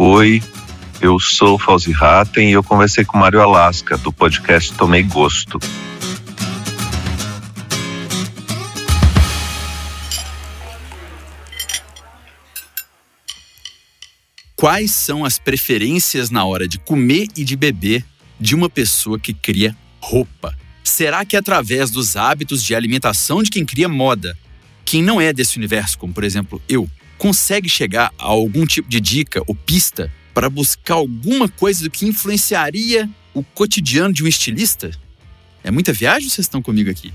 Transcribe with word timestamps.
Oi, 0.00 0.40
eu 1.00 1.18
sou 1.18 1.58
Fauzi 1.58 1.90
Ratten 1.90 2.50
e 2.50 2.52
eu 2.52 2.62
conversei 2.62 3.04
com 3.04 3.18
Mário 3.18 3.40
Alaska, 3.40 3.98
do 3.98 4.12
podcast 4.12 4.72
Tomei 4.74 5.02
Gosto. 5.02 5.58
Quais 14.54 14.92
são 14.92 15.24
as 15.24 15.36
preferências 15.36 16.30
na 16.30 16.44
hora 16.44 16.68
de 16.68 16.78
comer 16.78 17.26
e 17.36 17.42
de 17.42 17.56
beber 17.56 18.04
de 18.38 18.54
uma 18.54 18.70
pessoa 18.70 19.18
que 19.18 19.34
cria 19.34 19.76
roupa? 20.00 20.56
Será 20.84 21.24
que 21.24 21.36
através 21.36 21.90
dos 21.90 22.14
hábitos 22.14 22.62
de 22.62 22.72
alimentação 22.72 23.42
de 23.42 23.50
quem 23.50 23.66
cria 23.66 23.88
moda, 23.88 24.38
quem 24.84 25.02
não 25.02 25.20
é 25.20 25.32
desse 25.32 25.56
universo, 25.56 25.98
como 25.98 26.14
por 26.14 26.22
exemplo 26.22 26.62
eu, 26.68 26.88
consegue 27.18 27.68
chegar 27.68 28.12
a 28.18 28.24
algum 28.24 28.64
tipo 28.64 28.88
de 28.88 29.00
dica 29.00 29.42
ou 29.46 29.54
pista 29.54 30.12
para 30.32 30.48
buscar 30.48 30.94
alguma 30.94 31.48
coisa 31.48 31.82
do 31.82 31.90
que 31.90 32.06
influenciaria 32.06 33.10
o 33.34 33.42
cotidiano 33.42 34.14
de 34.14 34.24
um 34.24 34.26
estilista? 34.26 34.90
É 35.62 35.70
muita 35.70 35.92
viagem 35.92 36.24
ou 36.24 36.30
vocês 36.30 36.46
estão 36.46 36.62
comigo 36.62 36.90
aqui? 36.90 37.12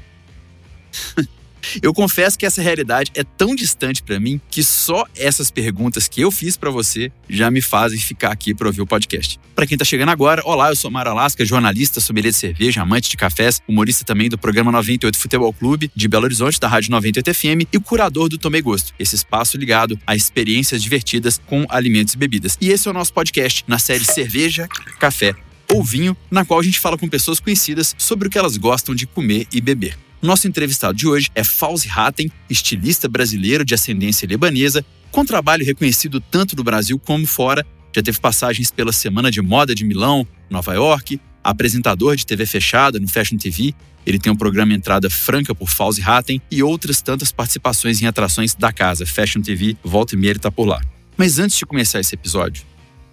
Eu 1.81 1.93
confesso 1.93 2.37
que 2.37 2.45
essa 2.45 2.61
realidade 2.61 3.11
é 3.15 3.23
tão 3.23 3.55
distante 3.55 4.03
para 4.03 4.19
mim 4.19 4.39
que 4.49 4.63
só 4.63 5.05
essas 5.15 5.49
perguntas 5.49 6.07
que 6.07 6.21
eu 6.21 6.31
fiz 6.31 6.57
para 6.57 6.69
você 6.69 7.11
já 7.29 7.49
me 7.49 7.61
fazem 7.61 7.99
ficar 7.99 8.31
aqui 8.31 8.53
para 8.53 8.67
ouvir 8.67 8.81
o 8.81 8.87
podcast. 8.87 9.39
Para 9.55 9.67
quem 9.67 9.77
tá 9.77 9.85
chegando 9.85 10.09
agora, 10.09 10.41
olá, 10.45 10.69
eu 10.69 10.75
sou 10.75 10.89
Mara 10.89 11.11
Alaska, 11.11 11.45
jornalista, 11.45 11.99
sommelier 11.99 12.31
de 12.31 12.37
cerveja, 12.37 12.81
amante 12.81 13.09
de 13.09 13.17
cafés, 13.17 13.61
humorista 13.67 14.03
também 14.03 14.29
do 14.29 14.37
programa 14.37 14.71
98 14.71 15.17
Futebol 15.17 15.53
Clube 15.53 15.91
de 15.95 16.07
Belo 16.07 16.25
Horizonte, 16.25 16.59
da 16.59 16.67
Rádio 16.67 16.91
98 16.91 17.33
FM 17.33 17.67
e 17.71 17.79
curador 17.79 18.29
do 18.29 18.37
Tomei 18.37 18.61
Gosto, 18.61 18.93
esse 18.97 19.15
espaço 19.15 19.57
ligado 19.57 19.99
a 20.05 20.15
experiências 20.15 20.81
divertidas 20.81 21.39
com 21.45 21.65
alimentos 21.69 22.13
e 22.13 22.17
bebidas. 22.17 22.57
E 22.59 22.69
esse 22.69 22.87
é 22.87 22.91
o 22.91 22.93
nosso 22.93 23.13
podcast 23.13 23.63
na 23.67 23.79
série 23.79 24.03
Cerveja, 24.03 24.67
Café 24.99 25.35
ou 25.71 25.83
Vinho, 25.83 26.15
na 26.29 26.45
qual 26.45 26.59
a 26.59 26.63
gente 26.63 26.79
fala 26.79 26.97
com 26.97 27.07
pessoas 27.07 27.39
conhecidas 27.39 27.95
sobre 27.97 28.27
o 28.27 28.31
que 28.31 28.37
elas 28.37 28.57
gostam 28.57 28.93
de 28.93 29.07
comer 29.07 29.47
e 29.51 29.59
beber. 29.59 29.97
Nosso 30.23 30.47
entrevistado 30.47 30.97
de 30.97 31.05
hoje 31.05 31.29
é 31.35 31.43
Fauzi 31.43 31.89
Hatten, 31.93 32.31
estilista 32.49 33.09
brasileiro 33.09 33.65
de 33.65 33.73
ascendência 33.73 34.25
libanesa, 34.25 34.85
com 35.11 35.25
trabalho 35.25 35.65
reconhecido 35.65 36.21
tanto 36.21 36.55
no 36.55 36.63
Brasil 36.63 36.97
como 36.97 37.27
fora. 37.27 37.65
Já 37.93 38.01
teve 38.01 38.17
passagens 38.21 38.71
pela 38.71 38.93
Semana 38.93 39.29
de 39.29 39.41
Moda 39.41 39.75
de 39.75 39.83
Milão, 39.83 40.25
Nova 40.49 40.73
York, 40.75 41.19
apresentador 41.43 42.15
de 42.15 42.25
TV 42.25 42.45
fechada 42.45 43.01
no 43.01 43.07
Fashion 43.09 43.35
TV. 43.35 43.75
Ele 44.05 44.17
tem 44.17 44.31
um 44.31 44.35
programa 44.37 44.73
Entrada 44.73 45.09
Franca 45.09 45.53
por 45.53 45.69
Fauzi 45.69 46.01
Hatten 46.01 46.41
e 46.49 46.63
outras 46.63 47.01
tantas 47.01 47.33
participações 47.33 48.01
em 48.01 48.05
atrações 48.05 48.55
da 48.55 48.71
casa, 48.71 49.05
Fashion 49.05 49.41
TV, 49.41 49.75
volta 49.83 50.15
e 50.15 50.17
meia 50.17 50.31
ele 50.31 50.39
tá 50.39 50.49
por 50.49 50.63
lá. 50.65 50.81
Mas 51.17 51.37
antes 51.37 51.57
de 51.57 51.65
começar 51.65 51.99
esse 51.99 52.15
episódio, 52.15 52.63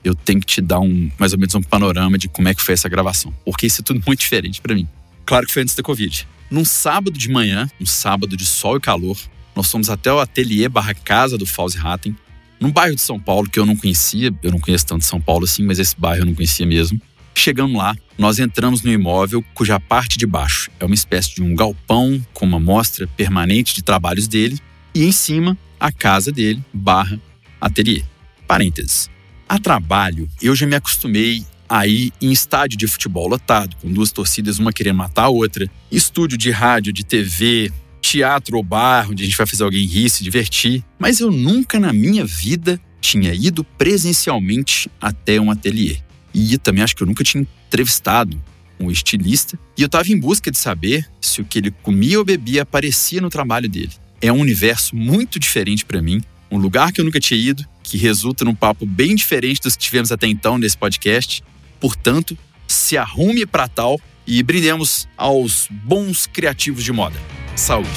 eu 0.05 0.15
tenho 0.15 0.39
que 0.39 0.47
te 0.47 0.61
dar 0.61 0.79
um 0.79 1.11
mais 1.19 1.33
ou 1.33 1.41
menos 1.41 1.57
um 1.57 1.61
panorama 1.61 2.17
de 2.17 2.29
como 2.29 2.47
é 2.47 2.55
que 2.55 2.63
foi 2.63 2.75
essa 2.75 2.89
gravação, 2.89 3.35
porque 3.45 3.67
isso 3.67 3.81
é 3.81 3.85
tudo 3.85 4.01
muito 4.07 4.21
diferente 4.21 4.61
para 4.61 4.77
mim. 4.77 4.87
Claro 5.27 5.45
que 5.45 5.53
foi 5.53 5.63
antes 5.63 5.75
da 5.75 5.83
Covid. 5.83 6.25
Num 6.51 6.65
sábado 6.65 7.17
de 7.17 7.31
manhã, 7.31 7.71
um 7.81 7.87
sábado 7.87 8.37
de 8.37 8.45
sol 8.45 8.77
e 8.77 8.81
calor, 8.81 9.17
nós 9.55 9.71
fomos 9.71 9.89
até 9.89 10.13
o 10.13 10.19
ateliê 10.19 10.69
barra 10.69 10.95
casa 10.95 11.39
do 11.39 11.47
Fauzi 11.47 11.79
Hatten, 11.79 12.17
num 12.59 12.73
bairro 12.73 12.95
de 12.95 13.01
São 13.01 13.21
Paulo 13.21 13.49
que 13.49 13.59
eu 13.59 13.65
não 13.65 13.77
conhecia, 13.77 14.35
eu 14.43 14.51
não 14.51 14.59
conheço 14.59 14.85
tanto 14.87 15.05
São 15.05 15.21
Paulo 15.21 15.45
assim, 15.45 15.65
mas 15.65 15.79
esse 15.79 15.99
bairro 15.99 16.23
eu 16.23 16.27
não 16.27 16.35
conhecia 16.35 16.67
mesmo. 16.67 17.01
Chegando 17.35 17.77
lá, 17.77 17.97
nós 18.19 18.39
entramos 18.39 18.83
no 18.83 18.91
imóvel 18.91 19.45
cuja 19.55 19.79
parte 19.79 20.19
de 20.19 20.27
baixo 20.27 20.71
é 20.81 20.85
uma 20.85 20.95
espécie 20.95 21.37
de 21.37 21.43
um 21.43 21.55
galpão 21.55 22.21
com 22.35 22.45
uma 22.45 22.61
mostra 22.61 23.07
permanente 23.07 23.73
de 23.73 23.83
trabalhos 23.83 24.27
dele 24.27 24.59
e 24.95 25.05
em 25.05 25.13
cima 25.13 25.57
a 25.79 25.93
casa 25.93 26.33
dele 26.33 26.63
barra 26.75 27.19
ateliê. 27.61 28.03
Parênteses. 28.47 29.09
A 29.49 29.59
trabalho, 29.59 30.29
eu 30.43 30.55
já 30.55 30.67
me 30.67 30.75
acostumei 30.75 31.45
aí 31.71 32.13
em 32.21 32.33
estádio 32.33 32.77
de 32.77 32.89
futebol 32.89 33.29
lotado, 33.29 33.77
com 33.77 33.91
duas 33.93 34.11
torcidas, 34.11 34.59
uma 34.59 34.73
querendo 34.73 34.97
matar 34.97 35.25
a 35.25 35.29
outra, 35.29 35.71
estúdio 35.91 36.37
de 36.37 36.51
rádio, 36.51 36.93
de 36.93 37.05
TV, 37.05 37.73
teatro 38.03 38.57
ou 38.57 38.63
bar, 38.63 39.09
onde 39.09 39.23
a 39.23 39.27
gente 39.27 39.39
vai 39.39 39.47
fazer 39.47 39.63
alguém 39.63 39.87
rir, 39.87 40.11
se 40.11 40.25
divertir. 40.25 40.85
Mas 40.99 41.21
eu 41.21 41.31
nunca 41.31 41.79
na 41.79 41.93
minha 41.93 42.25
vida 42.25 42.81
tinha 43.01 43.33
ido 43.33 43.63
presencialmente 43.63 44.91
até 45.01 45.41
um 45.41 45.51
ateliê. 45.51 45.99
E 46.35 46.59
também 46.59 46.83
acho 46.83 46.97
que 46.97 47.05
eu 47.05 47.07
nunca 47.07 47.23
tinha 47.23 47.47
entrevistado 47.69 48.43
um 48.79 48.91
estilista. 48.91 49.59
E 49.79 49.83
eu 49.83 49.87
estava 49.87 50.11
em 50.11 50.19
busca 50.19 50.51
de 50.51 50.59
saber 50.59 51.09
se 51.21 51.41
o 51.41 51.45
que 51.45 51.59
ele 51.59 51.71
comia 51.71 52.19
ou 52.19 52.25
bebia 52.25 52.63
aparecia 52.63 53.21
no 53.21 53.31
trabalho 53.31 53.69
dele. 53.69 53.93
É 54.21 54.33
um 54.33 54.41
universo 54.41 54.97
muito 54.97 55.39
diferente 55.39 55.85
para 55.85 56.03
mim, 56.03 56.21
um 56.51 56.59
lugar 56.59 56.93
que 56.93 57.01
eu 57.01 57.05
nunca 57.05 57.21
tinha 57.21 57.39
ido, 57.39 57.65
que 57.83 57.97
resulta 57.97 58.45
num 58.45 58.55
papo 58.55 58.85
bem 58.85 59.15
diferente 59.15 59.61
dos 59.61 59.77
que 59.77 59.85
tivemos 59.85 60.11
até 60.11 60.27
então 60.27 60.59
nesse 60.59 60.77
podcast. 60.77 61.43
Portanto, 61.81 62.37
se 62.69 62.97
arrume 62.97 63.47
para 63.47 63.67
tal 63.67 63.99
e 64.27 64.43
brindemos 64.43 65.09
aos 65.17 65.67
bons 65.71 66.27
criativos 66.27 66.85
de 66.85 66.93
moda. 66.93 67.17
Saúde! 67.57 67.89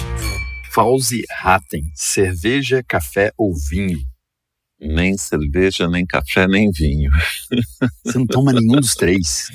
Fauzi 0.74 1.24
Hatten, 1.44 1.92
cerveja, 1.94 2.82
café 2.82 3.32
ou 3.38 3.54
vinho? 3.54 4.00
Nem 4.80 5.16
cerveja, 5.18 5.88
nem 5.88 6.06
café, 6.06 6.48
nem 6.48 6.72
vinho. 6.72 7.12
Você 8.04 8.18
não 8.18 8.26
toma 8.26 8.54
nenhum 8.54 8.80
dos 8.80 8.96
três? 8.96 9.50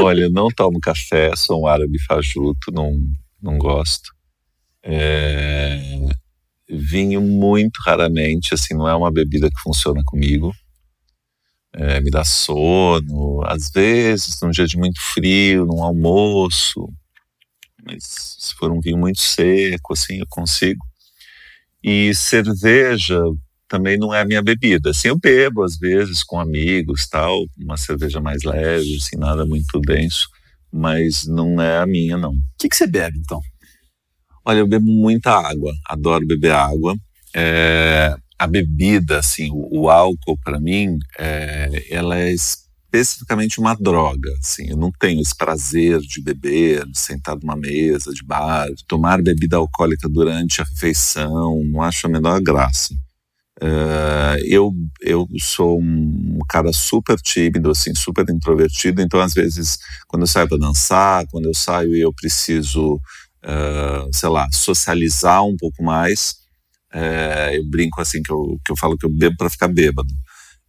Olha, 0.00 0.22
eu 0.22 0.30
não 0.30 0.48
tomo 0.48 0.80
café, 0.80 1.36
sou 1.36 1.62
um 1.62 1.66
árabe 1.66 2.00
fajuto, 2.04 2.72
não, 2.72 2.98
não 3.42 3.58
gosto. 3.58 4.14
É... 4.82 5.78
Vinho 6.68 7.20
muito 7.20 7.78
raramente, 7.84 8.54
assim, 8.54 8.74
não 8.74 8.88
é 8.88 8.94
uma 8.94 9.12
bebida 9.12 9.50
que 9.50 9.60
funciona 9.60 10.02
comigo 10.06 10.54
é, 11.74 12.00
me 12.00 12.10
dá 12.10 12.24
sono, 12.24 13.42
às 13.44 13.70
vezes 13.70 14.40
num 14.40 14.50
dia 14.50 14.66
de 14.66 14.76
muito 14.76 15.00
frio, 15.00 15.66
num 15.66 15.82
almoço, 15.82 16.88
mas 17.84 18.04
se 18.38 18.54
for 18.54 18.70
um 18.70 18.80
vinho 18.80 18.98
muito 18.98 19.20
seco, 19.20 19.92
assim, 19.92 20.18
eu 20.20 20.26
consigo. 20.28 20.84
E 21.82 22.14
cerveja 22.14 23.20
também 23.68 23.98
não 23.98 24.14
é 24.14 24.20
a 24.20 24.24
minha 24.24 24.42
bebida. 24.42 24.90
Assim, 24.90 25.08
eu 25.08 25.18
bebo 25.18 25.62
às 25.62 25.76
vezes 25.76 26.22
com 26.22 26.38
amigos, 26.40 27.06
tal, 27.08 27.44
uma 27.58 27.76
cerveja 27.76 28.20
mais 28.20 28.42
leve, 28.42 28.96
assim, 28.96 29.16
nada 29.16 29.44
muito 29.44 29.80
denso, 29.80 30.28
mas 30.72 31.26
não 31.26 31.60
é 31.60 31.78
a 31.78 31.86
minha, 31.86 32.16
não. 32.16 32.32
O 32.32 32.42
que, 32.58 32.68
que 32.68 32.76
você 32.76 32.86
bebe, 32.86 33.18
então? 33.18 33.40
Olha, 34.44 34.58
eu 34.58 34.66
bebo 34.66 34.86
muita 34.86 35.30
água, 35.30 35.72
adoro 35.86 36.26
beber 36.26 36.52
água. 36.52 36.94
É, 37.34 38.16
a 38.38 38.46
bebida, 38.46 39.18
assim, 39.18 39.50
o, 39.50 39.82
o 39.82 39.90
álcool 39.90 40.38
para 40.42 40.60
mim, 40.60 40.98
é, 41.18 41.86
ela 41.90 42.18
é 42.18 42.32
especificamente 42.32 43.58
uma 43.58 43.74
droga, 43.74 44.30
assim, 44.38 44.70
eu 44.70 44.76
não 44.76 44.92
tenho 44.92 45.20
esse 45.20 45.36
prazer 45.36 46.00
de 46.00 46.20
beber, 46.20 46.86
de 46.86 46.98
sentar 46.98 47.36
numa 47.36 47.56
mesa 47.56 48.12
de 48.12 48.24
bar, 48.24 48.68
tomar 48.86 49.20
bebida 49.22 49.56
alcoólica 49.56 50.08
durante 50.08 50.60
a 50.60 50.64
refeição, 50.64 51.62
não 51.64 51.82
acho 51.82 52.06
a 52.06 52.10
menor 52.10 52.40
graça. 52.40 52.94
Uh, 53.62 54.36
eu, 54.46 54.72
eu 55.00 55.28
sou 55.38 55.80
um 55.80 56.38
cara 56.48 56.72
super 56.72 57.16
tímido, 57.16 57.70
assim, 57.70 57.94
super 57.94 58.28
introvertido, 58.28 59.00
então 59.00 59.20
às 59.20 59.32
vezes 59.32 59.78
quando 60.08 60.22
eu 60.22 60.26
saio 60.26 60.48
para 60.48 60.58
dançar, 60.58 61.24
quando 61.30 61.46
eu 61.46 61.54
saio 61.54 61.94
e 61.94 62.00
eu 62.00 62.12
preciso, 62.12 62.94
uh, 62.94 64.10
sei 64.12 64.28
lá, 64.28 64.48
socializar 64.52 65.44
um 65.44 65.56
pouco 65.56 65.82
mais, 65.84 66.43
é, 66.94 67.58
eu 67.58 67.64
brinco 67.66 68.00
assim 68.00 68.22
que 68.22 68.32
eu, 68.32 68.58
que 68.64 68.72
eu 68.72 68.76
falo 68.76 68.96
que 68.96 69.04
eu 69.04 69.10
bebo 69.10 69.36
para 69.36 69.50
ficar 69.50 69.68
bêbado. 69.68 70.14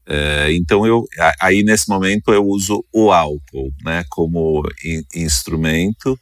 É, 0.07 0.53
então 0.53 0.85
eu 0.85 1.03
aí 1.41 1.63
nesse 1.63 1.89
momento 1.89 2.31
eu 2.31 2.45
uso 2.45 2.83
o 2.93 3.11
álcool, 3.11 3.71
né, 3.83 4.03
como 4.09 4.63
in, 4.83 5.03
instrumento. 5.15 6.17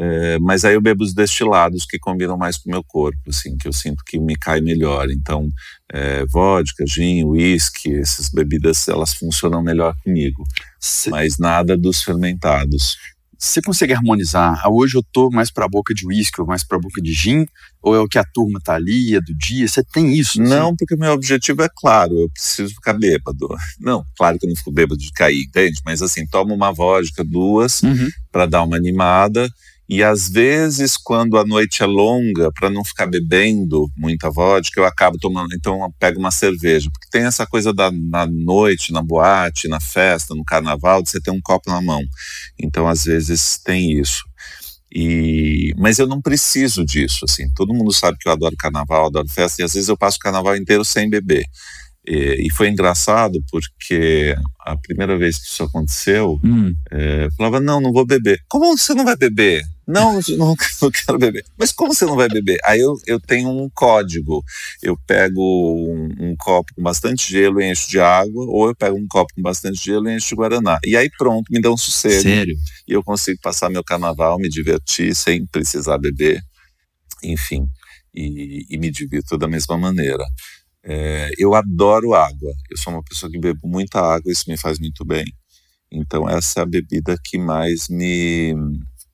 É, 0.00 0.38
mas 0.38 0.64
aí 0.64 0.74
eu 0.74 0.80
bebo 0.80 1.02
os 1.02 1.12
destilados 1.12 1.84
que 1.84 1.98
combinam 1.98 2.38
mais 2.38 2.56
com 2.56 2.70
o 2.70 2.72
meu 2.72 2.84
corpo, 2.84 3.18
assim, 3.26 3.56
que 3.58 3.66
eu 3.66 3.72
sinto 3.72 4.04
que 4.06 4.16
me 4.20 4.36
cai 4.36 4.60
melhor. 4.60 5.10
Então, 5.10 5.50
é, 5.92 6.24
vodka, 6.26 6.84
gin, 6.86 7.24
whisky, 7.24 7.96
essas 7.96 8.28
bebidas 8.28 8.86
elas 8.86 9.12
funcionam 9.14 9.60
melhor 9.60 9.96
comigo. 10.04 10.44
Sim. 10.78 11.10
Mas 11.10 11.36
nada 11.36 11.76
dos 11.76 12.00
fermentados. 12.00 12.96
Você 13.38 13.62
consegue 13.62 13.92
harmonizar? 13.92 14.60
Ah, 14.64 14.68
hoje 14.68 14.96
eu 14.96 15.02
tô 15.12 15.30
mais 15.30 15.48
para 15.48 15.64
a 15.64 15.68
boca 15.68 15.94
de 15.94 16.04
uísque 16.04 16.40
ou 16.40 16.46
mais 16.46 16.64
para 16.64 16.76
a 16.76 16.80
boca 16.80 17.00
de 17.00 17.12
gin? 17.12 17.46
Ou 17.80 17.94
é 17.94 18.00
o 18.00 18.08
que 18.08 18.18
a 18.18 18.24
turma 18.24 18.58
tá 18.62 18.74
ali, 18.74 19.14
é 19.14 19.20
do 19.20 19.32
dia? 19.32 19.68
Você 19.68 19.84
tem 19.84 20.12
isso? 20.12 20.42
Assim? 20.42 20.50
Não, 20.50 20.74
porque 20.74 20.96
meu 20.96 21.12
objetivo 21.12 21.62
é 21.62 21.68
claro, 21.72 22.18
eu 22.18 22.28
preciso 22.30 22.74
ficar 22.74 22.94
bêbado. 22.94 23.48
Não, 23.78 24.04
claro 24.16 24.36
que 24.38 24.44
eu 24.44 24.48
não 24.48 24.56
fico 24.56 24.72
bêbado 24.72 25.00
de 25.00 25.12
cair, 25.12 25.44
entende? 25.44 25.80
Mas 25.84 26.02
assim, 26.02 26.26
tomo 26.26 26.52
uma 26.52 26.72
vodka, 26.72 27.22
duas, 27.22 27.80
uhum. 27.82 28.08
para 28.32 28.46
dar 28.46 28.64
uma 28.64 28.76
animada 28.76 29.48
e 29.88 30.02
às 30.02 30.28
vezes, 30.28 30.98
quando 30.98 31.38
a 31.38 31.46
noite 31.46 31.82
é 31.82 31.86
longa, 31.86 32.52
para 32.52 32.68
não 32.68 32.84
ficar 32.84 33.06
bebendo 33.06 33.90
muita 33.96 34.30
vodka, 34.30 34.78
eu 34.78 34.84
acabo 34.84 35.16
tomando. 35.18 35.54
Então, 35.54 35.80
eu 35.82 35.94
pego 35.98 36.20
uma 36.20 36.30
cerveja. 36.30 36.90
Porque 36.92 37.08
tem 37.10 37.24
essa 37.24 37.46
coisa 37.46 37.72
da 37.72 37.90
na 37.90 38.26
noite, 38.26 38.92
na 38.92 39.02
boate, 39.02 39.66
na 39.66 39.80
festa, 39.80 40.34
no 40.34 40.44
carnaval, 40.44 41.02
de 41.02 41.08
você 41.08 41.18
ter 41.18 41.30
um 41.30 41.40
copo 41.40 41.70
na 41.70 41.80
mão. 41.80 42.02
Então, 42.60 42.86
às 42.86 43.04
vezes, 43.04 43.58
tem 43.64 43.98
isso. 43.98 44.24
E, 44.94 45.72
mas 45.78 45.98
eu 45.98 46.06
não 46.06 46.20
preciso 46.20 46.84
disso, 46.84 47.24
assim. 47.24 47.48
Todo 47.54 47.72
mundo 47.72 47.90
sabe 47.90 48.18
que 48.18 48.28
eu 48.28 48.32
adoro 48.32 48.54
carnaval, 48.58 49.06
adoro 49.06 49.28
festa, 49.28 49.62
e 49.62 49.64
às 49.64 49.72
vezes 49.72 49.88
eu 49.88 49.96
passo 49.96 50.18
o 50.18 50.20
carnaval 50.20 50.54
inteiro 50.54 50.84
sem 50.84 51.08
beber. 51.08 51.44
E, 52.06 52.46
e, 52.46 52.52
foi 52.52 52.68
engraçado 52.68 53.38
porque 53.50 54.34
a 54.60 54.76
primeira 54.76 55.16
vez 55.16 55.38
que 55.38 55.46
isso 55.46 55.62
aconteceu, 55.62 56.38
hum. 56.44 56.74
é, 56.90 57.28
falava: 57.36 57.58
Não, 57.58 57.80
não 57.80 57.92
vou 57.92 58.06
beber. 58.06 58.42
Como 58.48 58.76
você 58.76 58.94
não 58.94 59.04
vai 59.04 59.16
beber? 59.16 59.62
Não, 59.88 60.20
não, 60.36 60.54
não 60.82 60.90
quero 60.90 61.18
beber. 61.18 61.44
Mas 61.56 61.72
como 61.72 61.94
você 61.94 62.04
não 62.04 62.14
vai 62.14 62.28
beber? 62.28 62.58
Aí 62.64 62.78
eu, 62.80 62.94
eu 63.06 63.18
tenho 63.18 63.48
um 63.48 63.70
código. 63.70 64.44
Eu 64.82 64.98
pego 65.06 65.40
um, 65.40 66.28
um, 66.28 66.36
copo 66.36 66.74
com 66.74 66.82
bastante 66.82 67.30
gelo 67.30 67.58
e 67.58 67.70
encho 67.70 67.88
de 67.88 67.98
água, 67.98 68.44
ou 68.44 68.68
eu 68.68 68.76
pego 68.76 68.98
um 68.98 69.08
copo 69.08 69.32
com 69.34 69.40
bastante 69.40 69.82
gelo 69.82 70.10
e 70.10 70.14
encho 70.14 70.28
de 70.28 70.34
guaraná. 70.34 70.78
E 70.84 70.94
aí 70.94 71.08
pronto, 71.16 71.50
me 71.50 71.58
dá 71.58 71.70
um 71.70 71.76
sossego. 71.76 72.22
Sério? 72.22 72.56
E 72.86 72.92
eu 72.92 73.02
consigo 73.02 73.40
passar 73.40 73.70
meu 73.70 73.82
carnaval, 73.82 74.38
me 74.38 74.50
divertir 74.50 75.14
sem 75.14 75.46
precisar 75.46 75.96
beber. 75.96 76.42
Enfim, 77.24 77.66
e, 78.14 78.66
e 78.68 78.76
me 78.76 78.90
divirto 78.90 79.38
da 79.38 79.48
mesma 79.48 79.78
maneira. 79.78 80.24
É, 80.84 81.30
eu 81.38 81.54
adoro 81.54 82.14
água. 82.14 82.52
Eu 82.70 82.76
sou 82.76 82.92
uma 82.92 83.02
pessoa 83.02 83.32
que 83.32 83.38
bebo 83.38 83.66
muita 83.66 84.00
água, 84.00 84.30
isso 84.30 84.44
me 84.48 84.56
faz 84.58 84.78
muito 84.78 85.04
bem. 85.04 85.24
Então, 85.90 86.28
essa 86.28 86.60
é 86.60 86.62
a 86.62 86.66
bebida 86.66 87.16
que 87.24 87.38
mais 87.38 87.88
me. 87.88 88.54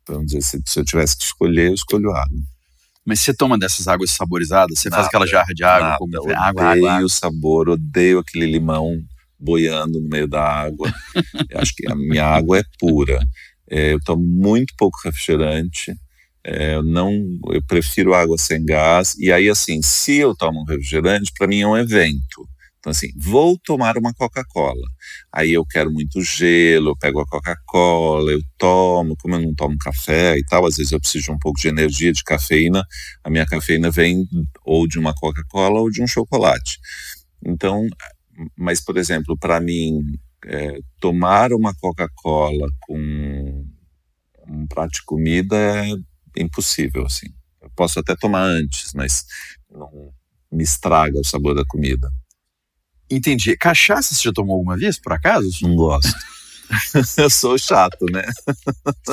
Vamos 0.08 0.26
dizer, 0.26 0.42
se, 0.42 0.62
se 0.64 0.80
eu 0.80 0.84
tivesse 0.84 1.16
que 1.16 1.24
escolher, 1.24 1.68
eu 1.68 1.74
escolho 1.74 2.10
água. 2.10 2.38
Mas 3.04 3.20
você 3.20 3.34
toma 3.34 3.58
dessas 3.58 3.86
águas 3.86 4.10
saborizadas? 4.10 4.78
Você 4.78 4.88
nada, 4.88 5.02
faz 5.02 5.08
aquela 5.08 5.26
jarra 5.26 5.52
de 5.54 5.62
água? 5.62 5.88
Nada, 5.88 5.98
como... 5.98 6.16
água, 6.34 6.70
odeio 6.70 6.88
água, 6.88 7.06
o 7.06 7.08
sabor, 7.08 7.68
odeio 7.68 8.18
aquele 8.18 8.46
limão 8.46 8.98
boiando 9.38 10.00
no 10.00 10.08
meio 10.08 10.26
da 10.26 10.42
água. 10.42 10.92
acho 11.56 11.74
que 11.74 11.86
a 11.90 11.94
minha 11.94 12.24
água 12.24 12.58
é 12.58 12.64
pura. 12.78 13.20
É, 13.70 13.92
eu 13.92 14.00
tomo 14.02 14.22
muito 14.22 14.74
pouco 14.76 14.98
refrigerante. 15.04 15.94
É, 16.42 16.80
não, 16.82 17.10
eu 17.50 17.62
prefiro 17.66 18.14
água 18.14 18.38
sem 18.38 18.64
gás. 18.64 19.14
E 19.18 19.30
aí, 19.30 19.48
assim, 19.50 19.82
se 19.82 20.16
eu 20.16 20.34
tomo 20.34 20.60
um 20.60 20.64
refrigerante, 20.64 21.32
para 21.36 21.46
mim 21.46 21.60
é 21.60 21.66
um 21.66 21.76
evento. 21.76 22.48
Então, 22.84 22.90
assim, 22.90 23.08
vou 23.16 23.58
tomar 23.58 23.96
uma 23.96 24.12
Coca-Cola. 24.12 24.86
Aí 25.32 25.54
eu 25.54 25.64
quero 25.64 25.90
muito 25.90 26.20
gelo, 26.20 26.90
eu 26.90 26.96
pego 26.98 27.18
a 27.18 27.26
Coca-Cola, 27.26 28.30
eu 28.30 28.42
tomo, 28.58 29.16
como 29.16 29.36
eu 29.36 29.40
não 29.40 29.54
tomo 29.54 29.74
café 29.78 30.36
e 30.36 30.44
tal, 30.44 30.66
às 30.66 30.76
vezes 30.76 30.92
eu 30.92 31.00
preciso 31.00 31.24
de 31.24 31.30
um 31.30 31.38
pouco 31.38 31.58
de 31.58 31.68
energia, 31.68 32.12
de 32.12 32.22
cafeína. 32.22 32.84
A 33.24 33.30
minha 33.30 33.46
cafeína 33.46 33.90
vem 33.90 34.28
ou 34.66 34.86
de 34.86 34.98
uma 34.98 35.14
Coca-Cola 35.14 35.80
ou 35.80 35.90
de 35.90 36.02
um 36.02 36.06
chocolate. 36.06 36.78
Então, 37.42 37.88
mas, 38.54 38.84
por 38.84 38.98
exemplo, 38.98 39.34
para 39.38 39.58
mim, 39.60 40.02
é, 40.44 40.78
tomar 41.00 41.54
uma 41.54 41.74
Coca-Cola 41.74 42.68
com 42.80 43.64
um 44.46 44.66
prato 44.66 44.92
de 44.92 45.04
comida 45.04 45.56
é 46.36 46.42
impossível, 46.42 47.06
assim. 47.06 47.28
Eu 47.62 47.70
posso 47.74 47.98
até 47.98 48.14
tomar 48.14 48.42
antes, 48.42 48.92
mas 48.94 49.24
não 49.70 50.12
me 50.52 50.62
estraga 50.62 51.18
o 51.18 51.24
sabor 51.24 51.54
da 51.54 51.64
comida. 51.64 52.12
Entendi. 53.14 53.56
Cachaça 53.56 54.14
você 54.14 54.22
já 54.22 54.32
tomou 54.32 54.56
alguma 54.56 54.76
vez, 54.76 54.98
por 54.98 55.12
acaso? 55.12 55.48
Não 55.62 55.74
gosto. 55.74 56.14
eu 57.18 57.30
sou 57.30 57.58
chato, 57.58 58.06
né? 58.10 58.24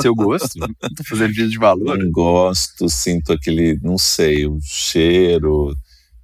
Seu 0.02 0.16
gosto? 0.16 0.60
Não 0.60 0.68
tô 0.96 1.04
fazendo 1.04 1.30
vídeo 1.30 1.50
de 1.50 1.58
valor. 1.58 1.98
Não 1.98 2.12
gosto, 2.12 2.90
sinto 2.90 3.34
aquele, 3.34 3.78
não 3.82 3.98
sei, 3.98 4.48
o 4.48 4.58
cheiro, 4.62 5.76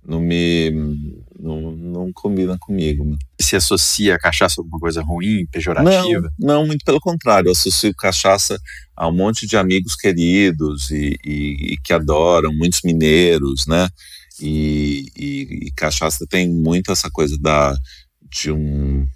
não 0.08 0.22
me. 0.22 0.72
não, 1.38 1.72
não 1.72 2.12
combina 2.14 2.58
comigo. 2.58 3.18
Se 3.40 3.56
associa 3.56 4.16
a 4.16 4.20
cachaça 4.20 4.60
a 4.60 4.64
alguma 4.64 4.80
coisa 4.80 5.02
ruim, 5.02 5.46
pejorativa? 5.52 6.32
Não, 6.40 6.62
não, 6.62 6.68
muito 6.68 6.86
pelo 6.86 7.00
contrário. 7.00 7.50
Eu 7.50 7.52
associo 7.52 7.94
cachaça 7.94 8.58
a 8.96 9.08
um 9.08 9.12
monte 9.12 9.46
de 9.46 9.58
amigos 9.58 9.96
queridos 9.96 10.90
e, 10.90 11.18
e, 11.26 11.74
e 11.74 11.78
que 11.84 11.94
adoram, 11.94 12.54
muitos 12.54 12.82
mineiros, 12.84 13.68
né? 13.68 13.90
E, 14.39 15.12
e, 15.16 15.68
e, 15.68 15.72
cachaça 15.72 16.25
tem 16.28 16.48
muito 16.50 16.92
essa 16.92 17.10
coisa 17.10 17.36
da 17.39 17.75
de 18.30 18.51
um 18.51 19.07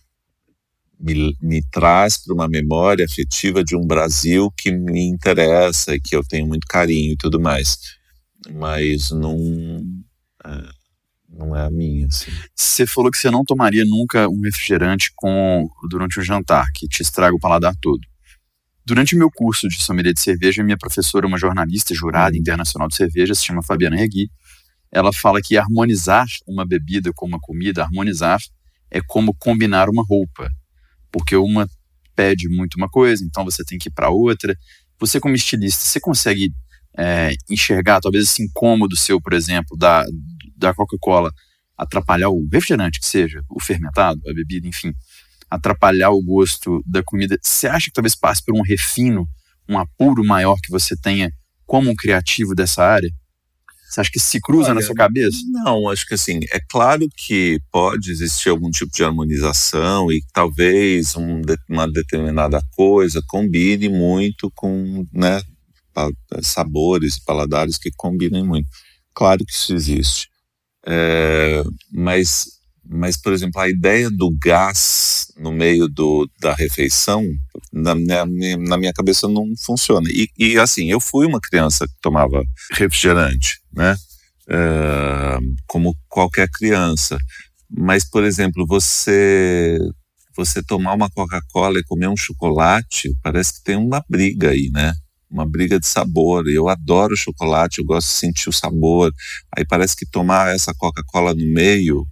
me, 1.00 1.36
me 1.42 1.62
traz 1.72 2.18
para 2.24 2.34
uma 2.34 2.48
memória 2.48 3.06
afetiva 3.06 3.64
de 3.64 3.76
um 3.76 3.86
Brasil 3.86 4.52
que 4.58 4.72
me 4.72 5.08
interessa 5.08 5.96
e 5.96 6.02
que 6.02 6.16
eu 6.16 6.24
tenho 6.24 6.48
muito 6.48 6.68
carinho 6.68 7.14
e 7.14 7.18
tudo 7.18 7.40
mais. 7.40 7.78
Mas 8.54 9.12
não 9.12 9.38
é, 10.46 10.70
não 11.30 11.56
é 11.56 11.66
a 11.66 11.70
minha 11.70 12.08
assim. 12.08 12.32
Você 12.56 12.86
falou 12.86 13.12
que 13.12 13.18
você 13.18 13.30
não 13.30 13.44
tomaria 13.44 13.86
nunca 13.86 14.28
um 14.28 14.42
refrigerante 14.42 15.12
com 15.16 15.68
durante 15.90 16.20
o 16.20 16.24
jantar 16.24 16.66
que 16.74 16.88
te 16.88 17.02
estraga 17.02 17.36
o 17.36 17.40
paladar 17.40 17.76
todo. 17.82 18.02
Durante 18.84 19.16
o 19.16 19.18
meu 19.18 19.30
curso 19.30 19.68
de 19.68 19.80
sommelier 19.80 20.14
de 20.14 20.22
cerveja, 20.22 20.64
minha 20.64 20.78
professora, 20.78 21.28
uma 21.28 21.38
jornalista 21.38 21.94
jurada 21.94 22.36
internacional 22.36 22.88
de 22.88 22.96
cerveja, 22.96 23.36
se 23.36 23.46
chama 23.46 23.62
Fabiana 23.62 23.96
Regui, 23.96 24.30
ela 24.92 25.14
fala 25.14 25.40
que 25.42 25.58
harmonizar 25.58 26.26
uma 26.46 26.66
bebida 26.66 27.12
com 27.14 27.26
uma 27.26 27.40
comida, 27.40 27.84
harmonizar 27.84 28.40
é 28.90 29.00
como 29.02 29.34
combinar 29.34 29.90
uma 29.90 30.04
roupa, 30.04 30.50
porque 31.12 31.36
uma 31.36 31.68
pede 32.16 32.50
muito 32.50 32.76
uma 32.76 32.90
coisa, 32.90 33.24
então 33.24 33.46
você 33.46 33.64
tem 33.64 33.78
que 33.78 33.90
ir 33.90 33.94
para 33.94 34.10
outra. 34.10 34.56
Você 35.00 35.20
como 35.20 35.34
estilista, 35.34 35.86
você 35.86 36.00
consegue 36.00 36.52
é, 36.98 37.34
enxergar 37.50 38.02
talvez 38.02 38.26
esse 38.26 38.44
incômodo 38.44 38.98
seu, 38.98 39.22
por 39.22 39.34
exemplo, 39.34 39.78
da, 39.78 40.06
da 40.58 40.74
Coca-Cola 40.74 41.32
atrapalhar 41.78 42.30
o 42.30 42.48
refrigerante 42.52 43.00
que 43.00 43.08
seja, 43.08 43.42
o 43.50 43.60
fermentado, 43.60 44.22
a 44.30 44.34
bebida, 44.34 44.68
enfim, 44.68 44.94
atrapalhar 45.50 46.12
o 46.12 46.22
gosto 46.22 46.84
da 46.86 47.02
comida, 47.02 47.38
você 47.42 47.68
acha 47.68 47.88
que 47.88 47.94
talvez 47.94 48.16
passe 48.16 48.44
por 48.44 48.56
um 48.56 48.62
refino, 48.62 49.28
um 49.68 49.78
apuro 49.80 50.24
maior 50.24 50.58
que 50.62 50.70
você 50.70 50.96
tenha 50.96 51.32
como 51.66 51.90
um 51.90 51.96
criativo 51.96 52.54
dessa 52.54 52.84
área? 52.84 53.10
Você 53.92 54.00
acha 54.00 54.10
que 54.10 54.20
se 54.22 54.40
cruza 54.40 54.68
Olha, 54.70 54.76
na 54.76 54.82
sua 54.82 54.96
cabeça? 54.96 55.38
Não, 55.52 55.90
acho 55.90 56.08
que 56.08 56.14
assim, 56.14 56.40
é 56.54 56.62
claro 56.70 57.06
que 57.14 57.60
pode 57.70 58.10
existir 58.10 58.48
algum 58.48 58.72
tipo 58.72 58.90
de 58.90 59.04
harmonização 59.04 60.10
e 60.10 60.24
talvez 60.32 61.14
um, 61.18 61.42
uma 61.68 61.92
determinada 61.92 62.62
coisa 62.74 63.22
combine 63.28 63.90
muito 63.90 64.50
com 64.56 65.06
né, 65.12 65.42
sabores 66.42 67.18
e 67.18 67.26
paladares 67.26 67.78
que 67.78 67.92
combinem 67.92 68.46
muito. 68.46 68.70
Claro 69.14 69.44
que 69.46 69.52
isso 69.52 69.74
existe. 69.74 70.30
É, 70.88 71.62
mas 71.92 72.61
mas, 72.94 73.16
por 73.16 73.32
exemplo, 73.32 73.62
a 73.62 73.70
ideia 73.70 74.10
do 74.12 74.30
gás 74.44 75.32
no 75.38 75.50
meio 75.50 75.88
do, 75.88 76.30
da 76.42 76.54
refeição, 76.54 77.26
na 77.72 77.96
minha, 77.96 78.26
na 78.58 78.78
minha 78.78 78.92
cabeça 78.92 79.30
não 79.30 79.46
funciona. 79.58 80.10
E, 80.10 80.28
e, 80.38 80.60
assim, 80.60 80.92
eu 80.92 81.00
fui 81.00 81.26
uma 81.26 81.40
criança 81.40 81.88
que 81.88 81.94
tomava 82.02 82.44
refrigerante, 82.74 83.62
né? 83.74 83.96
É, 84.50 85.38
como 85.68 85.96
qualquer 86.10 86.50
criança. 86.50 87.18
Mas, 87.70 88.04
por 88.04 88.26
exemplo, 88.26 88.66
você 88.68 89.80
você 90.36 90.62
tomar 90.62 90.94
uma 90.94 91.10
Coca-Cola 91.10 91.80
e 91.80 91.84
comer 91.84 92.08
um 92.08 92.18
chocolate, 92.18 93.14
parece 93.22 93.54
que 93.54 93.64
tem 93.64 93.76
uma 93.76 94.04
briga 94.10 94.50
aí, 94.50 94.70
né? 94.74 94.94
Uma 95.30 95.46
briga 95.46 95.80
de 95.80 95.88
sabor. 95.88 96.48
Eu 96.50 96.68
adoro 96.68 97.16
chocolate, 97.16 97.80
eu 97.80 97.86
gosto 97.86 98.08
de 98.08 98.14
sentir 98.16 98.50
o 98.50 98.54
sabor. 98.54 99.14
Aí 99.56 99.66
parece 99.66 99.96
que 99.96 100.06
tomar 100.06 100.54
essa 100.54 100.74
Coca-Cola 100.74 101.34
no 101.34 101.46
meio 101.54 102.06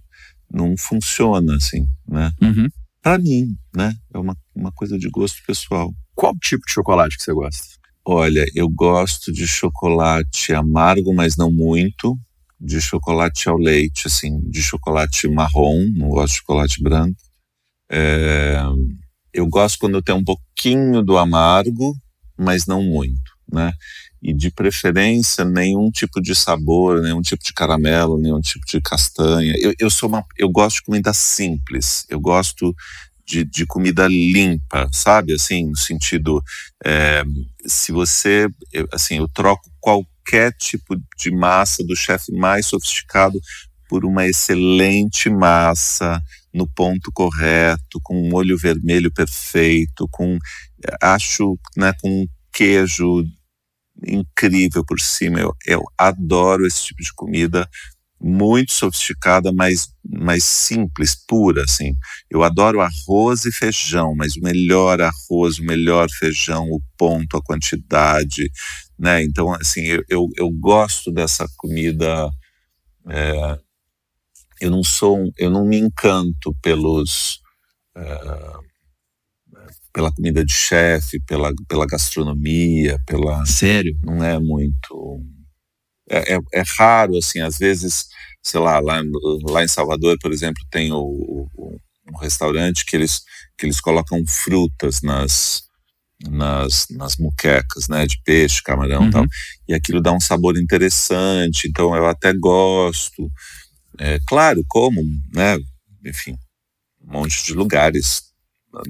não 0.52 0.74
funciona 0.76 1.56
assim, 1.56 1.86
né? 2.06 2.32
Uhum. 2.42 2.68
Para 3.02 3.18
mim, 3.18 3.56
né? 3.74 3.94
É 4.12 4.18
uma, 4.18 4.36
uma 4.54 4.72
coisa 4.72 4.98
de 4.98 5.08
gosto 5.08 5.42
pessoal. 5.46 5.92
Qual 6.14 6.34
tipo 6.36 6.66
de 6.66 6.72
chocolate 6.72 7.16
que 7.16 7.22
você 7.22 7.32
gosta? 7.32 7.80
Olha, 8.04 8.44
eu 8.54 8.68
gosto 8.68 9.32
de 9.32 9.46
chocolate 9.46 10.52
amargo, 10.52 11.14
mas 11.14 11.36
não 11.36 11.50
muito. 11.50 12.18
De 12.60 12.80
chocolate 12.80 13.48
ao 13.48 13.56
leite, 13.56 14.06
assim, 14.06 14.38
de 14.50 14.62
chocolate 14.62 15.26
marrom, 15.28 15.86
não 15.94 16.08
gosto 16.08 16.34
de 16.34 16.38
chocolate 16.40 16.82
branco. 16.82 17.16
É, 17.90 18.60
eu 19.32 19.46
gosto 19.46 19.78
quando 19.78 20.02
tem 20.02 20.14
um 20.14 20.24
pouquinho 20.24 21.02
do 21.02 21.16
amargo, 21.16 21.96
mas 22.36 22.66
não 22.66 22.82
muito, 22.82 23.32
né? 23.50 23.72
E 24.22 24.34
de 24.34 24.50
preferência 24.50 25.44
nenhum 25.44 25.90
tipo 25.90 26.20
de 26.20 26.34
sabor, 26.34 27.00
nenhum 27.00 27.22
tipo 27.22 27.42
de 27.42 27.54
caramelo, 27.54 28.18
nenhum 28.18 28.40
tipo 28.40 28.66
de 28.66 28.80
castanha. 28.80 29.54
Eu, 29.58 29.72
eu 29.78 29.90
sou 29.90 30.08
uma, 30.08 30.24
eu 30.36 30.48
gosto 30.50 30.76
de 30.76 30.82
comida 30.82 31.12
simples. 31.12 32.04
Eu 32.08 32.20
gosto 32.20 32.74
de, 33.26 33.44
de 33.44 33.64
comida 33.64 34.06
limpa, 34.08 34.88
sabe? 34.92 35.32
Assim, 35.32 35.68
no 35.68 35.76
sentido, 35.76 36.42
é, 36.84 37.22
se 37.64 37.92
você, 37.92 38.48
eu, 38.72 38.88
assim, 38.92 39.18
eu 39.18 39.28
troco 39.28 39.70
qualquer 39.80 40.52
tipo 40.52 40.96
de 41.18 41.30
massa 41.30 41.82
do 41.84 41.96
chefe 41.96 42.32
mais 42.32 42.66
sofisticado 42.66 43.40
por 43.88 44.04
uma 44.04 44.26
excelente 44.26 45.30
massa 45.30 46.22
no 46.52 46.66
ponto 46.66 47.10
correto, 47.12 48.00
com 48.02 48.20
um 48.20 48.28
molho 48.28 48.58
vermelho 48.58 49.10
perfeito, 49.12 50.08
com 50.10 50.38
acho, 51.00 51.58
né, 51.76 51.92
com 52.00 52.26
queijo 52.52 53.24
incrível 54.06 54.84
por 54.84 55.00
cima. 55.00 55.40
Eu, 55.40 55.54
eu 55.66 55.82
adoro 55.96 56.66
esse 56.66 56.84
tipo 56.84 57.02
de 57.02 57.12
comida 57.12 57.68
muito 58.22 58.72
sofisticada, 58.72 59.50
mas, 59.50 59.88
mas 60.06 60.44
simples, 60.44 61.16
pura, 61.26 61.64
assim. 61.64 61.94
Eu 62.28 62.42
adoro 62.42 62.80
arroz 62.80 63.46
e 63.46 63.52
feijão, 63.52 64.14
mas 64.14 64.36
o 64.36 64.42
melhor 64.42 65.00
arroz, 65.00 65.58
o 65.58 65.64
melhor 65.64 66.10
feijão, 66.10 66.68
o 66.70 66.82
ponto, 66.98 67.36
a 67.36 67.42
quantidade, 67.42 68.50
né? 68.98 69.22
Então, 69.22 69.52
assim, 69.54 69.82
eu, 69.82 70.04
eu, 70.08 70.28
eu 70.36 70.50
gosto 70.50 71.10
dessa 71.10 71.46
comida 71.56 72.30
é, 73.08 73.58
eu 74.60 74.70
não 74.70 74.84
sou, 74.84 75.32
eu 75.38 75.50
não 75.50 75.64
me 75.64 75.78
encanto 75.78 76.54
pelos 76.60 77.40
uh, 77.96 78.69
pela 79.92 80.12
comida 80.12 80.44
de 80.44 80.52
chefe, 80.52 81.20
pela, 81.26 81.52
pela 81.68 81.86
gastronomia, 81.86 82.98
pela 83.06 83.44
sério, 83.46 83.98
não 84.02 84.22
é 84.22 84.38
muito 84.38 85.20
é, 86.08 86.34
é, 86.34 86.38
é, 86.54 86.62
raro 86.78 87.16
assim, 87.16 87.40
às 87.40 87.58
vezes, 87.58 88.06
sei 88.42 88.60
lá, 88.60 88.80
lá, 88.80 89.00
lá 89.44 89.64
em 89.64 89.68
Salvador, 89.68 90.16
por 90.20 90.32
exemplo, 90.32 90.62
tem 90.70 90.92
o, 90.92 90.98
o 91.54 91.76
um 92.12 92.16
restaurante 92.18 92.84
que 92.84 92.96
eles 92.96 93.22
que 93.56 93.66
eles 93.66 93.80
colocam 93.80 94.24
frutas 94.26 95.00
nas 95.02 95.62
nas, 96.28 96.86
nas 96.90 97.16
muquecas, 97.16 97.88
né, 97.88 98.06
de 98.06 98.20
peixe, 98.22 98.62
camarão, 98.62 99.04
uhum. 99.04 99.10
tal, 99.10 99.26
e 99.66 99.72
aquilo 99.72 100.02
dá 100.02 100.12
um 100.12 100.20
sabor 100.20 100.58
interessante. 100.58 101.66
Então 101.66 101.96
eu 101.96 102.04
até 102.06 102.34
gosto. 102.34 103.30
É, 103.98 104.18
claro, 104.26 104.62
como, 104.68 105.02
né, 105.34 105.56
enfim, 106.04 106.36
um 107.02 107.12
monte 107.12 107.42
de 107.44 107.54
lugares 107.54 108.29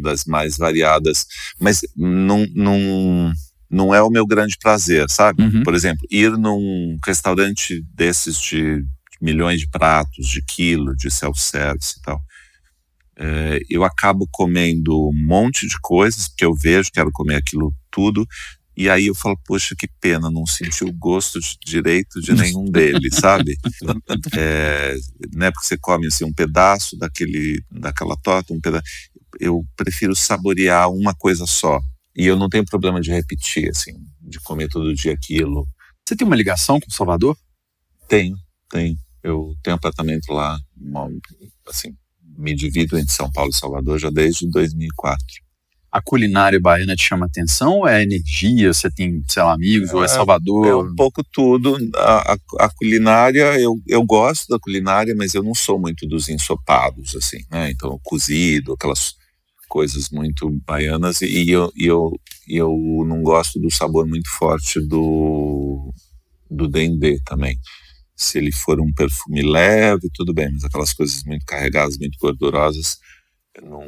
das 0.00 0.24
mais 0.24 0.56
variadas, 0.56 1.26
mas 1.58 1.80
não, 1.96 2.46
não, 2.54 3.32
não 3.70 3.94
é 3.94 4.02
o 4.02 4.10
meu 4.10 4.26
grande 4.26 4.56
prazer, 4.58 5.08
sabe? 5.10 5.42
Uhum. 5.42 5.62
Por 5.62 5.74
exemplo, 5.74 6.06
ir 6.10 6.30
num 6.32 6.98
restaurante 7.04 7.84
desses 7.94 8.38
de 8.40 8.84
milhões 9.20 9.60
de 9.60 9.68
pratos, 9.68 10.26
de 10.26 10.42
quilo, 10.42 10.96
de 10.96 11.10
self-service 11.10 11.96
e 11.98 12.02
tal. 12.02 12.20
É, 13.16 13.60
eu 13.68 13.84
acabo 13.84 14.26
comendo 14.32 15.08
um 15.08 15.26
monte 15.26 15.66
de 15.68 15.78
coisas, 15.80 16.28
porque 16.28 16.44
eu 16.44 16.54
vejo, 16.54 16.90
quero 16.90 17.10
comer 17.12 17.36
aquilo 17.36 17.74
tudo, 17.90 18.26
e 18.74 18.88
aí 18.88 19.08
eu 19.08 19.14
falo, 19.14 19.38
poxa, 19.44 19.74
que 19.76 19.86
pena, 20.00 20.30
não 20.30 20.46
senti 20.46 20.84
o 20.84 20.92
gosto 20.92 21.38
de 21.38 21.58
direito 21.62 22.18
de 22.18 22.32
nenhum 22.32 22.64
deles, 22.72 23.16
sabe? 23.16 23.54
É, 24.34 24.96
né, 25.34 25.50
porque 25.50 25.66
você 25.66 25.76
come 25.76 26.06
assim, 26.06 26.24
um 26.24 26.32
pedaço 26.32 26.96
daquele, 26.96 27.62
daquela 27.70 28.16
torta, 28.16 28.54
um 28.54 28.60
pedaço. 28.60 28.84
Eu 29.40 29.64
prefiro 29.74 30.14
saborear 30.14 30.90
uma 30.90 31.14
coisa 31.14 31.46
só. 31.46 31.80
E 32.14 32.26
eu 32.26 32.36
não 32.36 32.48
tenho 32.48 32.64
problema 32.64 33.00
de 33.00 33.10
repetir, 33.10 33.70
assim, 33.70 33.94
de 34.20 34.38
comer 34.40 34.68
todo 34.68 34.94
dia 34.94 35.12
aquilo. 35.12 35.66
Você 36.06 36.14
tem 36.14 36.26
uma 36.26 36.36
ligação 36.36 36.78
com 36.78 36.90
Salvador? 36.90 37.36
Tenho, 38.06 38.36
tenho. 38.68 38.96
Eu 39.22 39.54
tenho 39.62 39.76
apartamento 39.76 40.32
lá, 40.32 40.58
assim, 41.66 41.94
me 42.36 42.54
divido 42.54 42.98
entre 42.98 43.12
São 43.12 43.30
Paulo 43.30 43.50
e 43.50 43.56
Salvador 43.56 43.98
já 43.98 44.10
desde 44.10 44.48
2004. 44.50 45.24
A 45.92 46.00
culinária 46.00 46.60
baiana 46.60 46.94
te 46.94 47.02
chama 47.02 47.26
atenção 47.26 47.78
ou 47.78 47.88
é 47.88 48.02
energia? 48.02 48.72
Você 48.72 48.88
tem, 48.90 49.22
sei 49.26 49.42
lá, 49.42 49.54
amigos, 49.54 49.90
é, 49.90 49.94
ou 49.94 50.04
é 50.04 50.08
Salvador? 50.08 50.66
É 50.66 50.74
um 50.74 50.94
pouco 50.94 51.22
tudo. 51.24 51.76
A, 51.96 52.32
a, 52.32 52.38
a, 52.60 52.70
culinária, 52.70 53.58
eu, 53.58 53.76
eu 53.88 54.04
gosto 54.04 54.48
da 54.48 54.58
culinária, 54.58 55.14
mas 55.16 55.34
eu 55.34 55.42
não 55.42 55.54
sou 55.54 55.80
muito 55.80 56.06
dos 56.06 56.28
ensopados, 56.28 57.16
assim, 57.16 57.44
né? 57.50 57.70
Então, 57.70 57.98
cozido, 58.04 58.74
aquelas 58.74 59.16
coisas 59.70 60.10
muito 60.10 60.50
baianas, 60.66 61.22
e 61.22 61.48
eu, 61.48 61.72
e 61.76 61.86
eu, 61.86 62.12
e 62.46 62.56
eu 62.56 62.74
não 63.06 63.22
gosto 63.22 63.58
do 63.58 63.70
sabor 63.70 64.06
muito 64.06 64.28
forte 64.28 64.80
do, 64.80 65.94
do 66.50 66.68
dendê 66.68 67.18
também 67.24 67.56
se 68.20 68.36
ele 68.36 68.52
for 68.52 68.78
um 68.78 68.92
perfume 68.92 69.40
leve, 69.40 70.10
tudo 70.12 70.34
bem, 70.34 70.52
mas 70.52 70.62
aquelas 70.62 70.92
coisas 70.92 71.24
muito 71.24 71.44
carregadas, 71.46 71.96
muito 71.96 72.18
gordurosas, 72.18 72.98
não, 73.62 73.82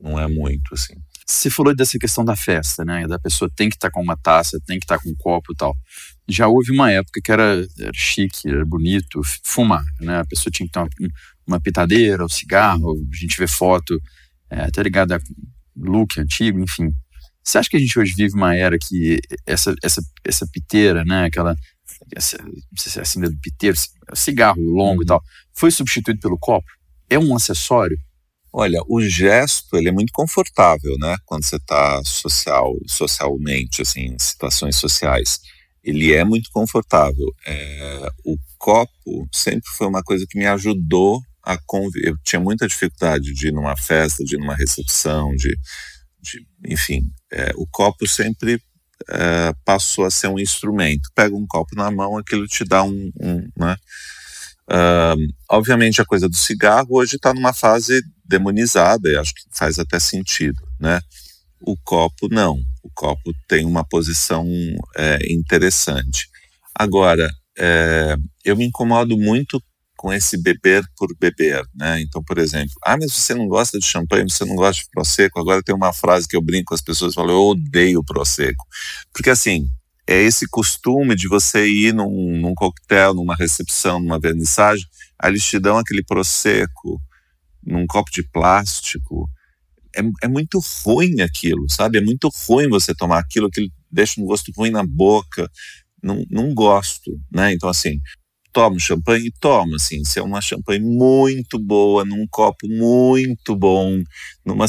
não 0.00 0.18
é 0.18 0.26
muito, 0.26 0.72
assim. 0.72 0.94
Você 1.26 1.50
falou 1.50 1.76
dessa 1.76 1.98
questão 1.98 2.24
da 2.24 2.34
festa, 2.34 2.82
né? 2.82 3.06
Da 3.06 3.18
pessoa 3.18 3.50
tem 3.54 3.68
que 3.68 3.76
estar 3.76 3.88
tá 3.88 3.92
com 3.92 4.00
uma 4.00 4.16
taça, 4.16 4.58
tem 4.64 4.78
que 4.78 4.84
estar 4.84 4.96
tá 4.96 5.02
com 5.02 5.10
um 5.10 5.16
copo 5.18 5.52
e 5.52 5.56
tal. 5.56 5.76
Já 6.26 6.48
houve 6.48 6.72
uma 6.72 6.90
época 6.90 7.20
que 7.22 7.30
era, 7.30 7.66
era 7.78 7.92
chique, 7.94 8.48
era 8.48 8.64
bonito 8.64 9.20
fumar, 9.44 9.84
né? 10.00 10.20
A 10.20 10.24
pessoa 10.24 10.50
tinha 10.50 10.66
que 10.66 10.72
ter 10.72 10.78
uma, 10.78 10.88
uma 11.46 11.60
pitadeira, 11.60 12.24
um 12.24 12.28
cigarro, 12.28 12.92
a 13.12 13.16
gente 13.16 13.36
vê 13.36 13.46
foto, 13.46 14.00
é, 14.50 14.62
até 14.62 14.82
ligado 14.82 15.12
a 15.12 15.20
look 15.76 16.18
antigo, 16.18 16.60
enfim. 16.60 16.90
Você 17.42 17.58
acha 17.58 17.70
que 17.70 17.76
a 17.76 17.80
gente 17.80 17.98
hoje 17.98 18.14
vive 18.16 18.34
uma 18.34 18.54
era 18.56 18.76
que 18.78 19.20
essa, 19.46 19.74
essa, 19.82 20.02
essa 20.24 20.46
piteira, 20.52 21.04
né? 21.04 21.26
Aquela 21.26 21.54
essa, 22.14 22.36
não 22.38 22.52
sei 22.76 22.92
se 22.92 22.98
é 22.98 23.02
assim 23.02 23.20
do 23.20 23.38
piteiro, 23.40 23.76
cigarro 24.14 24.60
longo 24.60 24.96
uhum. 24.96 25.02
e 25.02 25.06
tal, 25.06 25.22
foi 25.54 25.70
substituído 25.70 26.20
pelo 26.20 26.38
copo? 26.38 26.66
É 27.08 27.18
um 27.18 27.34
acessório? 27.34 27.96
Olha, 28.52 28.80
o 28.88 29.00
gesto 29.02 29.76
ele 29.76 29.88
é 29.88 29.92
muito 29.92 30.12
confortável, 30.12 30.96
né? 30.98 31.16
Quando 31.24 31.44
você 31.44 31.56
está 31.56 32.02
social, 32.04 32.74
socialmente, 32.86 33.82
assim, 33.82 34.14
em 34.14 34.18
situações 34.18 34.76
sociais, 34.76 35.40
ele 35.84 36.12
é 36.12 36.24
muito 36.24 36.50
confortável. 36.50 37.26
É, 37.46 38.08
o 38.24 38.36
copo 38.58 39.28
sempre 39.32 39.68
foi 39.76 39.86
uma 39.86 40.02
coisa 40.02 40.26
que 40.28 40.38
me 40.38 40.46
ajudou 40.46 41.20
a. 41.46 41.58
Eu 42.02 42.16
tinha 42.24 42.40
muita 42.40 42.66
dificuldade 42.66 43.32
de 43.32 43.48
ir 43.48 43.52
numa 43.52 43.76
festa, 43.76 44.24
de 44.24 44.34
ir 44.34 44.38
numa 44.38 44.54
recepção, 44.54 45.34
de, 45.36 45.56
de 46.20 46.46
enfim, 46.66 47.02
é, 47.32 47.52
o 47.56 47.66
copo 47.66 48.06
sempre 48.08 48.60
é, 49.08 49.54
passou 49.64 50.04
a 50.04 50.10
ser 50.10 50.28
um 50.28 50.38
instrumento. 50.38 51.08
Pega 51.14 51.34
um 51.34 51.46
copo 51.46 51.74
na 51.76 51.90
mão, 51.90 52.18
aquilo 52.18 52.46
te 52.46 52.64
dá 52.64 52.82
um. 52.82 53.12
um 53.20 53.48
né? 53.56 53.76
Obviamente, 55.48 56.00
a 56.00 56.04
coisa 56.04 56.28
do 56.28 56.34
cigarro 56.34 56.88
hoje 56.90 57.14
está 57.16 57.32
numa 57.32 57.52
fase 57.52 58.02
demonizada, 58.24 59.08
e 59.08 59.16
acho 59.16 59.32
que 59.32 59.42
faz 59.52 59.78
até 59.78 60.00
sentido. 60.00 60.60
Né? 60.80 61.00
O 61.60 61.76
copo, 61.76 62.28
não. 62.28 62.58
O 62.82 62.90
copo 62.92 63.32
tem 63.48 63.64
uma 63.64 63.84
posição 63.84 64.44
é, 64.96 65.32
interessante. 65.32 66.28
Agora, 66.74 67.30
é, 67.58 68.16
eu 68.44 68.56
me 68.56 68.66
incomodo 68.66 69.16
muito 69.16 69.62
com 70.06 70.12
esse 70.12 70.40
beber 70.40 70.84
por 70.96 71.08
beber, 71.18 71.64
né? 71.74 72.00
Então, 72.00 72.22
por 72.22 72.38
exemplo, 72.38 72.72
ah, 72.84 72.96
mas 72.96 73.12
você 73.12 73.34
não 73.34 73.48
gosta 73.48 73.76
de 73.76 73.84
champanhe, 73.84 74.30
você 74.30 74.44
não 74.44 74.54
gosta 74.54 74.80
de 74.80 74.88
prosecco. 74.88 75.40
Agora 75.40 75.60
tem 75.60 75.74
uma 75.74 75.92
frase 75.92 76.28
que 76.28 76.36
eu 76.36 76.40
brinco 76.40 76.66
com 76.66 76.74
as 76.76 76.80
pessoas, 76.80 77.12
falo, 77.12 77.32
eu 77.32 77.42
odeio 77.42 78.04
prosecco, 78.04 78.64
porque 79.12 79.30
assim 79.30 79.68
é 80.06 80.22
esse 80.22 80.46
costume 80.48 81.16
de 81.16 81.26
você 81.26 81.66
ir 81.66 81.92
num, 81.92 82.38
num 82.40 82.54
coquetel, 82.54 83.14
numa 83.14 83.34
recepção, 83.34 83.98
numa 83.98 84.20
vernissagem, 84.20 84.86
aí 85.20 85.36
te 85.40 85.58
dão 85.58 85.76
aquele 85.76 86.04
prosecco 86.04 87.02
num 87.60 87.84
copo 87.84 88.08
de 88.12 88.22
plástico. 88.22 89.28
É, 89.92 90.02
é 90.26 90.28
muito 90.28 90.60
ruim 90.84 91.20
aquilo, 91.20 91.68
sabe? 91.68 91.98
É 91.98 92.00
muito 92.00 92.30
ruim 92.46 92.68
você 92.68 92.94
tomar 92.94 93.18
aquilo, 93.18 93.50
que 93.50 93.72
deixa 93.90 94.20
um 94.20 94.24
gosto 94.24 94.52
ruim 94.56 94.70
na 94.70 94.86
boca. 94.86 95.50
Não, 96.00 96.24
não 96.30 96.54
gosto, 96.54 97.10
né? 97.32 97.52
Então, 97.52 97.68
assim, 97.68 98.00
tomo 98.56 98.80
champanhe? 98.80 99.30
Tomo, 99.38 99.76
assim, 99.76 100.02
se 100.02 100.18
é 100.18 100.22
uma 100.22 100.40
champanhe 100.40 100.80
muito 100.80 101.58
boa, 101.58 102.06
num 102.06 102.26
copo 102.26 102.66
muito 102.66 103.54
bom, 103.54 104.02
numa, 104.42 104.64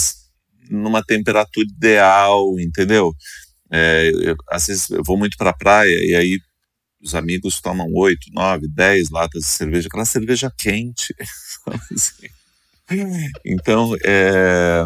numa 0.70 1.02
temperatura 1.02 1.66
ideal, 1.66 2.60
entendeu? 2.60 3.14
É, 3.72 4.12
eu, 4.14 4.36
às 4.50 4.68
vezes 4.68 4.90
eu 4.90 5.02
vou 5.06 5.18
muito 5.18 5.38
para 5.38 5.52
a 5.52 5.58
praia 5.58 6.06
e 6.06 6.14
aí 6.16 6.38
os 7.02 7.16
amigos 7.16 7.62
tomam 7.62 7.88
oito, 7.94 8.28
nove, 8.34 8.68
dez 8.68 9.10
latas 9.10 9.44
de 9.44 9.48
cerveja, 9.48 9.88
aquela 9.88 10.04
cerveja 10.04 10.52
quente. 10.58 11.16
Assim. 11.94 12.28
então, 13.46 13.96
é, 14.04 14.86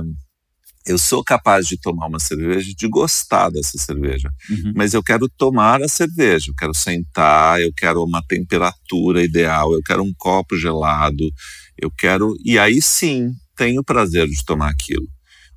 eu 0.86 0.98
sou 0.98 1.24
capaz 1.24 1.68
de 1.68 1.78
tomar 1.80 2.08
uma 2.08 2.20
cerveja, 2.20 2.74
de 2.76 2.88
gostar 2.88 3.50
dessa 3.50 3.78
cerveja, 3.78 4.32
uhum. 4.50 4.74
mas 4.76 4.94
eu 4.94 5.04
quero 5.04 5.30
tomar 5.30 5.82
a 5.82 5.88
cerveja, 5.88 6.50
eu 6.50 6.56
quero 6.56 6.74
sentar, 6.74 7.62
eu 7.62 7.72
quero 7.74 8.04
uma 8.04 8.24
temperatura 8.28 9.24
ideal, 9.24 9.74
eu 9.74 9.82
quero 9.84 10.04
um 10.04 10.14
copo 10.18 10.58
gelado, 10.58 11.30
eu 11.78 11.92
quero. 11.92 12.36
E 12.44 12.58
aí 12.58 12.82
sim, 12.82 13.32
tenho 13.56 13.82
o 13.82 13.86
prazer 13.86 14.28
de 14.28 14.44
tomar 14.44 14.70
aquilo. 14.70 15.08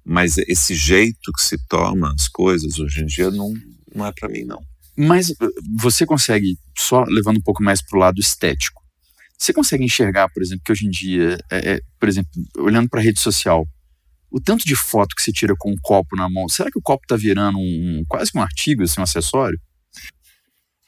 Mas 0.05 0.37
esse 0.37 0.75
jeito 0.75 1.33
que 1.33 1.43
se 1.43 1.57
toma 1.67 2.13
as 2.13 2.29
coisas 2.29 2.79
hoje 2.79 3.03
em 3.03 3.07
dia 3.07 3.31
não, 3.31 3.55
não 3.95 4.07
é 4.07 4.13
para 4.13 4.29
mim, 4.29 4.45
não. 4.45 4.61
Mas 4.97 5.31
eh, 5.31 5.35
você 5.79 6.05
consegue, 6.05 6.59
só 6.77 7.05
levando 7.05 7.39
um 7.39 7.43
pouco 7.43 7.63
mais 7.63 7.81
para 7.81 7.97
o 7.97 8.01
lado 8.01 8.21
estético, 8.21 8.83
você 9.39 9.53
consegue 9.53 9.85
enxergar, 9.85 10.29
por 10.29 10.43
exemplo, 10.43 10.63
que 10.65 10.73
hoje 10.73 10.87
em 10.87 10.91
dia, 10.91 11.39
é, 11.51 11.73
é, 11.73 11.81
por 11.99 12.09
exemplo, 12.09 12.31
olhando 12.59 12.89
para 12.89 13.01
a 13.01 13.03
rede 13.03 13.19
social, 13.19 13.67
o 14.35 14.41
tanto 14.41 14.65
de 14.65 14.75
foto 14.75 15.15
que 15.15 15.23
se 15.23 15.33
tira 15.33 15.55
com 15.57 15.71
um 15.71 15.77
copo 15.81 16.17
na 16.17 16.29
mão, 16.29 16.49
será 16.49 16.69
que 16.69 16.77
o 16.77 16.83
copo 16.83 17.05
está 17.05 17.15
virando 17.15 17.57
um, 17.57 18.03
quase 18.09 18.33
um 18.35 18.43
artigo, 18.43 18.83
assim, 18.83 18.99
um 18.99 19.05
acessório? 19.05 19.57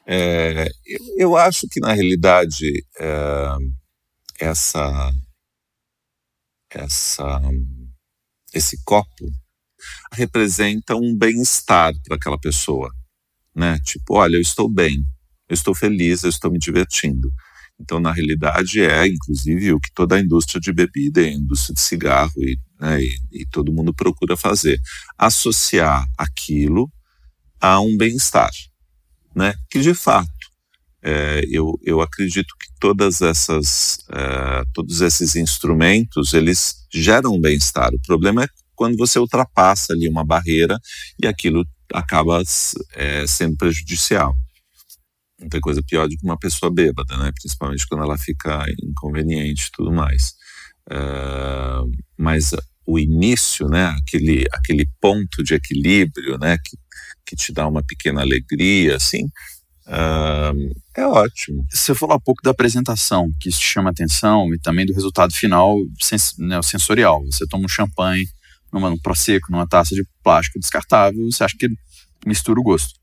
É, 0.04 0.68
eu, 0.84 1.00
eu, 1.16 1.36
acho 1.36 1.68
que, 1.70 1.78
na 1.78 1.92
realidade, 1.92 2.84
é, 2.98 3.56
essa, 4.40 5.12
essa, 6.70 7.40
esse 8.52 8.82
copo 8.84 9.30
representa 10.12 10.96
um 10.96 11.16
bem-estar 11.16 11.92
para 12.04 12.16
aquela 12.16 12.40
pessoa. 12.40 12.92
Né? 13.54 13.78
Tipo, 13.84 14.14
olha, 14.14 14.34
eu 14.34 14.40
estou 14.40 14.68
bem, 14.68 15.04
eu 15.48 15.54
estou 15.54 15.72
feliz, 15.72 16.24
eu 16.24 16.30
estou 16.30 16.50
me 16.50 16.58
divertindo. 16.58 17.30
Então, 17.78 18.00
na 18.00 18.12
realidade, 18.12 18.80
é 18.80 19.06
inclusive 19.06 19.72
o 19.72 19.80
que 19.80 19.92
toda 19.92 20.16
a 20.16 20.20
indústria 20.20 20.60
de 20.60 20.72
bebida, 20.72 21.20
a 21.20 21.28
indústria 21.28 21.74
de 21.74 21.80
cigarro 21.80 22.32
e, 22.38 22.58
né, 22.80 23.00
e, 23.00 23.42
e 23.42 23.46
todo 23.46 23.72
mundo 23.72 23.94
procura 23.94 24.36
fazer: 24.36 24.80
associar 25.18 26.06
aquilo 26.16 26.90
a 27.60 27.80
um 27.80 27.96
bem-estar, 27.96 28.50
né? 29.34 29.54
Que 29.70 29.80
de 29.80 29.94
fato 29.94 30.30
é, 31.02 31.44
eu, 31.48 31.78
eu 31.84 32.00
acredito 32.00 32.52
que 32.58 32.66
todas 32.80 33.22
essas, 33.22 33.98
é, 34.10 34.64
todos 34.74 35.00
esses 35.00 35.36
instrumentos, 35.36 36.34
eles 36.34 36.86
geram 36.92 37.40
bem-estar. 37.40 37.94
O 37.94 38.00
problema 38.00 38.42
é 38.42 38.48
quando 38.74 38.96
você 38.96 39.18
ultrapassa 39.18 39.92
ali 39.92 40.08
uma 40.08 40.24
barreira 40.24 40.78
e 41.22 41.26
aquilo 41.26 41.64
acaba 41.92 42.42
é, 42.94 43.24
sendo 43.26 43.56
prejudicial. 43.56 44.35
Não 45.40 45.48
tem 45.48 45.60
coisa 45.60 45.82
pior 45.82 46.08
do 46.08 46.16
que 46.16 46.24
uma 46.24 46.38
pessoa 46.38 46.72
bêbada, 46.72 47.16
né? 47.18 47.30
Principalmente 47.32 47.86
quando 47.86 48.04
ela 48.04 48.16
fica 48.16 48.64
inconveniente 48.82 49.66
e 49.66 49.70
tudo 49.72 49.92
mais. 49.92 50.34
Uh, 50.90 51.90
mas 52.16 52.52
o 52.86 52.98
início, 52.98 53.68
né? 53.68 53.86
Aquele, 54.00 54.46
aquele 54.52 54.88
ponto 55.00 55.42
de 55.42 55.54
equilíbrio, 55.54 56.38
né? 56.38 56.56
Que, 56.58 56.76
que 57.26 57.36
te 57.36 57.52
dá 57.52 57.66
uma 57.66 57.82
pequena 57.82 58.22
alegria, 58.22 58.96
assim, 58.96 59.24
uh, 59.88 60.74
é 60.96 61.06
ótimo. 61.06 61.66
Você 61.70 61.94
falou 61.94 62.16
há 62.16 62.20
pouco 62.20 62.42
da 62.42 62.52
apresentação, 62.52 63.28
que 63.40 63.48
isso 63.48 63.60
te 63.60 63.66
chama 63.66 63.90
atenção, 63.90 64.54
e 64.54 64.58
também 64.58 64.86
do 64.86 64.94
resultado 64.94 65.34
final 65.34 65.76
sens 66.00 66.34
né, 66.38 66.60
sensorial. 66.62 67.24
Você 67.26 67.46
toma 67.46 67.64
um 67.64 67.68
champanhe, 67.68 68.26
numa, 68.72 68.90
num 68.90 68.98
prosecco, 68.98 69.50
numa 69.50 69.66
taça 69.66 69.94
de 69.94 70.06
plástico 70.22 70.58
descartável, 70.58 71.24
você 71.30 71.44
acha 71.44 71.56
que 71.58 71.68
mistura 72.24 72.60
o 72.60 72.62
gosto. 72.62 72.94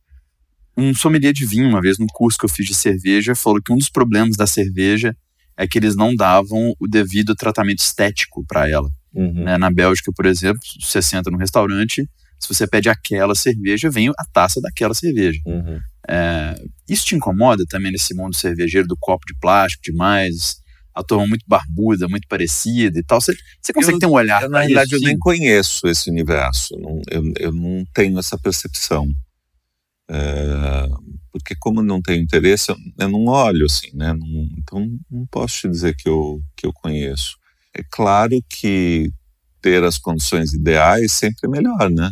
Um 0.76 0.94
sommelier 0.94 1.34
de 1.34 1.46
vinho, 1.46 1.70
uma 1.70 1.82
vez 1.82 1.98
no 1.98 2.08
curso 2.08 2.38
que 2.38 2.46
eu 2.46 2.50
fiz 2.50 2.66
de 2.66 2.74
cerveja, 2.74 3.36
falou 3.36 3.62
que 3.62 3.72
um 3.72 3.78
dos 3.78 3.90
problemas 3.90 4.36
da 4.36 4.48
cerveja 4.48 5.16
é 5.56 5.68
que 5.68 5.78
eles 5.78 5.96
não 5.96 6.16
davam 6.16 6.74
o 6.80 6.88
devido 6.88 7.36
tratamento 7.36 7.80
estético 7.80 8.44
para 8.48 8.68
ela. 8.68 8.90
Uhum. 9.14 9.44
Né? 9.44 9.58
Na 9.58 9.70
Bélgica, 9.70 10.12
por 10.16 10.26
exemplo, 10.26 10.62
você 10.80 11.02
senta 11.02 11.30
num 11.30 11.38
restaurante, 11.38 12.10
se 12.40 12.48
você 12.48 12.68
pede 12.68 12.90
aquela 12.90 13.36
cerveja, 13.36 13.90
vem 13.90 14.10
a 14.10 14.26
taça 14.34 14.60
daquela 14.60 14.94
cerveja. 14.94 15.40
Uhum. 15.46 15.80
É, 16.10 16.56
isso 16.90 17.06
te 17.06 17.16
incomoda 17.16 17.64
também 17.70 17.92
nesse 17.92 18.14
mundo 18.14 18.36
cervejeiro 18.36 18.88
do 18.88 18.98
copo 19.00 19.26
de 19.26 19.36
plástico 19.40 19.84
demais? 19.84 20.62
A 20.94 21.02
turma 21.02 21.26
muito 21.26 21.46
barbuda, 21.48 22.08
muito 22.08 22.28
parecida 22.28 23.00
e 23.00 23.04
tal. 23.04 23.20
Você, 23.20 23.34
você 23.62 23.74
consegue 23.74 23.96
eu, 23.96 24.00
ter 24.00 24.06
um 24.06 24.12
olhar 24.12 24.44
eu, 24.44 24.50
Na 24.50 24.60
realidade, 24.60 24.94
eu 24.94 25.00
nem 25.00 25.18
conheço 25.18 25.88
esse 25.88 26.10
universo. 26.10 26.78
Não, 26.78 27.02
eu, 27.10 27.24
eu 27.40 27.52
não 27.52 27.84
tenho 27.94 28.20
essa 28.20 28.38
percepção. 28.38 29.10
É, 30.10 30.88
porque 31.32 31.56
como 31.56 31.82
não 31.82 32.02
tenho 32.02 32.22
interesse, 32.22 32.72
eu, 32.72 32.78
eu 33.00 33.10
não 33.10 33.26
olho 33.26 33.66
assim, 33.66 33.90
né? 33.96 34.14
Não, 34.14 34.48
então 34.58 35.00
não 35.10 35.26
posso 35.28 35.62
te 35.62 35.70
dizer 35.70 35.96
que 35.96 36.08
eu, 36.08 36.42
que 36.56 36.66
eu 36.66 36.74
conheço. 36.74 37.38
É 37.74 37.82
claro 37.84 38.38
que 38.50 39.12
ter 39.62 39.84
as 39.84 39.98
condições 39.98 40.54
ideais 40.54 41.12
sempre 41.12 41.40
é 41.46 41.48
melhor, 41.48 41.90
né? 41.90 42.12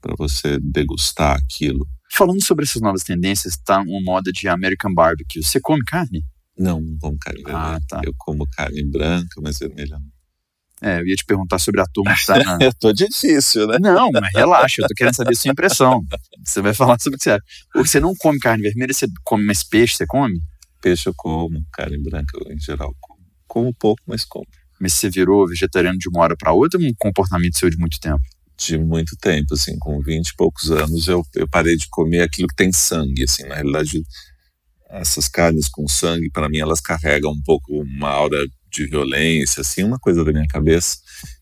Para 0.00 0.14
você 0.16 0.58
degustar 0.60 1.36
aquilo. 1.36 1.86
Falando 2.10 2.42
sobre 2.42 2.64
essas 2.64 2.82
novas 2.82 3.02
tendências, 3.02 3.56
tá 3.56 3.80
uma 3.80 4.00
moda 4.02 4.30
de 4.30 4.46
American 4.46 4.92
Barbecue. 4.92 5.42
Você 5.42 5.60
come 5.60 5.82
carne? 5.84 6.22
Não, 6.58 6.80
não 6.80 6.98
como 6.98 7.18
carne 7.18 7.42
vermelha. 7.42 7.76
Ah, 7.76 7.80
tá. 7.88 8.00
Eu 8.04 8.12
como 8.18 8.46
carne 8.46 8.84
branca, 8.84 9.40
mas 9.42 9.58
vermelha 9.58 9.98
não. 9.98 10.21
É, 10.84 10.98
eu 11.00 11.06
ia 11.06 11.14
te 11.14 11.24
perguntar 11.24 11.60
sobre 11.60 11.80
a 11.80 11.86
turma 11.86 12.12
que 12.16 12.26
tá 12.26 12.36
na... 12.42 12.58
eu 12.60 12.74
tô 12.74 12.92
difícil, 12.92 13.68
né? 13.68 13.78
Não, 13.80 14.10
mas 14.10 14.32
relaxa, 14.34 14.82
eu 14.82 14.88
tô 14.88 14.94
querendo 14.94 15.14
saber 15.14 15.30
a 15.30 15.36
sua 15.36 15.52
impressão. 15.52 16.04
Você 16.44 16.60
vai 16.60 16.74
falar 16.74 16.98
sobre 17.00 17.14
o 17.14 17.18
que 17.18 17.22
você 17.24 17.30
acha. 17.30 17.44
Você 17.76 18.00
não 18.00 18.16
come 18.16 18.40
carne 18.40 18.64
vermelha, 18.64 18.92
você 18.92 19.06
come 19.22 19.44
mais 19.44 19.62
peixe, 19.62 19.94
você 19.94 20.06
come? 20.06 20.40
Peixe 20.80 21.08
eu 21.08 21.14
como, 21.16 21.64
carne 21.72 21.96
branca 21.98 22.36
eu, 22.36 22.52
em 22.52 22.58
geral 22.58 22.92
como. 23.00 23.22
Como 23.46 23.72
pouco, 23.74 24.02
mas 24.08 24.24
como. 24.24 24.46
Mas 24.80 24.94
você 24.94 25.08
virou 25.08 25.46
vegetariano 25.46 25.96
de 25.96 26.08
uma 26.08 26.22
hora 26.22 26.36
para 26.36 26.52
outra 26.52 26.80
ou 26.80 26.84
um 26.84 26.92
comportamento 26.98 27.56
seu 27.56 27.70
de 27.70 27.76
muito 27.76 28.00
tempo? 28.00 28.22
De 28.58 28.76
muito 28.76 29.16
tempo, 29.16 29.54
assim, 29.54 29.78
com 29.78 30.00
20 30.00 30.28
e 30.28 30.36
poucos 30.36 30.70
anos 30.72 31.06
eu, 31.06 31.24
eu 31.36 31.48
parei 31.48 31.76
de 31.76 31.86
comer 31.88 32.22
aquilo 32.22 32.48
que 32.48 32.56
tem 32.56 32.72
sangue, 32.72 33.22
assim, 33.22 33.44
na 33.44 33.54
realidade 33.54 34.02
essas 34.92 35.26
carnes 35.26 35.68
com 35.68 35.88
sangue, 35.88 36.30
para 36.30 36.48
mim, 36.48 36.58
elas 36.58 36.80
carregam 36.80 37.30
um 37.30 37.42
pouco 37.42 37.72
uma 37.82 38.10
aura 38.10 38.36
de 38.72 38.86
violência, 38.86 39.60
assim, 39.60 39.84
uma 39.84 39.98
coisa 39.98 40.24
da 40.24 40.32
minha 40.32 40.46
cabeça. 40.46 40.98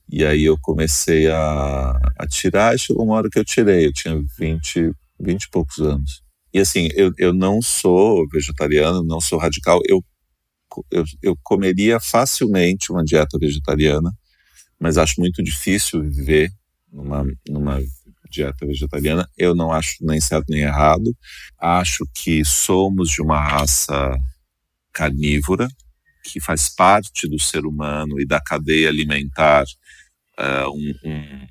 E 0.09 0.25
aí 0.25 0.45
eu 0.45 0.59
comecei 0.61 1.31
a, 1.31 1.91
a 2.19 2.27
tirar, 2.27 2.75
e 2.75 2.79
chegou 2.79 3.05
uma 3.05 3.15
hora 3.15 3.31
que 3.31 3.39
eu 3.39 3.45
tirei, 3.45 3.87
eu 3.87 3.93
tinha 3.93 4.21
20, 4.39 4.93
20 5.21 5.43
e 5.45 5.51
poucos 5.51 5.79
anos. 5.79 6.23
E 6.53 6.59
assim, 6.59 6.89
eu, 6.95 7.13
eu 7.17 7.33
não 7.33 7.63
sou 7.63 8.29
vegetariano, 8.29 9.05
não 9.05 9.21
sou 9.21 9.39
radical, 9.39 9.81
eu, 9.87 10.05
eu, 10.91 11.05
eu 11.23 11.39
comeria 11.43 12.01
facilmente 12.01 12.91
uma 12.91 13.05
dieta 13.05 13.39
vegetariana, 13.39 14.13
mas 14.79 14.99
acho 14.99 15.21
muito 15.21 15.43
difícil 15.43 16.03
viver 16.03 16.51
numa, 16.93 17.25
numa 17.49 17.81
dieta 18.29 18.67
vegetariana. 18.67 19.29
Eu 19.37 19.55
não 19.55 19.73
acho 19.73 19.97
nem 20.01 20.21
certo 20.21 20.47
nem 20.49 20.63
errado. 20.63 21.15
Acho 21.59 22.05
que 22.15 22.45
somos 22.45 23.11
de 23.11 23.21
uma 23.23 23.41
raça 23.41 24.17
carnívora, 24.93 25.69
que 26.23 26.41
faz 26.41 26.69
parte 26.69 27.29
do 27.29 27.39
ser 27.39 27.65
humano 27.65 28.21
e 28.21 28.27
da 28.27 28.41
cadeia 28.41 28.89
alimentar 28.89 29.65
uh, 30.39 30.71
um, 30.71 30.95
um, 31.05 31.47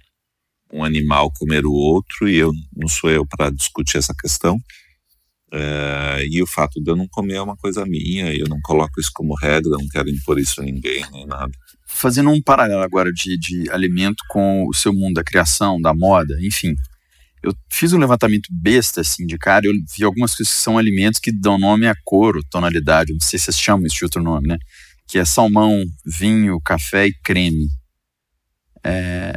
um, 0.80 0.84
animal 0.84 1.32
comer 1.32 1.66
o 1.66 1.74
outro, 1.74 2.28
e 2.28 2.36
eu 2.36 2.52
não 2.76 2.88
sou 2.88 3.10
eu 3.10 3.26
para 3.26 3.50
discutir 3.50 3.98
essa 3.98 4.14
questão. 4.14 4.58
Uh, 5.52 6.22
e 6.30 6.44
o 6.44 6.48
fato 6.48 6.82
de 6.82 6.92
eu 6.92 6.96
não 6.96 7.08
comer 7.08 7.36
é 7.36 7.42
uma 7.42 7.58
coisa 7.58 7.84
minha, 7.86 8.32
eu 8.34 8.48
não 8.48 8.60
coloco 8.62 9.00
isso 9.00 9.10
como 9.14 9.36
regra, 9.36 9.72
não 9.72 9.88
quero 9.88 10.10
impor 10.10 10.40
isso 10.40 10.62
a 10.62 10.64
ninguém, 10.64 11.04
nem 11.12 11.26
nada. 11.26 11.52
Fazendo 11.88 12.30
um 12.30 12.42
paralelo 12.42 12.84
agora 12.84 13.12
de, 13.12 13.36
de 13.36 13.70
alimento 13.72 14.24
com 14.30 14.68
o 14.68 14.74
seu 14.74 14.94
mundo 14.94 15.16
da 15.16 15.24
criação, 15.24 15.82
da 15.82 15.94
moda, 15.94 16.38
enfim. 16.40 16.76
Eu 17.42 17.54
fiz 17.70 17.94
um 17.94 17.98
levantamento 17.98 18.50
besta, 18.52 19.02
assim, 19.02 19.26
de 19.26 19.38
cara, 19.38 19.66
eu 19.66 19.74
vi 19.96 20.04
algumas 20.04 20.36
coisas 20.36 20.54
que 20.54 20.62
são 20.62 20.78
alimentos 20.78 21.20
que 21.20 21.32
dão 21.32 21.58
nome 21.58 21.88
a 21.88 21.96
cor 22.04 22.36
ou 22.36 22.44
tonalidade, 22.50 23.14
não 23.14 23.20
sei 23.20 23.40
se 23.40 23.46
vocês 23.46 23.60
chamam 23.60 23.86
isso 23.86 23.98
de 23.98 24.06
outro 24.06 24.22
nome, 24.22 24.48
né? 24.48 24.58
Que 25.08 25.18
é 25.20 25.26
salmão, 25.26 25.82
vinho, 26.06 26.60
café 26.62 27.08
e 27.08 27.14
creme. 27.24 27.68
É... 28.84 29.34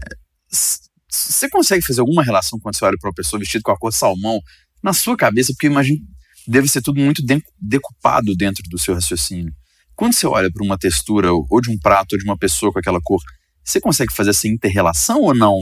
Você 1.08 1.48
consegue 1.48 1.84
fazer 1.84 2.00
alguma 2.00 2.22
relação 2.22 2.58
quando 2.58 2.76
você 2.76 2.84
olha 2.84 2.96
para 2.98 3.08
uma 3.08 3.14
pessoa 3.14 3.38
vestida 3.38 3.62
com 3.62 3.70
a 3.70 3.78
cor 3.78 3.92
salmão 3.92 4.40
na 4.82 4.92
sua 4.92 5.16
cabeça? 5.16 5.52
Porque 5.52 5.66
imagino 5.66 6.00
deve 6.46 6.68
ser 6.68 6.82
tudo 6.82 7.00
muito 7.00 7.22
decupado 7.60 8.34
dentro 8.34 8.62
do 8.68 8.78
seu 8.78 8.94
raciocínio. 8.94 9.52
Quando 9.94 10.14
você 10.14 10.26
olha 10.26 10.50
para 10.50 10.64
uma 10.64 10.78
textura 10.78 11.32
ou 11.32 11.60
de 11.60 11.70
um 11.70 11.78
prato 11.78 12.14
ou 12.14 12.18
de 12.18 12.24
uma 12.24 12.36
pessoa 12.36 12.72
com 12.72 12.78
aquela 12.78 13.00
cor, 13.00 13.20
você 13.62 13.80
consegue 13.80 14.12
fazer 14.12 14.30
essa 14.30 14.48
inter-relação 14.48 15.20
ou 15.20 15.34
não? 15.34 15.60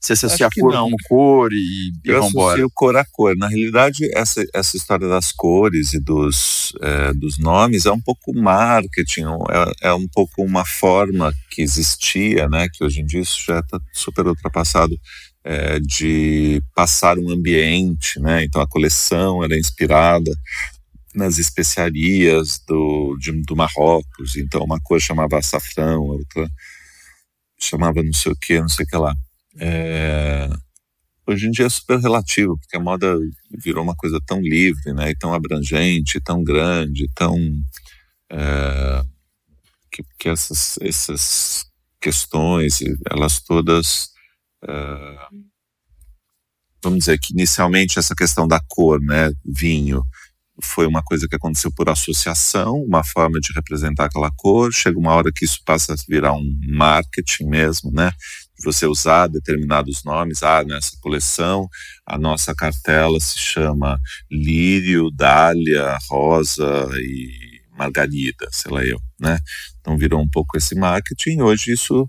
Você 0.00 0.12
associa 0.12 0.46
a 0.46 0.50
cor 0.50 0.72
como 0.72 0.96
cor 1.08 1.52
e, 1.52 1.56
e 1.56 1.92
Eu 2.04 2.24
associo 2.24 2.70
cor 2.72 2.96
a 2.96 3.04
cor. 3.04 3.36
Na 3.36 3.48
realidade, 3.48 4.08
essa, 4.14 4.44
essa 4.54 4.76
história 4.76 5.08
das 5.08 5.32
cores 5.32 5.92
e 5.92 6.00
dos, 6.00 6.72
é, 6.80 7.12
dos 7.14 7.38
nomes 7.38 7.84
é 7.84 7.90
um 7.90 8.00
pouco 8.00 8.32
marketing, 8.32 9.22
é, 9.82 9.88
é 9.88 9.92
um 9.92 10.06
pouco 10.06 10.42
uma 10.42 10.64
forma 10.64 11.32
que 11.50 11.62
existia, 11.62 12.48
né, 12.48 12.68
que 12.72 12.84
hoje 12.84 13.00
em 13.00 13.06
dia 13.06 13.20
isso 13.20 13.42
já 13.44 13.58
está 13.58 13.80
super 13.92 14.26
ultrapassado, 14.28 14.96
é, 15.42 15.80
de 15.80 16.62
passar 16.74 17.18
um 17.18 17.30
ambiente, 17.30 18.20
né? 18.20 18.44
Então 18.44 18.60
a 18.60 18.68
coleção 18.68 19.42
era 19.42 19.58
inspirada 19.58 20.30
nas 21.14 21.38
especiarias 21.38 22.60
do, 22.68 23.16
de, 23.18 23.32
do 23.42 23.56
Marrocos. 23.56 24.36
Então 24.36 24.62
uma 24.62 24.80
cor 24.80 25.00
chamava 25.00 25.38
açafrão, 25.38 26.02
outra 26.02 26.48
chamava 27.58 28.02
não 28.02 28.12
sei 28.12 28.32
o 28.32 28.36
que, 28.36 28.60
não 28.60 28.68
sei 28.68 28.84
o 28.84 28.88
que 28.88 28.96
lá. 28.96 29.14
É, 29.58 30.48
hoje 31.26 31.46
em 31.46 31.50
dia 31.50 31.66
é 31.66 31.68
super 31.68 31.98
relativo, 31.98 32.58
porque 32.58 32.76
a 32.76 32.80
moda 32.80 33.16
virou 33.50 33.82
uma 33.82 33.96
coisa 33.96 34.20
tão 34.26 34.40
livre, 34.40 34.92
né, 34.92 35.10
e 35.10 35.16
tão 35.16 35.34
abrangente, 35.34 36.20
tão 36.20 36.42
grande, 36.42 37.08
tão 37.14 37.36
é, 38.30 39.02
que, 39.90 40.02
que, 40.18 40.28
essas, 40.28 40.78
essas 40.80 41.66
questões, 42.00 42.78
elas 43.10 43.40
todas 43.40 44.10
é, 44.66 45.18
vamos 46.82 47.00
dizer 47.00 47.18
que 47.18 47.32
inicialmente 47.32 47.98
essa 47.98 48.14
questão 48.14 48.46
da 48.46 48.60
cor, 48.68 49.00
né, 49.00 49.30
vinho, 49.44 50.02
foi 50.60 50.86
uma 50.86 51.02
coisa 51.02 51.28
que 51.28 51.36
aconteceu 51.36 51.70
por 51.72 51.88
associação, 51.88 52.82
uma 52.82 53.04
forma 53.04 53.38
de 53.40 53.52
representar 53.52 54.06
aquela 54.06 54.30
cor. 54.36 54.72
Chega 54.72 54.98
uma 54.98 55.14
hora 55.14 55.30
que 55.32 55.44
isso 55.44 55.60
passa 55.64 55.92
a 55.92 55.96
virar 56.08 56.32
um 56.32 56.58
marketing 56.66 57.44
mesmo, 57.44 57.92
né? 57.92 58.10
Você 58.64 58.86
usar 58.86 59.28
determinados 59.28 60.02
nomes. 60.04 60.42
Ah, 60.42 60.64
nessa 60.64 60.96
coleção 61.00 61.68
a 62.06 62.18
nossa 62.18 62.54
cartela 62.54 63.20
se 63.20 63.38
chama 63.38 64.00
Lírio, 64.30 65.10
Dália, 65.10 65.98
Rosa 66.08 66.88
e 66.96 67.60
Margarida, 67.76 68.48
sei 68.50 68.72
lá 68.72 68.84
eu, 68.84 68.98
né? 69.20 69.38
Então 69.80 69.96
virou 69.96 70.20
um 70.20 70.28
pouco 70.28 70.56
esse 70.56 70.74
marketing. 70.74 71.42
Hoje 71.42 71.72
isso 71.72 72.08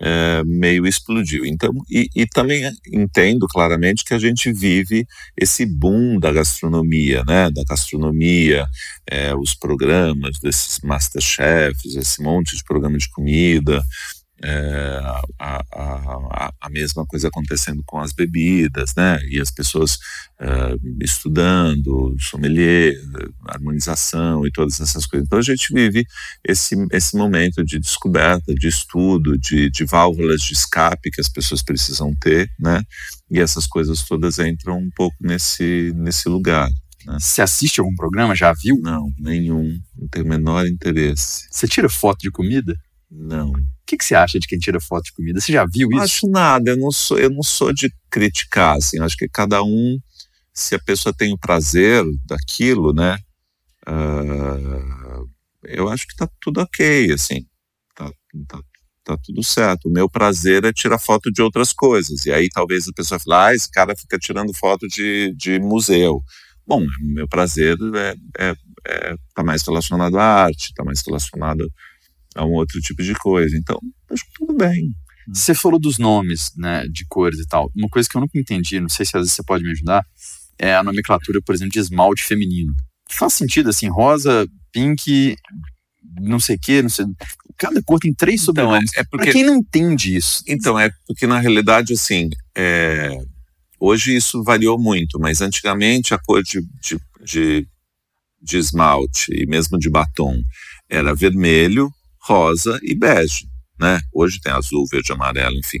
é, 0.00 0.42
meio 0.44 0.86
explodiu. 0.86 1.44
Então, 1.44 1.70
e, 1.90 2.08
e, 2.16 2.26
também 2.26 2.72
entendo 2.90 3.46
claramente 3.46 4.02
que 4.02 4.14
a 4.14 4.18
gente 4.18 4.50
vive 4.50 5.06
esse 5.36 5.66
boom 5.66 6.18
da 6.18 6.32
gastronomia, 6.32 7.22
né? 7.26 7.50
Da 7.50 7.62
gastronomia, 7.68 8.66
é, 9.06 9.34
os 9.34 9.54
programas 9.54 10.38
desses 10.40 10.80
masterchefs, 10.82 11.94
esse 11.96 12.22
monte 12.22 12.56
de 12.56 12.64
programa 12.64 12.96
de 12.96 13.10
comida, 13.10 13.82
é, 14.42 15.00
a, 15.38 15.62
a, 15.70 16.52
a, 16.60 16.70
mesma 16.70 17.04
coisa 17.04 17.28
acontecendo 17.28 17.82
com 17.84 17.98
as 17.98 18.12
bebidas, 18.12 18.94
né? 18.94 19.20
E 19.28 19.38
as 19.38 19.50
pessoas 19.50 19.98
é, 20.38 20.76
estudando, 21.02 22.16
sommelier, 22.18 22.94
harmonização 23.46 24.46
e 24.46 24.50
todas 24.50 24.80
essas 24.80 25.04
coisas. 25.04 25.26
Então 25.26 25.38
a 25.38 25.42
gente 25.42 25.72
vive 25.74 26.06
esse, 26.42 26.74
esse 26.90 27.16
momento 27.16 27.62
de 27.62 27.78
descoberta, 27.78 28.54
de 28.54 28.68
estudo, 28.68 29.36
de, 29.38 29.70
de 29.70 29.84
válvulas 29.84 30.40
de 30.40 30.54
escape 30.54 31.10
que 31.10 31.20
as 31.20 31.28
pessoas 31.28 31.62
precisam 31.62 32.14
ter, 32.14 32.50
né? 32.58 32.82
E 33.30 33.38
essas 33.40 33.66
coisas 33.66 34.02
todas 34.02 34.38
entram 34.38 34.78
um 34.78 34.90
pouco 34.96 35.16
nesse, 35.20 35.92
nesse 35.94 36.28
lugar. 36.28 36.68
Né? 37.04 37.18
Você 37.20 37.42
assiste 37.42 37.78
algum 37.78 37.94
programa? 37.94 38.34
Já 38.34 38.52
viu? 38.54 38.78
Não, 38.80 39.12
nenhum. 39.18 39.78
Não 39.96 40.08
tenho 40.08 40.24
o 40.24 40.28
menor 40.28 40.66
interesse. 40.66 41.46
Você 41.50 41.68
tira 41.68 41.88
foto 41.90 42.20
de 42.20 42.30
comida? 42.30 42.74
Não 43.10 43.52
que, 43.90 43.96
que 43.96 44.04
você 44.04 44.14
acha 44.14 44.38
de 44.38 44.46
quem 44.46 44.58
tira 44.58 44.80
foto 44.80 45.04
de 45.04 45.12
comida? 45.12 45.40
Você 45.40 45.52
já 45.52 45.66
viu 45.66 45.88
isso? 45.88 45.96
Não 45.96 46.02
acho 46.02 46.28
nada, 46.28 46.70
eu 46.70 46.76
não 46.76 46.92
sou, 46.92 47.18
eu 47.18 47.30
não 47.30 47.42
sou 47.42 47.72
de 47.72 47.92
criticar, 48.08 48.76
assim, 48.76 49.00
acho 49.00 49.16
que 49.16 49.28
cada 49.28 49.62
um, 49.62 49.98
se 50.54 50.74
a 50.74 50.78
pessoa 50.78 51.12
tem 51.12 51.32
o 51.32 51.38
prazer 51.38 52.04
daquilo, 52.24 52.92
né, 52.92 53.18
uh, 53.88 55.28
eu 55.64 55.88
acho 55.88 56.06
que 56.06 56.14
tá 56.14 56.28
tudo 56.40 56.60
ok, 56.60 57.12
assim, 57.12 57.44
tá, 57.96 58.10
tá, 58.46 58.60
tá 59.04 59.16
tudo 59.24 59.42
certo. 59.42 59.88
O 59.88 59.92
meu 59.92 60.08
prazer 60.08 60.64
é 60.64 60.72
tirar 60.72 60.98
foto 60.98 61.30
de 61.32 61.42
outras 61.42 61.72
coisas, 61.72 62.24
e 62.26 62.32
aí 62.32 62.48
talvez 62.48 62.86
a 62.86 62.92
pessoa 62.92 63.18
fale, 63.18 63.34
ah, 63.34 63.54
esse 63.54 63.70
cara 63.70 63.96
fica 63.96 64.18
tirando 64.18 64.54
foto 64.54 64.86
de, 64.86 65.34
de 65.36 65.58
museu. 65.58 66.22
Bom, 66.64 66.84
meu 67.00 67.26
prazer 67.26 67.76
é, 67.96 68.14
é, 68.38 68.54
é, 68.86 69.14
tá 69.34 69.42
mais 69.42 69.62
relacionado 69.66 70.16
à 70.16 70.24
arte, 70.44 70.72
tá 70.74 70.84
mais 70.84 71.02
relacionado 71.04 71.68
a 72.40 72.46
um 72.46 72.52
outro 72.52 72.80
tipo 72.80 73.02
de 73.02 73.14
coisa. 73.14 73.56
Então, 73.56 73.78
acho 74.10 74.24
que 74.24 74.32
tudo 74.34 74.54
bem. 74.54 74.90
Você 75.28 75.54
falou 75.54 75.78
dos 75.78 75.98
nomes, 75.98 76.52
né, 76.56 76.86
de 76.90 77.04
cores 77.06 77.38
e 77.38 77.46
tal. 77.46 77.70
Uma 77.76 77.88
coisa 77.88 78.08
que 78.08 78.16
eu 78.16 78.20
nunca 78.20 78.38
entendi, 78.38 78.80
não 78.80 78.88
sei 78.88 79.04
se 79.04 79.16
às 79.16 79.22
vezes 79.22 79.34
você 79.34 79.42
pode 79.42 79.62
me 79.62 79.70
ajudar, 79.70 80.04
é 80.58 80.74
a 80.74 80.82
nomenclatura, 80.82 81.40
por 81.42 81.54
exemplo, 81.54 81.72
de 81.72 81.78
esmalte 81.78 82.24
feminino. 82.24 82.74
Faz 83.08 83.34
sentido, 83.34 83.68
assim, 83.68 83.88
rosa, 83.88 84.48
pink, 84.72 85.36
não 86.20 86.40
sei 86.40 86.56
o 86.56 86.58
quê, 86.60 86.82
não 86.82 86.88
sei. 86.88 87.04
Cada 87.56 87.82
cor 87.82 87.98
tem 87.98 88.14
três 88.14 88.42
então, 88.42 88.46
sobrenomes. 88.46 88.90
É, 88.96 89.00
é 89.00 89.04
porque... 89.04 89.24
Pra 89.24 89.32
quem 89.32 89.44
não 89.44 89.56
entende 89.56 90.16
isso. 90.16 90.42
Então, 90.48 90.78
é 90.78 90.90
porque 91.06 91.26
na 91.26 91.38
realidade, 91.38 91.92
assim, 91.92 92.30
é... 92.56 93.10
hoje 93.78 94.16
isso 94.16 94.42
variou 94.42 94.78
muito, 94.80 95.18
mas 95.20 95.40
antigamente 95.40 96.14
a 96.14 96.18
cor 96.18 96.42
de, 96.42 96.60
de, 96.80 96.98
de, 97.22 97.68
de 98.42 98.56
esmalte 98.56 99.32
e 99.32 99.46
mesmo 99.46 99.78
de 99.78 99.90
batom 99.90 100.40
era 100.88 101.14
vermelho, 101.14 101.92
rosa 102.22 102.78
e 102.82 102.94
bege, 102.94 103.48
né? 103.78 104.00
Hoje 104.12 104.40
tem 104.40 104.52
azul, 104.52 104.84
verde, 104.90 105.12
amarelo, 105.12 105.56
enfim. 105.56 105.78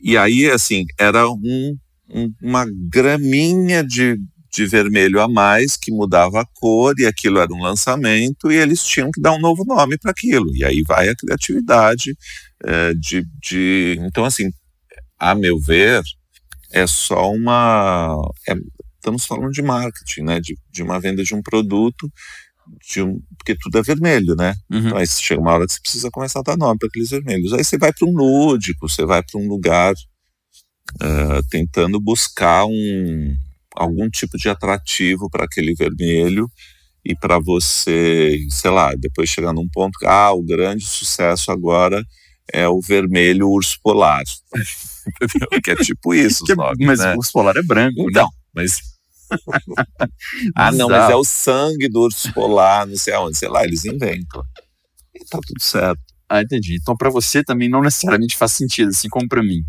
E 0.00 0.16
aí, 0.16 0.48
assim, 0.50 0.84
era 0.98 1.28
um, 1.28 1.76
um, 2.08 2.32
uma 2.42 2.66
graminha 2.88 3.82
de, 3.82 4.16
de 4.52 4.66
vermelho 4.66 5.20
a 5.20 5.28
mais 5.28 5.76
que 5.76 5.92
mudava 5.92 6.40
a 6.40 6.46
cor 6.54 6.94
e 6.98 7.06
aquilo 7.06 7.38
era 7.38 7.52
um 7.52 7.62
lançamento 7.62 8.50
e 8.50 8.56
eles 8.56 8.84
tinham 8.84 9.10
que 9.10 9.20
dar 9.20 9.32
um 9.32 9.40
novo 9.40 9.64
nome 9.64 9.98
para 9.98 10.10
aquilo. 10.10 10.54
E 10.54 10.64
aí 10.64 10.82
vai 10.82 11.08
a 11.08 11.16
criatividade 11.16 12.16
é, 12.64 12.94
de, 12.94 13.26
de... 13.40 13.96
Então, 14.00 14.24
assim, 14.24 14.50
a 15.18 15.34
meu 15.34 15.58
ver, 15.58 16.02
é 16.72 16.86
só 16.86 17.32
uma... 17.32 18.16
É, 18.48 18.54
estamos 18.96 19.24
falando 19.24 19.52
de 19.52 19.62
marketing, 19.62 20.22
né? 20.22 20.40
De, 20.40 20.56
de 20.70 20.82
uma 20.82 21.00
venda 21.00 21.22
de 21.24 21.34
um 21.34 21.42
produto 21.42 22.10
de 22.80 23.02
um, 23.02 23.20
porque 23.36 23.56
tudo 23.60 23.78
é 23.78 23.82
vermelho, 23.82 24.34
né? 24.34 24.54
Uhum. 24.70 24.78
Então, 24.78 24.96
aí 24.96 25.06
chega 25.06 25.40
uma 25.40 25.52
hora 25.52 25.66
que 25.66 25.72
você 25.72 25.80
precisa 25.80 26.10
começar 26.10 26.40
a 26.40 26.42
dar 26.42 26.56
nome 26.56 26.78
para 26.78 26.88
aqueles 26.88 27.10
vermelhos. 27.10 27.52
Aí 27.52 27.64
você 27.64 27.78
vai 27.78 27.92
para 27.92 28.06
um 28.06 28.12
lúdico, 28.12 28.88
você 28.88 29.04
vai 29.04 29.22
para 29.22 29.40
um 29.40 29.48
lugar 29.48 29.94
uh, 30.96 31.42
tentando 31.50 32.00
buscar 32.00 32.66
um, 32.66 33.36
algum 33.74 34.08
tipo 34.08 34.36
de 34.36 34.48
atrativo 34.48 35.28
para 35.30 35.44
aquele 35.44 35.74
vermelho 35.74 36.50
e 37.04 37.14
para 37.14 37.38
você, 37.38 38.38
sei 38.50 38.70
lá, 38.70 38.92
depois 38.96 39.30
chegar 39.30 39.52
num 39.52 39.68
ponto 39.68 39.98
que, 39.98 40.06
ah, 40.06 40.32
o 40.32 40.42
grande 40.42 40.84
sucesso 40.84 41.50
agora 41.50 42.04
é 42.52 42.68
o 42.68 42.80
vermelho 42.80 43.48
urso 43.48 43.78
polar. 43.82 44.22
que 45.64 45.70
é 45.70 45.76
tipo 45.76 46.14
isso, 46.14 46.44
que, 46.44 46.54
nomes, 46.54 46.86
Mas 46.86 46.98
né? 46.98 47.14
o 47.14 47.18
urso 47.18 47.32
polar 47.32 47.56
é 47.56 47.62
branco, 47.62 48.08
então, 48.10 48.24
né? 48.24 48.30
Mas 48.54 48.97
ah, 50.54 50.72
não, 50.72 50.88
mas 50.88 51.10
é 51.10 51.16
o 51.16 51.24
sangue 51.24 51.88
do 51.88 52.00
urso 52.00 52.32
polar, 52.32 52.86
não 52.86 52.96
sei 52.96 53.14
aonde, 53.14 53.36
sei 53.36 53.48
lá, 53.48 53.64
eles 53.64 53.84
inventam. 53.84 54.42
E 55.14 55.24
tá 55.24 55.38
tudo 55.46 55.62
certo. 55.62 56.00
Ah, 56.28 56.42
entendi. 56.42 56.76
Então, 56.76 56.96
para 56.96 57.08
você 57.08 57.42
também 57.42 57.68
não 57.68 57.80
necessariamente 57.80 58.36
faz 58.36 58.52
sentido, 58.52 58.90
assim 58.90 59.08
como 59.08 59.26
para 59.26 59.42
mim. 59.42 59.62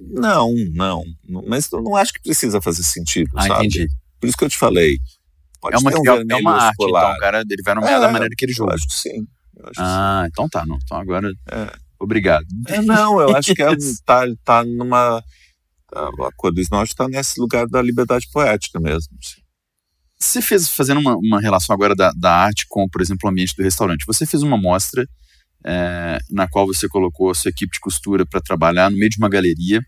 Não, 0.00 0.52
não. 0.72 1.04
Mas 1.46 1.70
eu 1.70 1.80
não 1.82 1.94
acho 1.94 2.12
que 2.12 2.20
precisa 2.20 2.60
fazer 2.60 2.82
sentido, 2.82 3.30
ah, 3.36 3.46
sabe? 3.46 3.66
Entendi. 3.66 3.88
Por 4.20 4.26
isso 4.26 4.36
que 4.36 4.44
eu 4.44 4.50
te 4.50 4.58
falei. 4.58 4.98
Pode 5.60 5.76
é 5.76 5.78
uma, 5.78 5.90
um 5.90 6.20
é, 6.20 6.24
é 6.28 6.36
uma 6.36 6.52
arte, 6.52 6.74
então, 6.74 6.86
polar. 6.88 7.10
então, 7.10 7.20
cara 7.20 7.44
ele 7.48 7.62
vai 7.62 7.74
nomear 7.74 7.94
é, 7.94 8.00
da 8.00 8.12
maneira 8.12 8.34
que 8.36 8.44
ele 8.44 8.52
joga. 8.52 8.72
Eu 8.72 8.74
acho 8.74 8.88
que 8.88 8.94
sim. 8.94 9.26
Acho 9.62 9.80
ah, 9.80 10.22
sim. 10.24 10.28
então 10.32 10.48
tá, 10.48 10.66
não. 10.66 10.78
Então 10.82 10.98
agora. 10.98 11.30
É. 11.50 11.84
Obrigado. 11.98 12.44
É, 12.68 12.82
não, 12.82 13.20
eu 13.20 13.34
acho 13.36 13.54
que 13.54 13.62
é, 13.62 13.68
tá, 14.04 14.24
tá 14.44 14.64
numa 14.64 15.22
a 15.94 16.32
cor 16.36 16.52
do 16.52 16.60
esmalte 16.60 16.92
está 16.92 17.08
nesse 17.08 17.40
lugar 17.40 17.66
da 17.66 17.80
liberdade 17.80 18.28
poética 18.32 18.80
mesmo. 18.80 19.16
Assim. 19.22 19.40
Você 20.18 20.42
fez, 20.42 20.68
fazendo 20.68 21.00
uma, 21.00 21.16
uma 21.16 21.40
relação 21.40 21.74
agora 21.74 21.94
da, 21.94 22.12
da, 22.12 22.32
arte 22.32 22.66
com, 22.68 22.88
por 22.88 23.00
exemplo, 23.00 23.28
o 23.28 23.30
ambiente 23.30 23.54
do 23.56 23.62
restaurante, 23.62 24.06
você 24.06 24.26
fez 24.26 24.42
uma 24.42 24.56
mostra 24.56 25.06
é, 25.64 26.18
na 26.30 26.48
qual 26.48 26.66
você 26.66 26.88
colocou 26.88 27.30
a 27.30 27.34
sua 27.34 27.50
equipe 27.50 27.72
de 27.72 27.80
costura 27.80 28.24
para 28.26 28.40
trabalhar 28.40 28.90
no 28.90 28.96
meio 28.96 29.10
de 29.10 29.18
uma 29.18 29.28
galeria, 29.28 29.82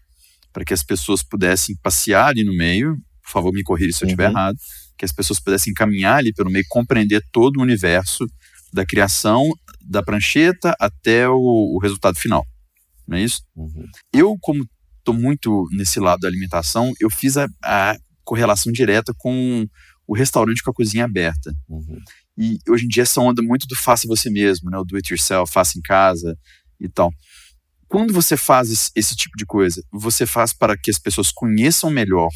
para 0.53 0.65
que 0.65 0.75
as 0.75 0.83
pessoas 0.83 1.23
pudessem 1.23 1.77
passear 1.83 2.29
ali 2.29 2.45
no 2.45 2.55
meio, 2.55 2.97
por 3.23 3.31
favor 3.31 3.53
me 3.53 3.63
corrija 3.63 3.97
se 3.97 4.05
eu 4.05 4.07
estiver 4.07 4.27
uhum. 4.27 4.33
errado, 4.33 4.57
que 4.97 5.05
as 5.05 5.13
pessoas 5.13 5.39
pudessem 5.39 5.75
caminhar 5.75 6.19
ali 6.19 6.33
pelo 6.33 6.51
meio, 6.51 6.65
compreender 6.69 7.23
todo 7.33 7.59
o 7.59 7.63
universo 7.63 8.27
da 8.73 8.85
criação 8.85 9.51
da 9.81 10.03
prancheta 10.03 10.75
até 10.81 11.29
o, 11.29 11.75
o 11.75 11.79
resultado 11.79 12.19
final. 12.19 12.45
Não 13.07 13.17
é 13.17 13.23
isso? 13.23 13.43
Uhum. 13.55 13.87
Eu, 14.13 14.37
como 14.41 14.67
estou 15.07 15.15
muito 15.15 15.69
nesse 15.71 16.01
lado 16.01 16.21
da 16.21 16.29
alimentação, 16.29 16.93
eu 17.01 17.09
fiz 17.09 17.37
a, 17.37 17.49
a, 17.63 17.97
correlação 18.25 18.73
direta 18.73 19.15
com 19.17 19.65
o 20.05 20.15
restaurante 20.15 20.63
com 20.63 20.71
a 20.71 20.75
cozinha 20.75 21.05
aberta. 21.05 21.55
Uhum. 21.69 22.01
E 22.37 22.59
hoje 22.69 22.85
em 22.85 22.89
dia 22.89 23.05
essa 23.05 23.21
onda 23.21 23.41
muito 23.41 23.69
do 23.69 23.77
faça 23.77 24.09
você 24.09 24.29
mesmo, 24.29 24.69
né? 24.69 24.77
O 24.79 24.85
do 24.85 24.97
it 24.97 25.13
yourself, 25.13 25.53
faça 25.53 25.79
em 25.79 25.83
casa 25.83 26.37
e 26.81 26.89
tal. 26.89 27.13
Quando 27.89 28.13
você 28.13 28.37
faz 28.37 28.91
esse, 28.97 29.15
tipo 29.15 29.37
de 29.37 29.47
coisa, 29.47 29.81
você 29.93 30.27
faz 30.27 30.53
para 30.53 30.77
que 30.77 30.91
as 30.91 30.99
pessoas 30.99 31.31
conheçam 31.31 31.89
melhor 31.89 32.29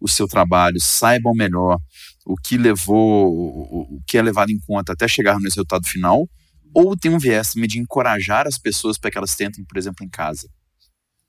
o 0.00 0.08
seu 0.08 0.28
trabalho, 0.28 0.80
saibam 0.80 1.34
melhor 1.34 1.78
o 2.24 2.36
que 2.36 2.56
levou, 2.56 3.32
o, 3.32 3.96
o 3.96 4.02
que 4.06 4.16
é 4.16 4.22
levado 4.22 4.50
em 4.50 4.60
conta 4.60 4.92
até 4.92 5.08
chegar 5.08 5.34
no 5.34 5.42
resultado 5.42 5.86
final, 5.86 6.28
ou 6.72 6.96
tem 6.96 7.10
um 7.10 7.18
viés 7.18 7.52
também 7.52 7.68
de 7.68 7.80
encorajar 7.80 8.46
as 8.46 8.58
pessoas 8.58 8.96
para 8.96 9.10
que 9.10 9.18
elas 9.18 9.34
tentem, 9.34 9.64
por 9.64 9.76
exemplo, 9.76 10.04
em 10.04 10.08
casa? 10.08 10.48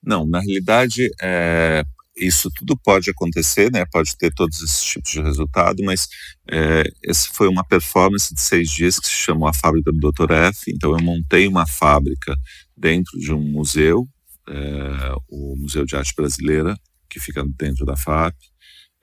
Não, 0.07 0.25
na 0.25 0.39
realidade, 0.39 1.09
é, 1.21 1.83
isso 2.15 2.49
tudo 2.55 2.77
pode 2.77 3.09
acontecer, 3.09 3.69
né? 3.69 3.85
Pode 3.91 4.15
ter 4.15 4.33
todos 4.33 4.63
esses 4.63 4.81
tipos 4.81 5.11
de 5.11 5.21
resultado, 5.21 5.83
mas 5.83 6.07
é, 6.49 6.83
essa 7.03 7.27
foi 7.33 7.49
uma 7.49 7.61
performance 7.61 8.33
de 8.33 8.39
seis 8.39 8.69
dias 8.69 8.97
que 8.97 9.07
se 9.07 9.13
chamou 9.13 9.49
a 9.49 9.53
Fábrica 9.53 9.91
do 9.91 9.99
Dr. 9.99 10.31
F. 10.31 10.71
Então, 10.73 10.97
eu 10.97 11.03
montei 11.03 11.45
uma 11.45 11.67
fábrica 11.67 12.33
dentro 12.75 13.19
de 13.19 13.33
um 13.33 13.41
museu, 13.41 14.07
é, 14.47 15.13
o 15.27 15.57
Museu 15.57 15.85
de 15.85 15.97
Arte 15.97 16.13
Brasileira, 16.15 16.79
que 17.09 17.19
fica 17.19 17.43
dentro 17.57 17.85
da 17.85 17.97
FAP, 17.97 18.33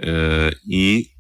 é, 0.01 0.51
e 0.67 1.11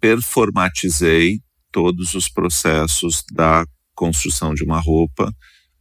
performatizei 0.00 1.42
todos 1.70 2.14
os 2.14 2.30
processos 2.30 3.22
da 3.30 3.66
construção 3.94 4.54
de 4.54 4.64
uma 4.64 4.80
roupa 4.80 5.30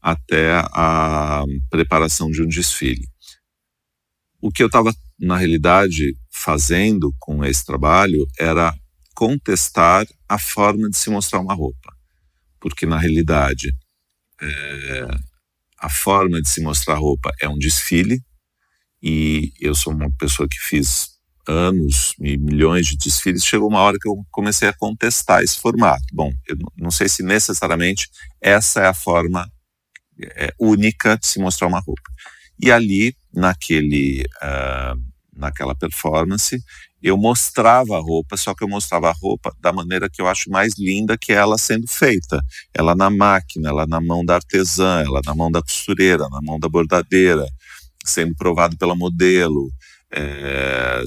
até 0.03 0.51
a 0.73 1.45
preparação 1.69 2.29
de 2.29 2.43
um 2.43 2.47
desfile. 2.47 3.07
O 4.41 4.51
que 4.51 4.61
eu 4.61 4.67
estava, 4.67 4.93
na 5.17 5.37
realidade, 5.37 6.13
fazendo 6.29 7.15
com 7.17 7.45
esse 7.45 7.65
trabalho 7.65 8.27
era 8.37 8.75
contestar 9.15 10.05
a 10.27 10.37
forma 10.37 10.89
de 10.89 10.97
se 10.97 11.09
mostrar 11.09 11.39
uma 11.39 11.53
roupa. 11.53 11.95
Porque, 12.59 12.85
na 12.85 12.97
realidade, 12.97 13.73
é, 14.41 15.07
a 15.79 15.89
forma 15.89 16.41
de 16.41 16.49
se 16.49 16.59
mostrar 16.59 16.95
roupa 16.95 17.31
é 17.39 17.47
um 17.47 17.57
desfile, 17.57 18.21
e 19.01 19.53
eu 19.61 19.73
sou 19.73 19.93
uma 19.93 20.11
pessoa 20.17 20.49
que 20.49 20.59
fiz 20.59 21.13
anos 21.47 22.13
e 22.19 22.37
milhões 22.37 22.87
de 22.87 22.97
desfiles, 22.97 23.45
chegou 23.45 23.69
uma 23.69 23.79
hora 23.79 23.97
que 23.99 24.07
eu 24.07 24.25
comecei 24.31 24.67
a 24.67 24.73
contestar 24.73 25.43
esse 25.43 25.59
formato. 25.59 26.03
Bom, 26.11 26.33
eu 26.47 26.57
não 26.77 26.91
sei 26.91 27.07
se 27.07 27.23
necessariamente 27.23 28.09
essa 28.41 28.81
é 28.81 28.87
a 28.87 28.93
forma 28.93 29.49
é, 30.21 30.54
única 30.60 31.17
de 31.17 31.28
se 31.28 31.39
mostrar 31.39 31.67
uma 31.67 31.80
roupa. 31.80 32.12
E 32.60 32.71
ali, 32.71 33.15
naquele, 33.34 34.23
uh, 34.41 34.99
naquela 35.36 35.76
performance, 35.76 36.62
eu 37.02 37.17
mostrava 37.17 37.97
a 37.97 37.99
roupa, 37.99 38.38
só 38.38 38.56
que 38.56 38.63
eu 38.63 38.67
mostrava 38.67 39.10
a 39.10 39.13
roupa 39.13 39.54
da 39.60 39.73
maneira 39.73 40.10
que 40.10 40.21
eu 40.21 40.28
acho 40.28 40.49
mais 40.49 40.76
linda, 40.78 41.17
que 41.17 41.34
é 41.34 41.36
ela 41.36 41.58
sendo 41.58 41.86
feita. 41.88 42.41
Ela 42.73 42.95
na 42.95 43.10
máquina, 43.10 43.69
ela 43.69 43.86
na 43.86 43.99
mão 43.99 44.23
da 44.23 44.36
artesã, 44.36 45.04
ela 45.06 45.19
na 45.26 45.36
mão 45.36 45.52
da 45.52 45.62
costureira, 45.62 46.30
na 46.30 46.41
mão 46.41 46.58
da 46.58 46.69
bordadeira, 46.69 47.45
sendo 48.06 48.34
provado 48.36 48.78
pela 48.78 48.95
modelo, 48.95 49.69
é, 50.13 51.04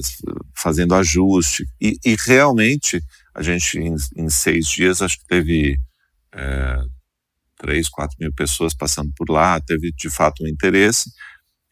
fazendo 0.53 0.93
ajuste. 0.93 1.65
E, 1.81 1.97
e, 2.05 2.15
realmente, 2.19 3.01
a 3.33 3.41
gente, 3.41 3.79
em, 3.79 3.95
em, 4.15 4.29
seis 4.29 4.67
dias, 4.67 5.01
acho 5.01 5.17
que 5.17 5.25
teve 5.25 5.79
é, 6.35 6.79
três, 7.57 7.89
quatro 7.89 8.15
mil 8.19 8.33
pessoas 8.33 8.73
passando 8.73 9.11
por 9.15 9.29
lá, 9.29 9.59
teve 9.59 9.91
de 9.91 10.09
fato 10.09 10.43
um 10.43 10.47
interesse. 10.47 11.11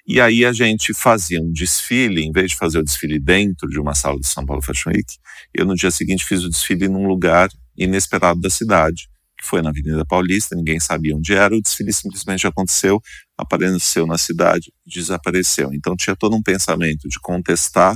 E 0.08 0.21
aí 0.21 0.45
a 0.45 0.54
gente 0.54 0.93
fazia 0.93 1.41
um 1.41 1.52
desfile, 1.52 2.21
em 2.21 2.32
vez 2.32 2.52
de 2.52 2.58
fazer 2.58 2.78
o 2.78 2.84
desfile 2.84 3.19
dentro 3.19 3.67
de 3.67 3.80
uma 3.80 3.95
sala 3.95 4.19
do 4.19 4.26
São 4.26 4.45
Paulo 4.45 4.62
Fashion 4.62 4.91
Week, 4.91 5.15
eu 5.54 5.65
no 5.65 5.74
dia 5.74 5.89
seguinte 5.89 6.24
fiz 6.24 6.43
o 6.43 6.50
desfile 6.50 6.88
num 6.88 7.08
lugar 7.08 7.50
inesperado 7.76 8.39
da 8.39 8.50
cidade, 8.50 9.10
que 9.38 9.45
foi 9.45 9.63
na 9.63 9.69
Avenida 9.69 10.06
Paulista, 10.06 10.56
ninguém 10.56 10.80
sabia 10.80 11.15
onde 11.15 11.34
era, 11.34 11.56
o 11.56 11.62
desfile 11.62 11.91
simplesmente 11.91 12.45
aconteceu, 12.45 13.02
apareceu 13.36 14.06
na 14.06 14.17
cidade, 14.17 14.71
desapareceu. 14.86 15.74
Então 15.74 15.95
tinha 15.95 16.15
todo 16.15 16.36
um 16.36 16.41
pensamento 16.41 17.10
de 17.10 17.19
contestar. 17.19 17.95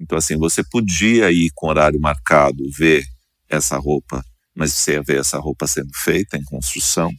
Então 0.00 0.16
assim, 0.16 0.36
você 0.36 0.62
podia 0.62 1.30
ir 1.32 1.50
com 1.56 1.68
horário 1.68 2.00
marcado 2.00 2.62
ver 2.70 3.04
essa 3.48 3.76
roupa, 3.78 4.24
mas 4.58 4.74
você 4.74 4.94
ia 4.94 5.02
ver 5.02 5.20
essa 5.20 5.38
roupa 5.38 5.68
sendo 5.68 5.90
feita 5.94 6.36
em 6.36 6.42
construção, 6.42 7.12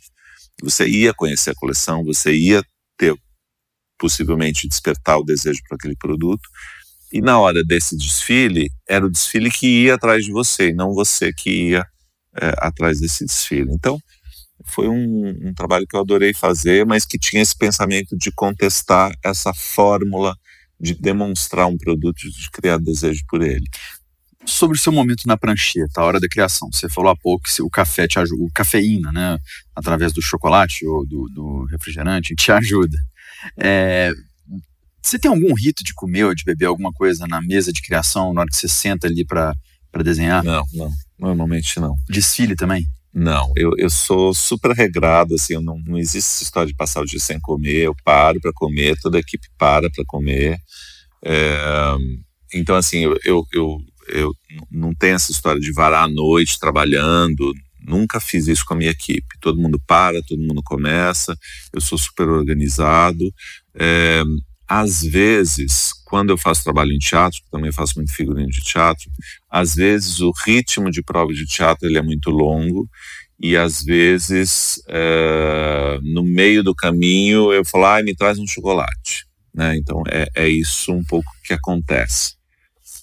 você 0.61 0.85
ia 0.85 1.13
conhecer 1.13 1.51
a 1.51 1.55
coleção, 1.55 2.03
você 2.03 2.35
ia 2.35 2.61
ter 2.97 3.15
possivelmente 3.97 4.67
despertar 4.67 5.17
o 5.17 5.23
desejo 5.23 5.61
para 5.67 5.77
aquele 5.77 5.95
produto. 5.95 6.41
E 7.13 7.21
na 7.21 7.39
hora 7.39 7.63
desse 7.63 7.95
desfile, 7.95 8.69
era 8.87 9.05
o 9.05 9.09
desfile 9.09 9.49
que 9.49 9.83
ia 9.83 9.95
atrás 9.95 10.25
de 10.25 10.31
você, 10.31 10.69
e 10.69 10.73
não 10.73 10.93
você 10.93 11.31
que 11.31 11.69
ia 11.69 11.85
é, 12.35 12.53
atrás 12.57 12.99
desse 12.99 13.25
desfile. 13.25 13.71
Então, 13.71 13.97
foi 14.65 14.89
um, 14.89 15.29
um, 15.47 15.53
trabalho 15.53 15.87
que 15.87 15.95
eu 15.95 16.01
adorei 16.01 16.33
fazer, 16.33 16.85
mas 16.85 17.05
que 17.05 17.17
tinha 17.17 17.41
esse 17.41 17.57
pensamento 17.57 18.17
de 18.17 18.31
contestar 18.31 19.11
essa 19.23 19.53
fórmula 19.53 20.35
de 20.79 20.93
demonstrar 20.93 21.67
um 21.67 21.77
produto, 21.77 22.19
de 22.19 22.51
criar 22.51 22.77
desejo 22.77 23.23
por 23.27 23.41
ele. 23.41 23.65
Sobre 24.49 24.77
o 24.77 24.79
seu 24.79 24.91
momento 24.91 25.27
na 25.27 25.37
prancheta, 25.37 26.01
a 26.01 26.03
hora 26.03 26.19
da 26.19 26.27
criação, 26.27 26.69
você 26.71 26.89
falou 26.89 27.11
há 27.11 27.15
pouco 27.15 27.45
que 27.45 27.61
o 27.61 27.69
café 27.69 28.07
te 28.07 28.19
ajuda, 28.19 28.43
o 28.43 28.51
cafeína, 28.51 29.11
né, 29.11 29.37
através 29.75 30.11
do 30.11 30.21
chocolate 30.21 30.85
ou 30.85 31.05
do, 31.05 31.29
do 31.29 31.65
refrigerante, 31.65 32.35
te 32.35 32.51
ajuda. 32.53 32.97
É, 33.57 34.11
você 35.01 35.17
tem 35.19 35.29
algum 35.29 35.53
rito 35.53 35.83
de 35.83 35.93
comer 35.93 36.25
ou 36.25 36.35
de 36.35 36.43
beber 36.43 36.65
alguma 36.65 36.91
coisa 36.91 37.27
na 37.27 37.41
mesa 37.41 37.71
de 37.71 37.81
criação, 37.81 38.33
na 38.33 38.41
hora 38.41 38.49
que 38.49 38.57
você 38.57 38.67
senta 38.67 39.07
ali 39.07 39.23
para 39.23 39.55
desenhar? 40.03 40.43
Não, 40.43 40.65
não. 40.73 40.91
Normalmente 41.17 41.79
não. 41.79 41.95
Desfile 42.09 42.55
também? 42.55 42.85
Não, 43.13 43.51
eu, 43.55 43.71
eu 43.77 43.89
sou 43.89 44.33
super 44.33 44.71
regrado, 44.71 45.33
assim, 45.33 45.55
não, 45.63 45.79
não 45.85 45.97
existe 45.97 46.27
essa 46.27 46.43
história 46.43 46.67
de 46.67 46.75
passar 46.75 47.01
o 47.01 47.05
dia 47.05 47.19
sem 47.19 47.39
comer, 47.39 47.85
eu 47.85 47.95
paro 48.03 48.39
para 48.39 48.53
comer, 48.53 48.99
toda 48.99 49.17
a 49.17 49.19
equipe 49.19 49.47
para 49.57 49.89
para 49.89 50.03
comer. 50.05 50.57
É, 51.25 51.95
então, 52.53 52.75
assim, 52.75 52.99
eu, 52.99 53.17
eu, 53.23 53.45
eu, 53.51 53.77
eu 54.09 54.33
não 54.71 54.93
tenho 54.93 55.15
essa 55.15 55.31
história 55.31 55.59
de 55.59 55.71
varar 55.71 56.03
a 56.03 56.07
noite 56.07 56.59
trabalhando, 56.59 57.53
Nunca 57.81 58.19
fiz 58.19 58.47
isso 58.47 58.65
com 58.65 58.73
a 58.73 58.77
minha 58.77 58.91
equipe. 58.91 59.39
Todo 59.39 59.59
mundo 59.59 59.81
para, 59.87 60.21
todo 60.21 60.41
mundo 60.41 60.61
começa. 60.63 61.35
Eu 61.73 61.81
sou 61.81 61.97
super 61.97 62.27
organizado. 62.27 63.33
É, 63.73 64.21
às 64.67 65.01
vezes, 65.01 65.93
quando 66.05 66.29
eu 66.29 66.37
faço 66.37 66.63
trabalho 66.63 66.91
em 66.91 66.99
teatro, 66.99 67.39
também 67.49 67.71
faço 67.71 67.93
muito 67.95 68.13
figurino 68.13 68.49
de 68.49 68.61
teatro, 68.61 69.09
às 69.49 69.73
vezes 69.73 70.19
o 70.19 70.31
ritmo 70.45 70.91
de 70.91 71.01
prova 71.01 71.33
de 71.33 71.45
teatro 71.45 71.87
ele 71.87 71.97
é 71.97 72.01
muito 72.03 72.29
longo 72.29 72.87
e 73.41 73.57
às 73.57 73.81
vezes 73.81 74.79
é, 74.87 75.99
no 76.03 76.23
meio 76.23 76.61
do 76.63 76.75
caminho 76.75 77.51
eu 77.51 77.65
falo, 77.65 77.85
ah, 77.85 78.03
me 78.03 78.15
traz 78.15 78.37
um 78.37 78.45
chocolate. 78.45 79.25
Né? 79.51 79.75
Então 79.77 80.03
é, 80.07 80.27
é 80.35 80.47
isso 80.47 80.93
um 80.93 81.03
pouco 81.03 81.31
que 81.43 81.53
acontece. 81.53 82.38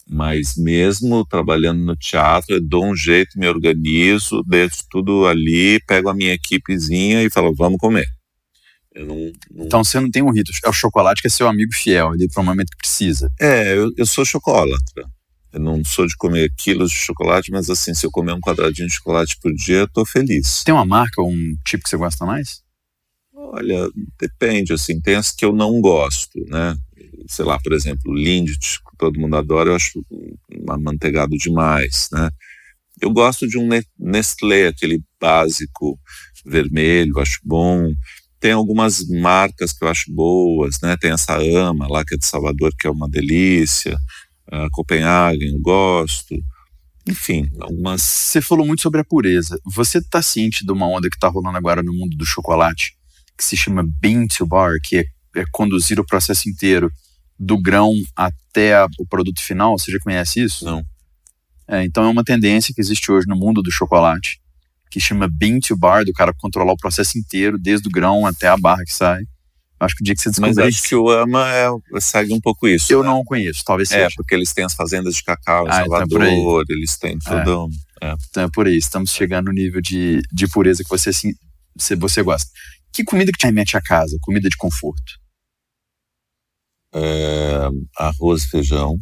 Mas 0.09 0.55
mesmo 0.57 1.27
trabalhando 1.27 1.85
no 1.85 1.97
teatro, 1.97 2.55
eu 2.55 2.61
dou 2.61 2.87
um 2.87 2.95
jeito, 2.95 3.39
me 3.39 3.49
organizo, 3.49 4.43
deixo 4.45 4.85
tudo 4.89 5.27
ali, 5.27 5.81
pego 5.87 6.09
a 6.09 6.15
minha 6.15 6.33
equipezinha 6.33 7.23
e 7.23 7.31
falo, 7.31 7.53
vamos 7.55 7.79
comer. 7.79 8.07
Não, 8.95 9.17
não... 9.51 9.67
Então 9.67 9.85
você 9.85 9.99
não 9.99 10.11
tem 10.11 10.23
um 10.23 10.31
rito. 10.31 10.53
É 10.65 10.69
o 10.69 10.73
chocolate 10.73 11.21
que 11.21 11.27
é 11.27 11.31
seu 11.31 11.49
amigo 11.49 11.75
fiel, 11.75 12.15
ele 12.15 12.29
para 12.29 12.41
o 12.41 12.45
momento 12.45 12.71
que 12.71 12.79
precisa. 12.79 13.31
É, 13.41 13.77
eu, 13.77 13.91
eu 13.97 14.07
sou 14.07 14.25
chocolatra. 14.25 15.05
Eu 15.53 15.61
não 15.61 15.85
sou 15.85 16.07
de 16.07 16.17
comer 16.17 16.53
quilos 16.57 16.91
de 16.91 16.97
chocolate, 16.99 17.51
mas 17.51 17.69
assim, 17.71 17.95
se 17.95 18.07
eu 18.07 18.11
comer 18.11 18.33
um 18.33 18.41
quadradinho 18.41 18.89
de 18.89 18.95
chocolate 18.95 19.39
por 19.41 19.53
dia, 19.55 19.79
eu 19.79 19.89
tô 19.89 20.05
feliz. 20.05 20.63
Tem 20.65 20.75
uma 20.75 20.85
marca 20.85 21.21
ou 21.21 21.31
um 21.31 21.57
tipo 21.65 21.83
que 21.83 21.91
você 21.91 21.97
gosta 21.97 22.25
mais? 22.25 22.63
Olha, 23.35 23.91
depende, 24.21 24.73
assim, 24.73 25.01
tem 25.01 25.15
as 25.15 25.31
que 25.31 25.45
eu 25.45 25.53
não 25.53 25.81
gosto, 25.81 26.39
né? 26.49 26.77
Sei 27.29 27.45
lá, 27.45 27.59
por 27.63 27.73
exemplo, 27.73 28.15
Lindt, 28.15 28.81
todo 28.99 29.21
mundo 29.21 29.37
adora, 29.37 29.71
eu 29.71 29.77
acho 29.77 30.05
amanteigado 30.69 31.37
demais, 31.37 32.09
né? 32.13 32.31
Eu 33.01 33.11
gosto 33.11 33.47
de 33.47 33.59
um 33.59 33.69
Nestlé, 33.99 34.69
aquele 34.69 35.03
básico 35.21 35.99
vermelho, 36.45 37.19
acho 37.19 37.41
bom. 37.45 37.93
Tem 38.41 38.53
algumas 38.53 39.07
marcas 39.09 39.73
que 39.73 39.85
eu 39.85 39.89
acho 39.89 40.13
boas, 40.13 40.81
né? 40.83 40.97
Tem 40.97 41.13
essa 41.13 41.37
Ama 41.37 41.87
lá 41.89 42.05
que 42.05 42.15
é 42.15 42.19
de 42.19 42.25
Salvador, 42.25 42.73
que 42.79 42.87
é 42.87 42.91
uma 42.91 43.09
delícia. 43.09 43.97
Uh, 44.51 44.71
Copenhagen, 44.71 45.53
eu 45.53 45.61
gosto. 45.61 46.35
Enfim, 47.09 47.51
algumas. 47.61 48.03
Você 48.03 48.41
falou 48.41 48.67
muito 48.67 48.83
sobre 48.83 49.01
a 49.01 49.05
pureza. 49.05 49.59
Você 49.65 49.99
está 49.99 50.23
ciente 50.23 50.65
de 50.65 50.73
uma 50.73 50.89
onda 50.89 51.09
que 51.09 51.17
está 51.17 51.29
rolando 51.29 51.59
agora 51.59 51.83
no 51.83 51.93
mundo 51.93 52.17
do 52.17 52.25
chocolate, 52.25 52.97
que 53.37 53.45
se 53.45 53.57
chama 53.57 53.85
Bean 54.01 54.27
to 54.27 54.47
Bar, 54.47 54.77
que 54.83 54.99
é, 54.99 55.05
é 55.37 55.45
conduzir 55.53 56.01
o 56.01 56.07
processo 56.07 56.49
inteiro 56.49 56.91
do 57.39 57.61
grão 57.61 57.93
até 58.15 58.75
a, 58.75 58.87
o 58.99 59.07
produto 59.07 59.41
final? 59.41 59.79
Você 59.79 59.93
já 59.93 59.99
conhece 59.99 60.43
isso? 60.43 60.65
Não. 60.65 60.85
É, 61.69 61.85
então 61.85 62.05
é 62.05 62.09
uma 62.09 62.25
tendência 62.25 62.73
que 62.75 62.81
existe 62.81 63.11
hoje 63.11 63.27
no 63.27 63.37
mundo 63.37 63.61
do 63.61 63.71
chocolate, 63.71 64.41
que 64.91 65.01
chama 65.01 65.29
bean 65.29 65.59
to 65.59 65.77
bar, 65.77 66.05
do 66.05 66.13
cara 66.13 66.33
controlar 66.33 66.73
o 66.73 66.77
processo 66.77 67.19
inteiro, 67.19 67.59
desde 67.59 67.89
o 67.89 67.91
grão 67.91 68.25
até 68.25 68.49
a 68.49 68.57
barra 68.57 68.85
que 68.85 68.93
sai. 68.93 69.23
Acho 69.79 69.95
que 69.95 70.03
o 70.03 70.05
dia 70.05 70.15
que 70.15 70.23
você 70.23 70.31
descobrir... 70.31 70.55
Mas 70.55 70.75
acho 70.75 70.89
que 70.89 70.95
o 70.95 71.11
AMA 71.11 71.47
é, 71.53 71.69
segue 72.01 72.33
um 72.33 72.41
pouco 72.41 72.67
isso. 72.67 72.91
Eu 72.91 73.03
né? 73.03 73.11
não 73.11 73.23
conheço, 73.23 73.63
talvez 73.63 73.91
é, 73.91 73.95
seja. 73.95 74.07
É, 74.07 74.11
porque 74.17 74.35
eles 74.35 74.53
têm 74.55 74.65
as 74.65 74.73
fazendas 74.73 75.17
de 75.17 75.23
cacau 75.23 75.67
em 75.67 75.71
ah, 75.71 75.83
então 75.85 75.97
é 75.97 75.99
Salvador, 75.99 76.63
então 76.63 76.77
eles 76.77 76.97
têm 76.97 77.19
tudo... 77.19 77.69
É. 78.01 78.09
é. 78.09 78.15
Então 78.31 78.45
é 78.45 78.49
por 78.49 78.67
aí, 78.67 78.77
estamos 78.77 79.11
chegando 79.11 79.47
no 79.47 79.53
nível 79.53 79.83
de, 79.83 80.23
de 80.33 80.49
pureza 80.49 80.83
que 80.83 80.89
você, 80.89 81.11
assim, 81.11 81.35
você 81.99 82.23
gosta. 82.23 82.51
Que 82.91 83.05
comida 83.05 83.31
que 83.31 83.39
te 83.39 83.45
remete 83.45 83.77
a 83.77 83.83
casa? 83.83 84.17
Comida 84.23 84.49
de 84.49 84.57
conforto? 84.57 85.21
É, 86.97 87.69
arroz, 87.99 88.45
feijão, 88.45 88.99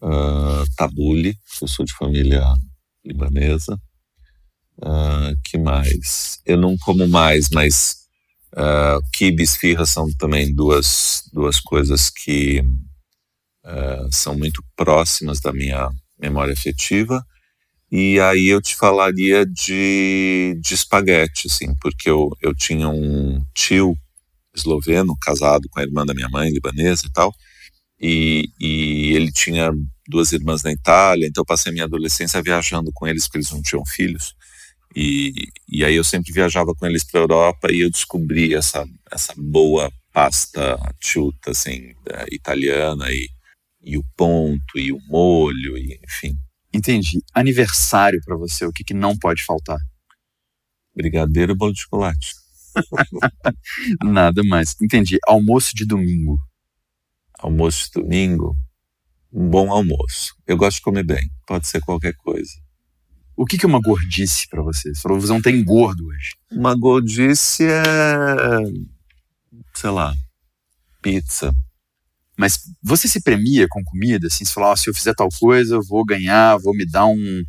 uh, 0.00 0.64
tabule, 0.76 1.36
eu 1.60 1.68
sou 1.68 1.84
de 1.84 1.92
família 1.92 2.42
libanesa. 3.04 3.78
Uh, 4.78 5.36
que 5.44 5.58
mais? 5.58 6.38
Eu 6.46 6.56
não 6.56 6.78
como 6.78 7.06
mais, 7.08 7.48
mas 7.52 7.96
uh, 8.54 9.02
quibe 9.12 9.42
e 9.42 9.44
esfirra 9.44 9.84
são 9.84 10.10
também 10.16 10.54
duas, 10.54 11.24
duas 11.32 11.60
coisas 11.60 12.10
que 12.10 12.64
são 14.10 14.34
muito 14.34 14.64
próximas 14.74 15.40
da 15.40 15.52
minha 15.52 15.90
memória 16.18 16.54
afetiva. 16.54 17.22
E 17.92 18.18
aí 18.18 18.46
eu 18.48 18.62
te 18.62 18.74
falaria 18.74 19.44
de, 19.44 20.58
de 20.58 20.74
espaguete, 20.74 21.48
assim, 21.48 21.74
porque 21.74 22.08
eu, 22.08 22.30
eu 22.40 22.54
tinha 22.54 22.88
um 22.88 23.44
tio 23.52 23.94
esloveno, 24.58 25.16
casado 25.20 25.68
com 25.70 25.80
a 25.80 25.82
irmã 25.82 26.04
da 26.04 26.14
minha 26.14 26.28
mãe, 26.28 26.50
libanesa 26.50 27.06
e 27.06 27.12
tal. 27.12 27.34
E, 28.00 28.48
e 28.60 29.12
ele 29.14 29.32
tinha 29.32 29.72
duas 30.06 30.32
irmãs 30.32 30.62
na 30.62 30.72
Itália, 30.72 31.26
então 31.26 31.42
eu 31.42 31.46
passei 31.46 31.70
a 31.70 31.72
minha 31.72 31.84
adolescência 31.84 32.42
viajando 32.42 32.90
com 32.92 33.06
eles, 33.06 33.24
porque 33.24 33.38
eles 33.38 33.50
não 33.50 33.62
tinham 33.62 33.84
filhos. 33.84 34.34
E, 34.94 35.48
e 35.68 35.84
aí 35.84 35.94
eu 35.94 36.04
sempre 36.04 36.32
viajava 36.32 36.74
com 36.74 36.86
eles 36.86 37.04
para 37.04 37.20
a 37.20 37.22
Europa 37.22 37.70
e 37.70 37.80
eu 37.80 37.90
descobri 37.90 38.54
essa, 38.54 38.86
essa 39.10 39.34
boa 39.36 39.92
pasta 40.12 40.78
chuta, 41.00 41.50
assim, 41.50 41.94
italiana, 42.32 43.10
e, 43.12 43.28
e 43.82 43.98
o 43.98 44.04
ponto, 44.16 44.78
e 44.78 44.92
o 44.92 44.98
molho, 45.06 45.76
e, 45.76 46.00
enfim. 46.04 46.36
Entendi. 46.72 47.22
Aniversário 47.34 48.20
para 48.24 48.36
você, 48.36 48.64
o 48.64 48.72
que, 48.72 48.84
que 48.84 48.94
não 48.94 49.16
pode 49.16 49.44
faltar? 49.44 49.78
Brigadeiro 50.94 51.52
e 51.52 51.54
bolo 51.54 51.72
de 51.72 51.82
chocolate. 51.82 52.34
Nada 54.02 54.42
mais. 54.44 54.74
Entendi. 54.80 55.18
Almoço 55.26 55.74
de 55.74 55.84
domingo. 55.84 56.38
Almoço 57.38 57.86
de 57.86 58.00
domingo? 58.00 58.56
Um 59.32 59.48
bom 59.48 59.70
almoço. 59.70 60.34
Eu 60.46 60.56
gosto 60.56 60.76
de 60.76 60.82
comer 60.82 61.04
bem. 61.04 61.30
Pode 61.46 61.66
ser 61.66 61.80
qualquer 61.80 62.14
coisa. 62.14 62.52
O 63.36 63.44
que, 63.44 63.56
que 63.56 63.64
é 63.64 63.68
uma 63.68 63.80
gordice 63.80 64.48
para 64.48 64.62
você? 64.62 64.94
Você 64.94 65.00
falou 65.00 65.18
que 65.18 65.26
você 65.26 65.32
não 65.32 65.42
tem 65.42 65.62
gordo 65.62 66.06
hoje. 66.06 66.30
Uma 66.50 66.74
gordice 66.74 67.64
é. 67.64 68.58
sei 69.74 69.90
lá. 69.90 70.14
Pizza. 71.00 71.54
Mas 72.36 72.60
você 72.82 73.06
se 73.06 73.22
premia 73.22 73.66
com 73.68 73.82
comida? 73.84 74.26
Assim, 74.26 74.44
você 74.44 74.52
fala, 74.52 74.72
oh, 74.72 74.76
se 74.76 74.88
eu 74.88 74.94
fizer 74.94 75.14
tal 75.14 75.28
coisa, 75.38 75.76
eu 75.76 75.82
vou 75.82 76.04
ganhar, 76.04 76.56
vou 76.58 76.74
me 76.74 76.86
dar 76.86 77.06
um 77.06 77.42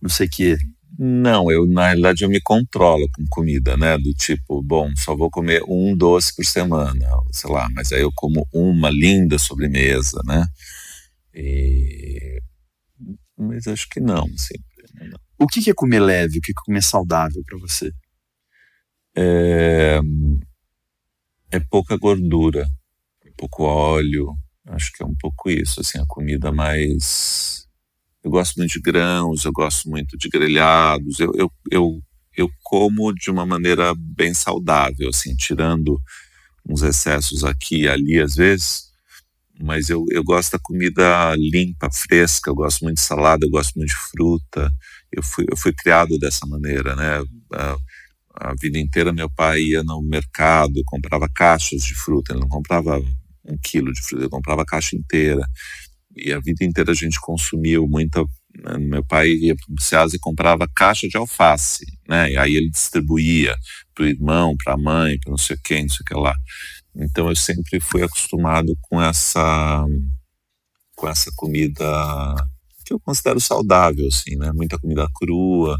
não 0.00 0.08
sei 0.08 0.26
o 0.26 0.30
quê. 0.30 0.56
Não, 0.98 1.50
eu 1.50 1.66
na 1.66 1.86
realidade 1.86 2.24
eu 2.24 2.28
me 2.28 2.40
controlo 2.40 3.06
com 3.14 3.24
comida, 3.28 3.76
né? 3.76 3.98
Do 3.98 4.12
tipo, 4.14 4.62
bom, 4.62 4.90
só 4.96 5.14
vou 5.16 5.30
comer 5.30 5.62
um 5.68 5.96
doce 5.96 6.34
por 6.34 6.44
semana, 6.44 7.06
sei 7.32 7.50
lá, 7.50 7.68
mas 7.74 7.92
aí 7.92 8.00
eu 8.00 8.10
como 8.14 8.46
uma 8.52 8.90
linda 8.90 9.38
sobremesa, 9.38 10.20
né? 10.24 10.46
E... 11.34 12.40
Mas 13.38 13.66
acho 13.66 13.88
que 13.90 14.00
não, 14.00 14.26
sempre. 14.38 15.08
Não. 15.10 15.18
O 15.38 15.46
que 15.46 15.68
é 15.68 15.74
comer 15.74 16.00
leve? 16.00 16.38
O 16.38 16.40
que 16.40 16.52
é 16.52 16.54
comer 16.64 16.82
saudável 16.82 17.42
para 17.46 17.58
você? 17.58 17.92
É... 19.14 20.00
é 21.50 21.60
pouca 21.60 21.96
gordura, 21.98 22.66
pouco 23.36 23.64
óleo. 23.64 24.34
Acho 24.66 24.92
que 24.92 25.02
é 25.02 25.06
um 25.06 25.14
pouco 25.14 25.50
isso, 25.50 25.80
assim, 25.80 25.98
a 25.98 26.06
comida 26.06 26.50
mais. 26.50 27.65
Eu 28.26 28.30
gosto 28.32 28.56
muito 28.56 28.72
de 28.72 28.80
grãos, 28.80 29.44
eu 29.44 29.52
gosto 29.52 29.88
muito 29.88 30.18
de 30.18 30.28
grelhados. 30.28 31.20
Eu, 31.20 31.30
eu, 31.36 31.52
eu, 31.70 32.02
eu 32.36 32.50
como 32.60 33.14
de 33.14 33.30
uma 33.30 33.46
maneira 33.46 33.94
bem 33.96 34.34
saudável, 34.34 35.10
assim, 35.10 35.32
tirando 35.36 35.96
uns 36.68 36.82
excessos 36.82 37.44
aqui 37.44 37.82
e 37.82 37.88
ali 37.88 38.18
às 38.20 38.34
vezes. 38.34 38.86
Mas 39.60 39.90
eu, 39.90 40.04
eu 40.10 40.24
gosto 40.24 40.50
da 40.50 40.58
comida 40.58 41.36
limpa, 41.36 41.88
fresca. 41.92 42.50
Eu 42.50 42.56
gosto 42.56 42.82
muito 42.82 42.96
de 42.96 43.02
salada, 43.04 43.46
eu 43.46 43.50
gosto 43.50 43.76
muito 43.76 43.90
de 43.90 44.10
fruta. 44.10 44.72
Eu 45.12 45.22
fui, 45.22 45.44
eu 45.48 45.56
fui 45.56 45.72
criado 45.72 46.18
dessa 46.18 46.44
maneira, 46.46 46.96
né? 46.96 47.22
A, 47.52 47.76
a 48.50 48.54
vida 48.60 48.76
inteira 48.76 49.12
meu 49.12 49.30
pai 49.30 49.60
ia 49.60 49.84
no 49.84 50.02
mercado, 50.02 50.82
comprava 50.84 51.28
caixas 51.32 51.82
de 51.84 51.94
fruta, 51.94 52.32
ele 52.32 52.40
não 52.40 52.48
comprava 52.48 52.98
um 53.44 53.56
quilo 53.62 53.92
de 53.92 54.02
fruta, 54.02 54.24
eu 54.24 54.30
comprava 54.30 54.62
a 54.62 54.66
caixa 54.66 54.96
inteira. 54.96 55.46
E 56.16 56.32
a 56.32 56.40
vida 56.40 56.64
inteira 56.64 56.92
a 56.92 56.94
gente 56.94 57.20
consumiu 57.20 57.86
muita. 57.86 58.22
Né? 58.54 58.78
Meu 58.78 59.04
pai 59.04 59.28
ia 59.28 59.54
para 59.54 59.74
o 59.74 59.80
Ceasa 59.80 60.16
e 60.16 60.18
comprava 60.18 60.66
caixa 60.74 61.06
de 61.06 61.16
alface, 61.16 61.84
né? 62.08 62.32
E 62.32 62.38
aí 62.38 62.56
ele 62.56 62.70
distribuía 62.70 63.54
para 63.94 64.04
o 64.04 64.08
irmão, 64.08 64.56
para 64.62 64.74
a 64.74 64.78
mãe, 64.78 65.18
para 65.18 65.30
não 65.30 65.38
sei 65.38 65.56
quem, 65.62 65.82
não 65.82 65.90
sei 65.90 66.02
o 66.02 66.04
que 66.04 66.14
lá. 66.14 66.34
Então 66.94 67.28
eu 67.28 67.36
sempre 67.36 67.78
fui 67.80 68.02
acostumado 68.02 68.74
com 68.82 69.00
essa 69.00 69.84
com 70.96 71.06
essa 71.06 71.30
comida 71.36 71.84
que 72.86 72.94
eu 72.94 73.00
considero 73.00 73.38
saudável, 73.38 74.06
assim, 74.06 74.36
né? 74.36 74.50
Muita 74.54 74.78
comida 74.78 75.06
crua. 75.14 75.78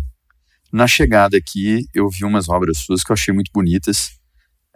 Na 0.71 0.87
chegada 0.87 1.37
aqui, 1.37 1.87
eu 1.95 2.11
vi 2.11 2.25
umas 2.25 2.49
obras 2.49 2.79
suas 2.79 3.03
que 3.03 3.11
eu 3.11 3.15
achei 3.15 3.33
muito 3.33 3.51
bonitas. 3.55 4.11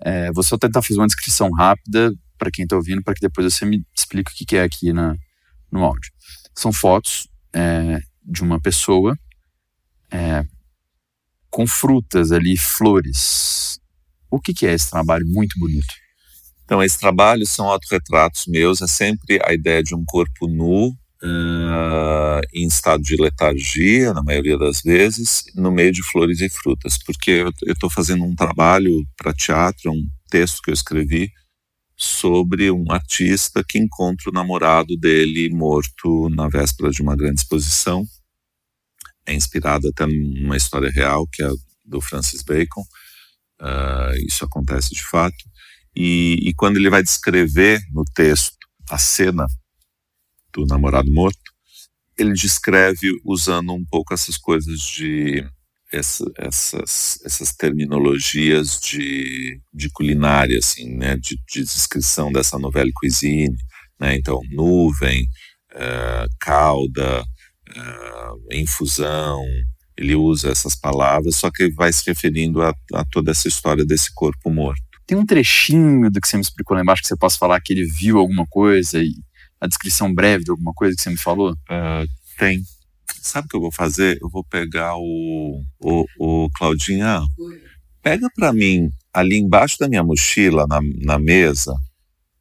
É, 0.00 0.32
vou 0.32 0.42
só 0.42 0.56
tentar 0.56 0.80
fazer 0.80 0.98
uma 0.98 1.06
descrição 1.06 1.50
rápida 1.50 2.12
para 2.38 2.50
quem 2.50 2.62
está 2.62 2.76
ouvindo, 2.76 3.02
para 3.02 3.12
que 3.12 3.20
depois 3.20 3.52
você 3.52 3.66
me 3.66 3.84
explique 3.94 4.32
o 4.32 4.34
que, 4.34 4.46
que 4.46 4.56
é 4.56 4.62
aqui 4.62 4.94
na, 4.94 5.14
no 5.70 5.84
áudio. 5.84 6.10
São 6.54 6.72
fotos 6.72 7.28
é, 7.52 8.00
de 8.24 8.42
uma 8.42 8.60
pessoa 8.60 9.16
é, 10.10 10.44
com 11.50 11.66
frutas 11.66 12.32
ali, 12.32 12.56
flores. 12.56 13.80
O 14.30 14.40
que, 14.40 14.54
que 14.54 14.66
é 14.66 14.72
esse 14.72 14.90
trabalho 14.90 15.26
muito 15.26 15.58
bonito? 15.58 15.94
Então, 16.64 16.82
esse 16.82 16.98
trabalho 16.98 17.44
são 17.46 17.68
autorretratos 17.68 18.46
meus, 18.46 18.80
é 18.80 18.86
sempre 18.86 19.40
a 19.44 19.52
ideia 19.52 19.82
de 19.82 19.94
um 19.94 20.04
corpo 20.04 20.46
nu, 20.46 20.90
uh, 21.22 22.40
em 22.54 22.66
estado 22.66 23.02
de 23.02 23.16
letargia, 23.16 24.14
na 24.14 24.22
maioria 24.22 24.56
das 24.56 24.80
vezes, 24.80 25.44
no 25.54 25.72
meio 25.72 25.92
de 25.92 26.02
flores 26.02 26.40
e 26.40 26.48
frutas, 26.48 26.96
porque 26.98 27.44
eu 27.62 27.72
estou 27.72 27.90
fazendo 27.90 28.24
um 28.24 28.34
trabalho 28.34 29.04
para 29.16 29.34
teatro, 29.34 29.90
um 29.90 30.06
texto 30.30 30.62
que 30.62 30.70
eu 30.70 30.74
escrevi, 30.74 31.32
sobre 32.02 32.70
um 32.70 32.90
artista 32.90 33.62
que 33.62 33.78
encontra 33.78 34.30
o 34.30 34.32
namorado 34.32 34.96
dele 34.96 35.50
morto 35.50 36.30
na 36.30 36.48
véspera 36.48 36.90
de 36.90 37.02
uma 37.02 37.14
grande 37.14 37.42
exposição. 37.42 38.06
É 39.26 39.34
inspirada 39.34 39.90
até 39.90 40.06
numa 40.06 40.56
história 40.56 40.90
real, 40.90 41.26
que 41.30 41.42
é 41.42 41.50
do 41.84 42.00
Francis 42.00 42.42
Bacon. 42.42 42.80
Uh, 43.60 44.16
isso 44.26 44.42
acontece 44.46 44.94
de 44.94 45.02
fato. 45.02 45.36
E, 45.94 46.38
e 46.40 46.54
quando 46.54 46.78
ele 46.78 46.88
vai 46.88 47.02
descrever 47.02 47.78
no 47.92 48.02
texto 48.14 48.56
a 48.88 48.96
cena 48.96 49.44
do 50.54 50.64
namorado 50.64 51.12
morto, 51.12 51.38
ele 52.16 52.32
descreve 52.32 53.10
usando 53.26 53.74
um 53.74 53.84
pouco 53.84 54.14
essas 54.14 54.38
coisas 54.38 54.80
de 54.80 55.44
essa, 55.92 56.24
essas, 56.38 57.18
essas 57.24 57.52
terminologias 57.52 58.78
de, 58.80 59.60
de 59.72 59.90
culinária, 59.90 60.58
assim, 60.58 60.96
né, 60.96 61.16
de, 61.16 61.36
de 61.48 61.62
descrição 61.62 62.30
dessa 62.32 62.58
novela 62.58 62.90
cuisine, 62.94 63.56
né, 64.00 64.16
então 64.16 64.40
nuvem, 64.50 65.24
uh, 65.74 66.28
calda, 66.38 67.22
uh, 67.22 68.54
infusão, 68.54 69.44
ele 69.96 70.14
usa 70.14 70.50
essas 70.50 70.74
palavras, 70.74 71.36
só 71.36 71.50
que 71.50 71.70
vai 71.72 71.92
se 71.92 72.02
referindo 72.06 72.62
a, 72.62 72.72
a, 72.94 73.04
toda 73.04 73.30
essa 73.30 73.48
história 73.48 73.84
desse 73.84 74.12
corpo 74.14 74.50
morto. 74.50 74.80
Tem 75.06 75.18
um 75.18 75.26
trechinho 75.26 76.10
do 76.10 76.20
que 76.20 76.28
você 76.28 76.36
me 76.36 76.42
explicou 76.42 76.74
lá 76.76 76.82
embaixo 76.82 77.02
que 77.02 77.08
você 77.08 77.16
possa 77.16 77.36
falar 77.36 77.60
que 77.60 77.72
ele 77.72 77.84
viu 77.84 78.18
alguma 78.18 78.46
coisa 78.48 79.02
e 79.02 79.12
a 79.60 79.66
descrição 79.66 80.12
breve 80.12 80.44
de 80.44 80.50
alguma 80.50 80.72
coisa 80.72 80.96
que 80.96 81.02
você 81.02 81.10
me 81.10 81.18
falou? 81.18 81.52
Uh, 81.52 82.08
tem. 82.38 82.62
Sabe 83.20 83.46
o 83.46 83.48
que 83.48 83.56
eu 83.56 83.60
vou 83.60 83.72
fazer? 83.72 84.18
Eu 84.20 84.28
vou 84.28 84.44
pegar 84.44 84.96
o, 84.96 85.64
o, 85.80 86.04
o 86.18 86.50
Claudinha. 86.50 87.20
Pega 88.02 88.28
para 88.34 88.52
mim, 88.52 88.88
ali 89.12 89.36
embaixo 89.36 89.76
da 89.78 89.88
minha 89.88 90.02
mochila, 90.02 90.66
na, 90.66 90.80
na 91.02 91.18
mesa, 91.18 91.74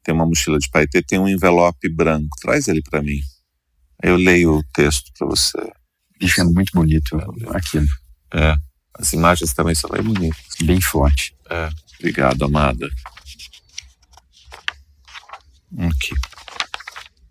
tem 0.02 0.14
uma 0.14 0.26
mochila 0.26 0.58
de 0.58 0.68
paetê, 0.70 1.02
tem 1.02 1.18
um 1.18 1.28
envelope 1.28 1.88
branco. 1.88 2.28
Traz 2.40 2.68
ele 2.68 2.82
para 2.82 3.02
mim. 3.02 3.20
Eu 4.02 4.16
leio 4.16 4.58
o 4.58 4.64
texto 4.72 5.12
para 5.18 5.28
você. 5.28 5.58
Bicho, 6.18 6.40
é 6.40 6.44
muito 6.44 6.72
bonito 6.72 7.18
aquilo. 7.50 7.86
É. 8.32 8.56
As 8.94 9.12
imagens 9.12 9.52
também 9.52 9.74
são 9.74 9.90
bem 9.90 10.02
bonitas. 10.02 10.44
Bem 10.62 10.80
forte. 10.80 11.34
É. 11.48 11.68
Obrigado, 11.98 12.44
amada. 12.44 12.88
Aqui. 15.78 16.14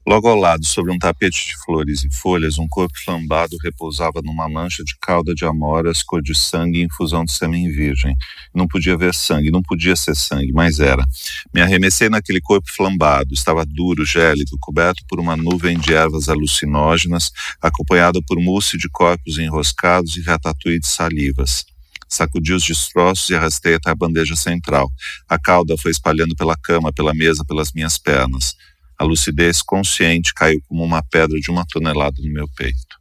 Logo 0.09 0.27
ao 0.27 0.35
lado, 0.35 0.65
sobre 0.65 0.91
um 0.91 0.97
tapete 0.97 1.45
de 1.45 1.63
flores 1.63 2.03
e 2.03 2.09
folhas, 2.09 2.57
um 2.57 2.67
corpo 2.67 2.97
flambado 2.97 3.55
repousava 3.63 4.23
numa 4.23 4.49
mancha 4.49 4.83
de 4.83 4.97
calda 4.99 5.35
de 5.35 5.45
amoras, 5.45 6.01
cor 6.01 6.19
de 6.19 6.33
sangue 6.33 6.79
e 6.79 6.83
infusão 6.83 7.23
de 7.23 7.31
sêmen 7.31 7.69
virgem. 7.69 8.15
Não 8.51 8.67
podia 8.67 8.97
ver 8.97 9.13
sangue, 9.13 9.51
não 9.51 9.61
podia 9.61 9.95
ser 9.95 10.15
sangue, 10.15 10.51
mas 10.51 10.79
era. 10.79 11.05
Me 11.53 11.61
arremessei 11.61 12.09
naquele 12.09 12.41
corpo 12.41 12.67
flambado. 12.75 13.35
Estava 13.35 13.63
duro, 13.63 14.03
gélido, 14.03 14.57
coberto 14.59 15.03
por 15.07 15.19
uma 15.19 15.37
nuvem 15.37 15.77
de 15.77 15.93
ervas 15.93 16.27
alucinógenas, 16.27 17.31
acompanhado 17.61 18.19
por 18.25 18.41
mousse 18.41 18.79
de 18.79 18.89
corpos 18.89 19.37
enroscados 19.37 20.17
e 20.17 20.23
ratatouille 20.23 20.79
de 20.79 20.87
salivas. 20.87 21.67
Sacudi 22.07 22.53
os 22.53 22.63
destroços 22.63 23.29
e 23.29 23.35
arrastei 23.35 23.75
até 23.75 23.91
a 23.91 23.95
bandeja 23.95 24.35
central. 24.35 24.89
A 25.29 25.37
calda 25.37 25.77
foi 25.77 25.91
espalhando 25.91 26.35
pela 26.35 26.57
cama, 26.57 26.91
pela 26.91 27.13
mesa, 27.13 27.45
pelas 27.45 27.71
minhas 27.73 27.99
pernas. 27.99 28.55
A 28.99 29.05
lucidez 29.05 29.61
consciente 29.61 30.33
caiu 30.33 30.61
como 30.67 30.83
uma 30.83 31.01
pedra 31.01 31.39
de 31.39 31.49
uma 31.49 31.65
tonelada 31.65 32.21
no 32.21 32.33
meu 32.33 32.49
peito. 32.49 32.99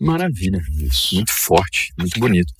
Maravilha. 0.00 0.60
Isso. 0.80 1.14
Muito 1.14 1.32
forte, 1.32 1.92
muito 1.96 2.18
bonito. 2.18 2.52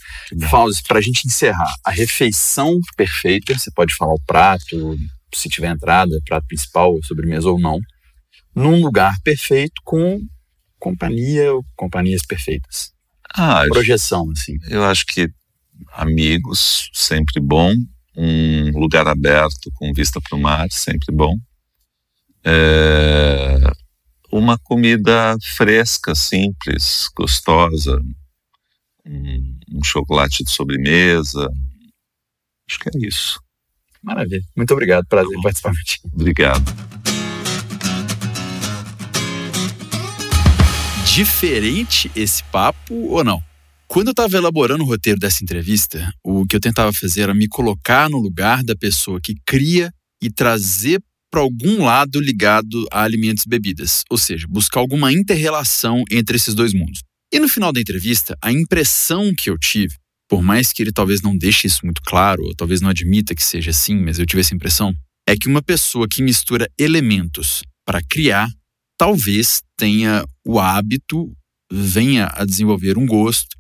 Fauzi, 0.49 0.81
para 0.81 1.01
a 1.01 1.03
gente 1.03 1.27
encerrar, 1.27 1.75
a 1.85 1.91
refeição 1.91 2.79
perfeita, 2.97 3.59
você 3.59 3.69
pode 3.73 3.93
falar 3.93 4.15
o 4.15 4.23
prato, 4.25 4.97
se 5.35 5.49
tiver 5.49 5.73
entrada, 5.73 6.17
prato 6.25 6.47
principal, 6.47 6.97
sobremesa 7.03 7.51
ou 7.51 7.59
não, 7.59 7.81
num 8.55 8.81
lugar 8.81 9.13
perfeito 9.25 9.83
com 9.83 10.21
companhia 10.79 11.53
ou 11.53 11.65
companhias 11.75 12.25
perfeitas. 12.25 12.93
Ah, 13.35 13.65
Projeção, 13.71 14.31
assim. 14.31 14.57
Eu 14.69 14.85
acho 14.85 15.05
que 15.07 15.29
amigos, 15.95 16.91
sempre 16.93 17.41
bom. 17.41 17.75
Um 18.17 18.79
lugar 18.79 19.09
aberto 19.09 19.69
com 19.75 19.93
vista 19.93 20.21
para 20.21 20.39
o 20.39 20.41
mar, 20.41 20.71
sempre 20.71 21.13
bom 21.13 21.37
é, 22.45 23.59
uma 24.31 24.59
comida 24.59 25.37
fresca, 25.57 26.15
simples, 26.15 27.09
gostosa, 27.17 28.01
um, 29.07 29.59
um 29.73 29.85
chocolate 29.85 30.45
de 30.45 30.51
sobremesa. 30.51 31.49
Acho 32.69 32.79
que 32.79 32.89
é 32.89 33.07
isso. 33.07 33.41
Maravilha. 34.03 34.43
Muito 34.57 34.73
obrigado. 34.73 35.07
Prazer 35.07 35.37
em 35.37 35.43
participar. 35.43 35.73
Obrigado. 36.13 36.65
Diferente 41.15 42.11
esse 42.17 42.43
papo 42.45 42.95
ou 42.95 43.23
não? 43.23 43.43
Quando 43.87 44.07
eu 44.09 44.13
estava 44.13 44.35
elaborando 44.35 44.83
o 44.83 44.87
roteiro 44.87 45.21
dessa 45.21 45.45
entrevista, 45.45 46.11
o 46.25 46.47
que 46.47 46.57
eu 46.57 46.61
tentava 46.61 46.91
fazer 46.95 47.23
era 47.23 47.35
me 47.35 47.47
colocar 47.47 48.09
no 48.09 48.19
lugar 48.19 48.65
da 48.65 48.75
pessoa 48.75 49.21
que 49.21 49.35
cria 49.45 49.93
e 50.23 50.31
trazer 50.31 51.03
para 51.33 51.41
algum 51.41 51.83
lado 51.83 52.21
ligado 52.21 52.87
a 52.93 53.03
alimentos 53.03 53.47
e 53.47 53.49
bebidas, 53.49 54.05
ou 54.11 54.19
seja, 54.19 54.47
buscar 54.47 54.81
alguma 54.81 55.11
interrelação 55.11 56.05
entre 56.11 56.37
esses 56.37 56.55
dois 56.55 56.75
mundos. 56.75 57.01
E 57.33 57.41
no 57.41 57.49
final 57.49 57.73
da 57.73 57.81
entrevista, 57.81 58.37
a 58.43 58.53
impressão 58.53 59.35
que 59.35 59.49
eu 59.49 59.59
tive, 59.59 59.95
por 60.29 60.43
mais 60.43 60.75
que 60.75 60.83
ele 60.83 60.93
talvez 60.93 61.23
não 61.23 61.35
deixe 61.35 61.67
isso 61.67 61.81
muito 61.85 62.03
claro, 62.03 62.45
ou 62.45 62.55
talvez 62.55 62.83
não 62.83 62.91
admita 62.91 63.35
que 63.35 63.43
seja 63.43 63.71
assim, 63.71 63.97
mas 63.97 64.19
eu 64.19 64.27
tive 64.27 64.41
essa 64.41 64.55
impressão, 64.55 64.93
é 65.27 65.35
que 65.35 65.49
uma 65.49 65.63
pessoa 65.63 66.07
que 66.07 66.23
mistura 66.23 66.69
elementos 66.79 67.63
para 67.87 68.03
criar, 68.03 68.51
talvez 68.99 69.63
tenha 69.79 70.27
o 70.47 70.61
hábito, 70.61 71.35
venha 71.73 72.31
a 72.35 72.45
desenvolver 72.45 72.99
um 72.99 73.07
gosto 73.07 73.57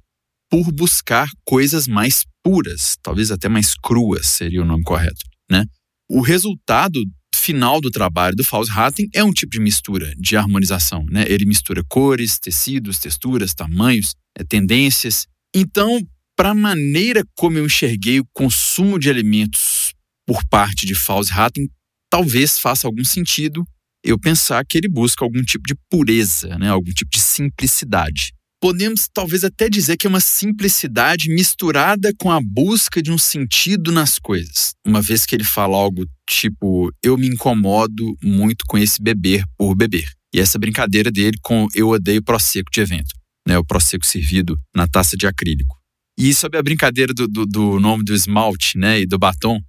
por 0.50 0.70
buscar 0.70 1.26
coisas 1.46 1.88
mais 1.88 2.26
puras, 2.44 2.98
talvez 3.02 3.30
até 3.30 3.48
mais 3.48 3.74
cruas 3.74 4.26
seria 4.26 4.60
o 4.60 4.66
nome 4.66 4.82
correto, 4.82 5.24
né? 5.50 5.64
O 6.10 6.20
resultado 6.20 7.02
final 7.42 7.80
do 7.80 7.90
trabalho 7.90 8.36
do 8.36 8.44
Faust-Hatten 8.44 9.08
é 9.12 9.24
um 9.24 9.32
tipo 9.32 9.50
de 9.52 9.60
mistura, 9.60 10.14
de 10.16 10.36
harmonização, 10.36 11.04
né? 11.10 11.24
Ele 11.26 11.44
mistura 11.44 11.82
cores, 11.88 12.38
tecidos, 12.38 12.98
texturas, 12.98 13.52
tamanhos, 13.52 14.14
é, 14.38 14.44
tendências. 14.44 15.26
Então, 15.52 16.00
para 16.36 16.50
a 16.50 16.54
maneira 16.54 17.24
como 17.36 17.58
eu 17.58 17.66
enxerguei 17.66 18.20
o 18.20 18.26
consumo 18.32 18.96
de 18.96 19.10
alimentos 19.10 19.92
por 20.24 20.44
parte 20.48 20.86
de 20.86 20.94
Faust-Hatten, 20.94 21.68
talvez 22.08 22.58
faça 22.58 22.86
algum 22.86 23.04
sentido 23.04 23.64
eu 24.04 24.18
pensar 24.18 24.64
que 24.64 24.78
ele 24.78 24.88
busca 24.88 25.24
algum 25.24 25.42
tipo 25.42 25.64
de 25.66 25.74
pureza, 25.90 26.56
né? 26.58 26.68
algum 26.68 26.92
tipo 26.92 27.10
de 27.10 27.20
simplicidade. 27.20 28.32
Podemos 28.62 29.08
talvez 29.12 29.42
até 29.42 29.68
dizer 29.68 29.96
que 29.96 30.06
é 30.06 30.08
uma 30.08 30.20
simplicidade 30.20 31.28
misturada 31.28 32.12
com 32.16 32.30
a 32.30 32.40
busca 32.40 33.02
de 33.02 33.10
um 33.10 33.18
sentido 33.18 33.90
nas 33.90 34.20
coisas. 34.20 34.76
Uma 34.86 35.02
vez 35.02 35.26
que 35.26 35.34
ele 35.34 35.42
fala 35.42 35.76
algo 35.76 36.06
tipo, 36.30 36.92
eu 37.02 37.18
me 37.18 37.26
incomodo 37.26 38.16
muito 38.22 38.64
com 38.68 38.78
esse 38.78 39.02
beber 39.02 39.44
por 39.58 39.74
beber. 39.74 40.08
E 40.32 40.38
essa 40.38 40.60
brincadeira 40.60 41.10
dele 41.10 41.36
com 41.42 41.66
eu 41.74 41.88
odeio 41.88 42.22
prosecco 42.22 42.70
de 42.70 42.80
evento, 42.80 43.12
né? 43.44 43.58
o 43.58 43.64
prosecco 43.64 44.06
servido 44.06 44.56
na 44.72 44.86
taça 44.86 45.16
de 45.16 45.26
acrílico. 45.26 45.76
E 46.16 46.32
sobre 46.32 46.56
a 46.56 46.62
brincadeira 46.62 47.12
do, 47.12 47.26
do, 47.26 47.44
do 47.44 47.80
nome 47.80 48.04
do 48.04 48.14
esmalte 48.14 48.78
né? 48.78 49.00
e 49.00 49.06
do 49.06 49.18
batom, 49.18 49.60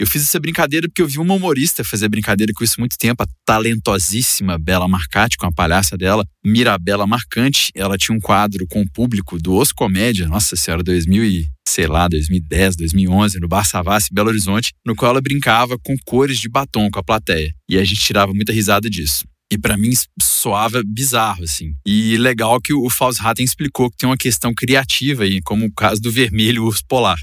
eu 0.00 0.06
fiz 0.06 0.22
essa 0.22 0.40
brincadeira 0.40 0.88
porque 0.88 1.02
eu 1.02 1.06
vi 1.06 1.18
uma 1.18 1.34
humorista 1.34 1.84
fazer 1.84 2.08
brincadeira 2.08 2.54
com 2.56 2.64
isso 2.64 2.80
muito 2.80 2.96
tempo, 2.96 3.22
a 3.22 3.26
talentosíssima 3.44 4.58
Bela 4.58 4.88
Marcati, 4.88 5.36
com 5.36 5.44
a 5.44 5.52
palhaça 5.52 5.94
dela, 5.94 6.24
Mirabela 6.42 7.06
Marcante. 7.06 7.70
Ela 7.74 7.98
tinha 7.98 8.16
um 8.16 8.20
quadro 8.20 8.66
com 8.66 8.80
o 8.80 8.90
público 8.90 9.38
do 9.38 9.54
Os 9.54 9.72
Comédia, 9.72 10.26
nossa 10.26 10.56
senhora, 10.56 10.82
2000 10.82 11.22
e, 11.26 11.46
sei 11.68 11.86
lá, 11.86 12.08
2010, 12.08 12.76
2011, 12.76 13.40
no 13.40 13.46
Bar 13.46 13.66
Savassi, 13.66 14.08
Belo 14.10 14.30
Horizonte, 14.30 14.72
no 14.86 14.96
qual 14.96 15.10
ela 15.10 15.20
brincava 15.20 15.78
com 15.78 15.94
cores 16.06 16.38
de 16.38 16.48
batom 16.48 16.90
com 16.90 16.98
a 16.98 17.04
plateia. 17.04 17.54
E 17.68 17.76
a 17.76 17.84
gente 17.84 18.00
tirava 18.00 18.32
muita 18.32 18.54
risada 18.54 18.88
disso. 18.88 19.26
E 19.52 19.58
para 19.58 19.76
mim 19.76 19.90
soava 20.18 20.80
bizarro, 20.82 21.44
assim. 21.44 21.74
E 21.84 22.16
legal 22.16 22.58
que 22.58 22.72
o 22.72 22.88
Faust 22.88 23.20
Hatten 23.20 23.44
explicou 23.44 23.90
que 23.90 23.98
tem 23.98 24.08
uma 24.08 24.16
questão 24.16 24.54
criativa 24.54 25.24
aí, 25.24 25.42
como 25.42 25.66
o 25.66 25.72
caso 25.74 26.00
do 26.00 26.10
vermelho 26.10 26.64
urso 26.64 26.82
polar, 26.88 27.18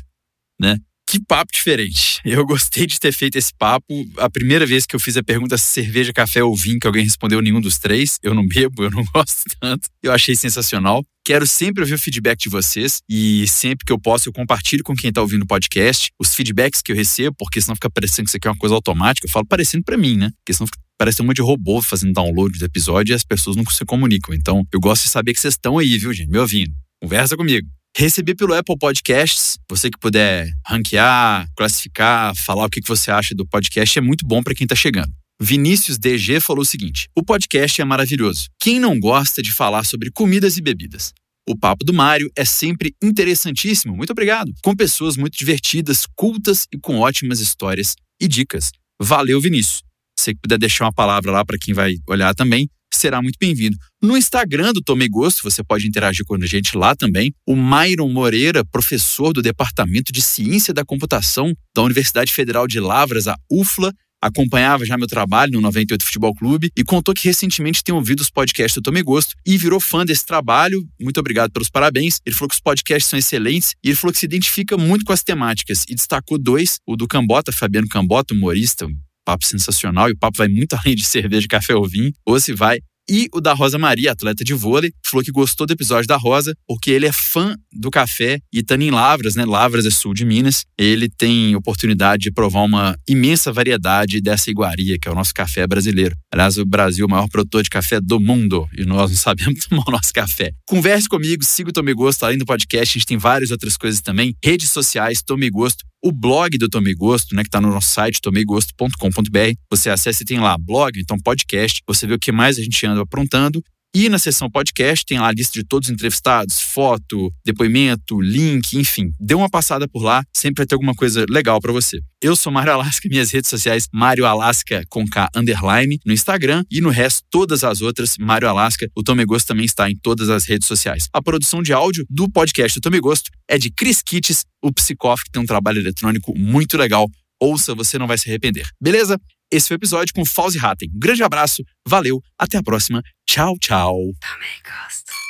né? 0.62 0.78
Que 1.10 1.22
papo 1.22 1.54
diferente. 1.54 2.20
Eu 2.26 2.46
gostei 2.46 2.86
de 2.86 3.00
ter 3.00 3.14
feito 3.14 3.38
esse 3.38 3.54
papo. 3.58 4.06
A 4.18 4.30
primeira 4.30 4.66
vez 4.66 4.86
que 4.86 4.94
eu 4.94 5.00
fiz 5.00 5.16
a 5.16 5.24
pergunta 5.24 5.58
cerveja, 5.58 6.12
café 6.12 6.44
ou 6.44 6.54
vinho, 6.54 6.80
que 6.80 6.86
alguém 6.86 7.06
respondeu 7.06 7.42
nenhum 7.42 7.62
dos 7.62 7.78
três. 7.78 8.20
Eu 8.22 8.34
não 8.34 8.46
bebo, 8.46 8.84
eu 8.84 8.92
não 8.92 9.06
gosto 9.16 9.44
tanto. 9.58 9.88
Eu 10.04 10.12
achei 10.12 10.36
sensacional. 10.36 11.06
Quero 11.26 11.48
sempre 11.48 11.82
ouvir 11.82 11.94
o 11.94 11.98
feedback 11.98 12.40
de 12.40 12.50
vocês 12.50 13.00
e 13.10 13.48
sempre 13.48 13.86
que 13.86 13.92
eu 13.92 14.00
posso 14.00 14.28
eu 14.28 14.34
compartilho 14.34 14.84
com 14.84 14.94
quem 14.94 15.10
está 15.10 15.22
ouvindo 15.22 15.44
o 15.44 15.48
podcast 15.48 16.10
os 16.20 16.36
feedbacks 16.36 16.82
que 16.82 16.92
eu 16.92 16.96
recebo, 16.96 17.36
porque 17.38 17.62
senão 17.62 17.76
fica 17.76 17.90
parecendo 17.90 18.26
que 18.26 18.30
isso 18.30 18.38
aqui 18.38 18.48
é 18.48 18.52
uma 18.52 18.58
coisa 18.58 18.76
automática. 18.76 19.28
Eu 19.28 19.32
falo 19.32 19.46
parecendo 19.46 19.86
para 19.86 19.98
mim, 19.98 20.18
né? 20.18 20.30
Porque 20.40 20.54
senão 20.54 20.68
fica 20.68 20.78
parece 20.98 21.22
um 21.22 21.26
monte 21.26 21.38
de 21.38 21.42
robô 21.42 21.82
fazendo 21.82 22.12
download 22.12 22.58
do 22.58 22.66
episódio 22.66 23.14
e 23.14 23.16
as 23.16 23.24
pessoas 23.24 23.56
não 23.56 23.64
se 23.66 23.86
comunicam. 23.86 24.34
Então, 24.34 24.64
eu 24.74 24.80
gosto 24.80 25.04
de 25.04 25.10
saber 25.10 25.34
que 25.34 25.40
vocês 25.40 25.54
estão 25.54 25.78
aí, 25.78 25.98
viu, 25.98 26.12
gente? 26.12 26.30
Me 26.30 26.40
ouvindo. 26.40 26.74
Conversa 27.02 27.38
comigo. 27.38 27.77
Recebi 27.96 28.36
pelo 28.36 28.54
Apple 28.54 28.78
Podcasts. 28.78 29.58
Você 29.70 29.90
que 29.90 29.98
puder 30.00 30.52
ranquear, 30.66 31.48
classificar, 31.56 32.36
falar 32.36 32.66
o 32.66 32.70
que 32.70 32.82
você 32.88 33.12
acha 33.12 33.34
do 33.34 33.48
podcast 33.48 33.98
é 33.98 34.02
muito 34.02 34.26
bom 34.26 34.44
para 34.44 34.54
quem 34.54 34.66
está 34.66 34.76
chegando. 34.76 35.12
Vinícius 35.40 35.98
DG 35.98 36.40
falou 36.40 36.64
o 36.64 36.66
seguinte: 36.66 37.08
o 37.16 37.24
podcast 37.24 37.82
é 37.82 37.86
maravilhoso. 37.86 38.48
Quem 38.60 38.80
não 38.80 39.00
gosta 39.00 39.42
de 39.42 39.52
falar 39.52 39.84
sobre 39.84 40.12
comidas 40.12 40.58
e 40.58 40.62
bebidas? 40.62 41.14
O 41.48 41.58
papo 41.58 41.86
do 41.86 41.94
Mário 41.94 42.30
é 42.36 42.44
sempre 42.44 42.94
interessantíssimo, 43.02 43.96
muito 43.96 44.12
obrigado. 44.12 44.52
Com 44.62 44.76
pessoas 44.76 45.16
muito 45.16 45.38
divertidas, 45.38 46.06
cultas 46.16 46.68
e 46.74 46.78
com 46.78 47.00
ótimas 47.00 47.40
histórias 47.40 47.96
e 48.20 48.28
dicas. 48.28 48.72
Valeu, 49.02 49.40
Vinícius. 49.40 49.82
Se 50.20 50.36
puder 50.36 50.58
deixar 50.58 50.86
uma 50.86 50.94
palavra 50.94 51.32
lá 51.32 51.46
para 51.46 51.58
quem 51.58 51.74
vai 51.74 51.96
olhar 52.08 52.36
também, 52.36 52.68
será 52.98 53.22
muito 53.22 53.38
bem-vindo. 53.40 53.78
No 54.02 54.18
Instagram 54.18 54.74
do 54.74 54.82
Tomei 54.82 55.08
Gosto, 55.08 55.44
você 55.44 55.64
pode 55.64 55.88
interagir 55.88 56.26
com 56.26 56.36
a 56.36 56.46
gente 56.46 56.78
lá 56.78 56.96
também. 56.96 57.34
O 57.46 57.56
Myron 57.56 58.10
Moreira, 58.10 58.66
professor 58.66 59.34
do 59.34 59.42
Departamento 59.42 60.12
de 60.12 60.22
Ciência 60.22 60.74
da 60.74 60.86
Computação 60.86 61.54
da 61.76 61.84
Universidade 61.84 62.32
Federal 62.32 62.68
de 62.68 62.80
Lavras, 62.80 63.28
a 63.28 63.36
UFLA, 63.52 63.94
acompanhava 64.22 64.86
já 64.86 64.98
meu 64.98 65.08
trabalho 65.08 65.54
no 65.54 65.62
98 65.62 66.04
Futebol 66.04 66.34
Clube 66.36 66.72
e 66.76 66.84
contou 66.84 67.14
que 67.14 67.28
recentemente 67.28 67.84
tem 67.84 67.94
ouvido 67.94 68.22
os 68.22 68.30
podcasts 68.30 68.76
do 68.76 68.82
Tomei 68.82 69.04
Gosto 69.04 69.36
e 69.46 69.58
virou 69.58 69.80
fã 69.80 70.06
desse 70.06 70.26
trabalho. 70.26 70.88
Muito 71.00 71.20
obrigado 71.20 71.52
pelos 71.52 71.70
parabéns. 71.70 72.20
Ele 72.26 72.36
falou 72.36 72.50
que 72.50 72.56
os 72.56 72.62
podcasts 72.62 73.10
são 73.10 73.20
excelentes 73.20 73.76
e 73.84 73.90
ele 73.90 73.96
falou 73.96 74.12
que 74.12 74.20
se 74.20 74.26
identifica 74.26 74.78
muito 74.78 75.06
com 75.06 75.14
as 75.14 75.24
temáticas 75.24 75.86
e 75.88 75.96
destacou 75.96 76.38
dois: 76.38 76.80
o 76.86 76.96
do 76.96 77.08
Cambota, 77.08 77.52
Fabiano 77.52 77.88
Cambota, 77.88 78.34
humorista, 78.34 78.88
papo 79.28 79.46
sensacional 79.46 80.08
e 80.10 80.14
o 80.14 80.18
papo 80.18 80.38
vai 80.38 80.48
muito 80.48 80.74
além 80.80 80.96
de 80.96 81.04
cerveja, 81.04 81.46
café 81.50 81.76
ou 81.76 81.86
vinho, 81.86 82.14
se 82.40 82.54
vai 82.54 82.80
e 83.10 83.30
o 83.34 83.40
da 83.40 83.54
Rosa 83.54 83.78
Maria, 83.78 84.12
atleta 84.12 84.44
de 84.44 84.54
vôlei, 84.54 84.92
falou 85.06 85.24
que 85.24 85.32
gostou 85.32 85.66
do 85.66 85.72
episódio 85.72 86.08
da 86.08 86.18
Rosa, 86.18 86.54
porque 86.68 86.92
ele 86.92 87.06
é 87.06 87.12
fã 87.14 87.56
do 87.72 87.90
café 87.90 88.40
e 88.54 88.60
estando 88.60 88.82
em 88.82 88.92
Lavras, 88.92 89.34
né? 89.36 89.46
Lavras 89.46 89.86
é 89.86 89.90
sul 89.90 90.14
de 90.14 90.26
Minas. 90.26 90.66
Ele 90.78 91.08
tem 91.08 91.56
oportunidade 91.56 92.24
de 92.24 92.32
provar 92.32 92.64
uma 92.64 92.98
imensa 93.08 93.52
variedade 93.52 94.20
dessa 94.20 94.52
iguaria, 94.52 94.98
que 95.00 95.08
é 95.08 95.12
o 95.12 95.16
nosso 95.16 95.34
café 95.34 95.66
brasileiro. 95.66 96.18
Aliás, 96.34 96.58
o 96.58 96.66
Brasil 96.66 97.06
é 97.06 97.08
o 97.08 97.10
maior 97.10 97.30
produtor 97.30 97.64
de 97.64 97.70
café 97.70 98.02
do 98.02 98.20
mundo 98.20 98.68
e 98.78 98.84
nós 98.84 99.10
não 99.10 99.16
sabemos 99.18 99.66
tomar 99.66 99.86
o 99.88 99.92
nosso 99.92 100.12
café. 100.12 100.52
Converse 100.68 101.08
comigo, 101.08 101.46
siga 101.46 101.70
o 101.70 101.74
Tome 101.74 101.94
Gosto, 101.94 102.26
além 102.26 102.38
do 102.38 102.46
podcast, 102.46 102.98
a 102.98 103.00
gente 103.00 103.08
tem 103.08 103.18
várias 103.18 103.52
outras 103.52 103.78
coisas 103.78 104.02
também. 104.02 104.36
Redes 104.44 104.70
sociais, 104.70 105.24
Tome 105.24 105.50
Gosto, 105.50 105.86
o 106.04 106.12
blog 106.12 106.58
do 106.58 106.70
Tomei 106.70 106.94
Gosto, 106.94 107.36
né, 107.36 107.44
que 107.44 107.48
está 107.48 107.60
no 107.60 107.70
nosso 107.70 107.90
site, 107.90 108.22
tomeigosto.com.br. 108.22 109.54
Você 109.70 109.90
acessa 109.90 110.24
e 110.24 110.26
tem 110.26 110.40
lá 110.40 110.58
blog, 110.58 111.00
então 111.00 111.18
podcast, 111.18 111.82
você 111.88 112.06
vê 112.08 112.14
o 112.14 112.20
que 112.20 112.32
mais 112.32 112.58
a 112.58 112.62
gente 112.62 112.86
anda 112.86 113.02
aprontando 113.02 113.64
e 113.96 114.10
na 114.10 114.20
seção 114.20 114.50
podcast 114.50 115.06
tem 115.06 115.20
lá 115.20 115.30
a 115.30 115.32
lista 115.32 115.60
de 115.60 115.66
todos 115.66 115.88
os 115.88 115.94
entrevistados, 115.94 116.60
foto, 116.60 117.34
depoimento, 117.44 118.22
link, 118.22 118.74
enfim. 118.78 119.12
Dê 119.20 119.34
uma 119.34 119.50
passada 119.50 119.88
por 119.88 120.04
lá, 120.04 120.24
sempre 120.36 120.62
vai 120.62 120.68
ter 120.68 120.76
alguma 120.76 120.94
coisa 120.94 121.26
legal 121.30 121.60
para 121.60 121.72
você. 121.72 122.00
Eu 122.22 122.36
sou 122.36 122.52
Mário 122.52 122.74
Alasca, 122.74 123.08
minhas 123.10 123.32
redes 123.32 123.50
sociais, 123.50 123.88
Mário 123.92 124.26
Alasca 124.26 124.84
com 124.90 125.06
K 125.08 125.30
underline 125.36 126.00
no 126.06 126.14
Instagram 126.14 126.64
e 126.70 126.82
no 126.82 126.90
resto 126.90 127.24
todas 127.30 127.64
as 127.64 127.82
outras, 127.82 128.18
Mário 128.20 128.48
Alasca. 128.48 128.88
O 128.96 129.04
Tome 129.04 129.26
Gosto 129.26 129.48
também 129.48 129.66
está 129.66 129.90
em 129.90 129.96
todas 129.96 130.30
as 130.30 130.46
redes 130.46 130.68
sociais. 130.68 131.08
A 131.12 131.22
produção 131.22 131.64
de 131.64 131.74
áudio 131.74 132.06
do 132.10 132.30
podcast 132.30 132.80
do 132.80 132.84
Tome 132.84 133.00
Gosto 133.00 133.32
é 133.48 133.58
de 133.58 133.72
Chris 133.72 134.02
Kitts, 134.02 134.46
o 134.62 134.72
Psicof, 134.72 135.24
que 135.24 135.32
tem 135.32 135.42
um 135.42 135.46
trabalho 135.46 135.80
eletrônico 135.80 136.38
muito 136.38 136.78
legal. 136.78 137.10
Ouça, 137.40 137.74
você 137.74 137.98
não 137.98 138.08
vai 138.08 138.18
se 138.18 138.30
arrepender. 138.30 138.68
Beleza? 138.82 139.20
Esse 139.52 139.70
foi 139.70 139.76
o 139.76 139.80
episódio 139.80 140.14
com 140.14 140.26
Fauzi 140.26 140.60
Hatten. 140.64 140.90
Um 140.94 141.00
grande 141.00 141.24
abraço, 141.24 141.64
valeu, 141.88 142.22
até 142.38 142.58
a 142.58 142.64
próxima. 142.64 143.02
Tchau, 143.26 143.56
tchau. 143.60 143.96
Também 144.20 144.62
gosto. 144.64 145.27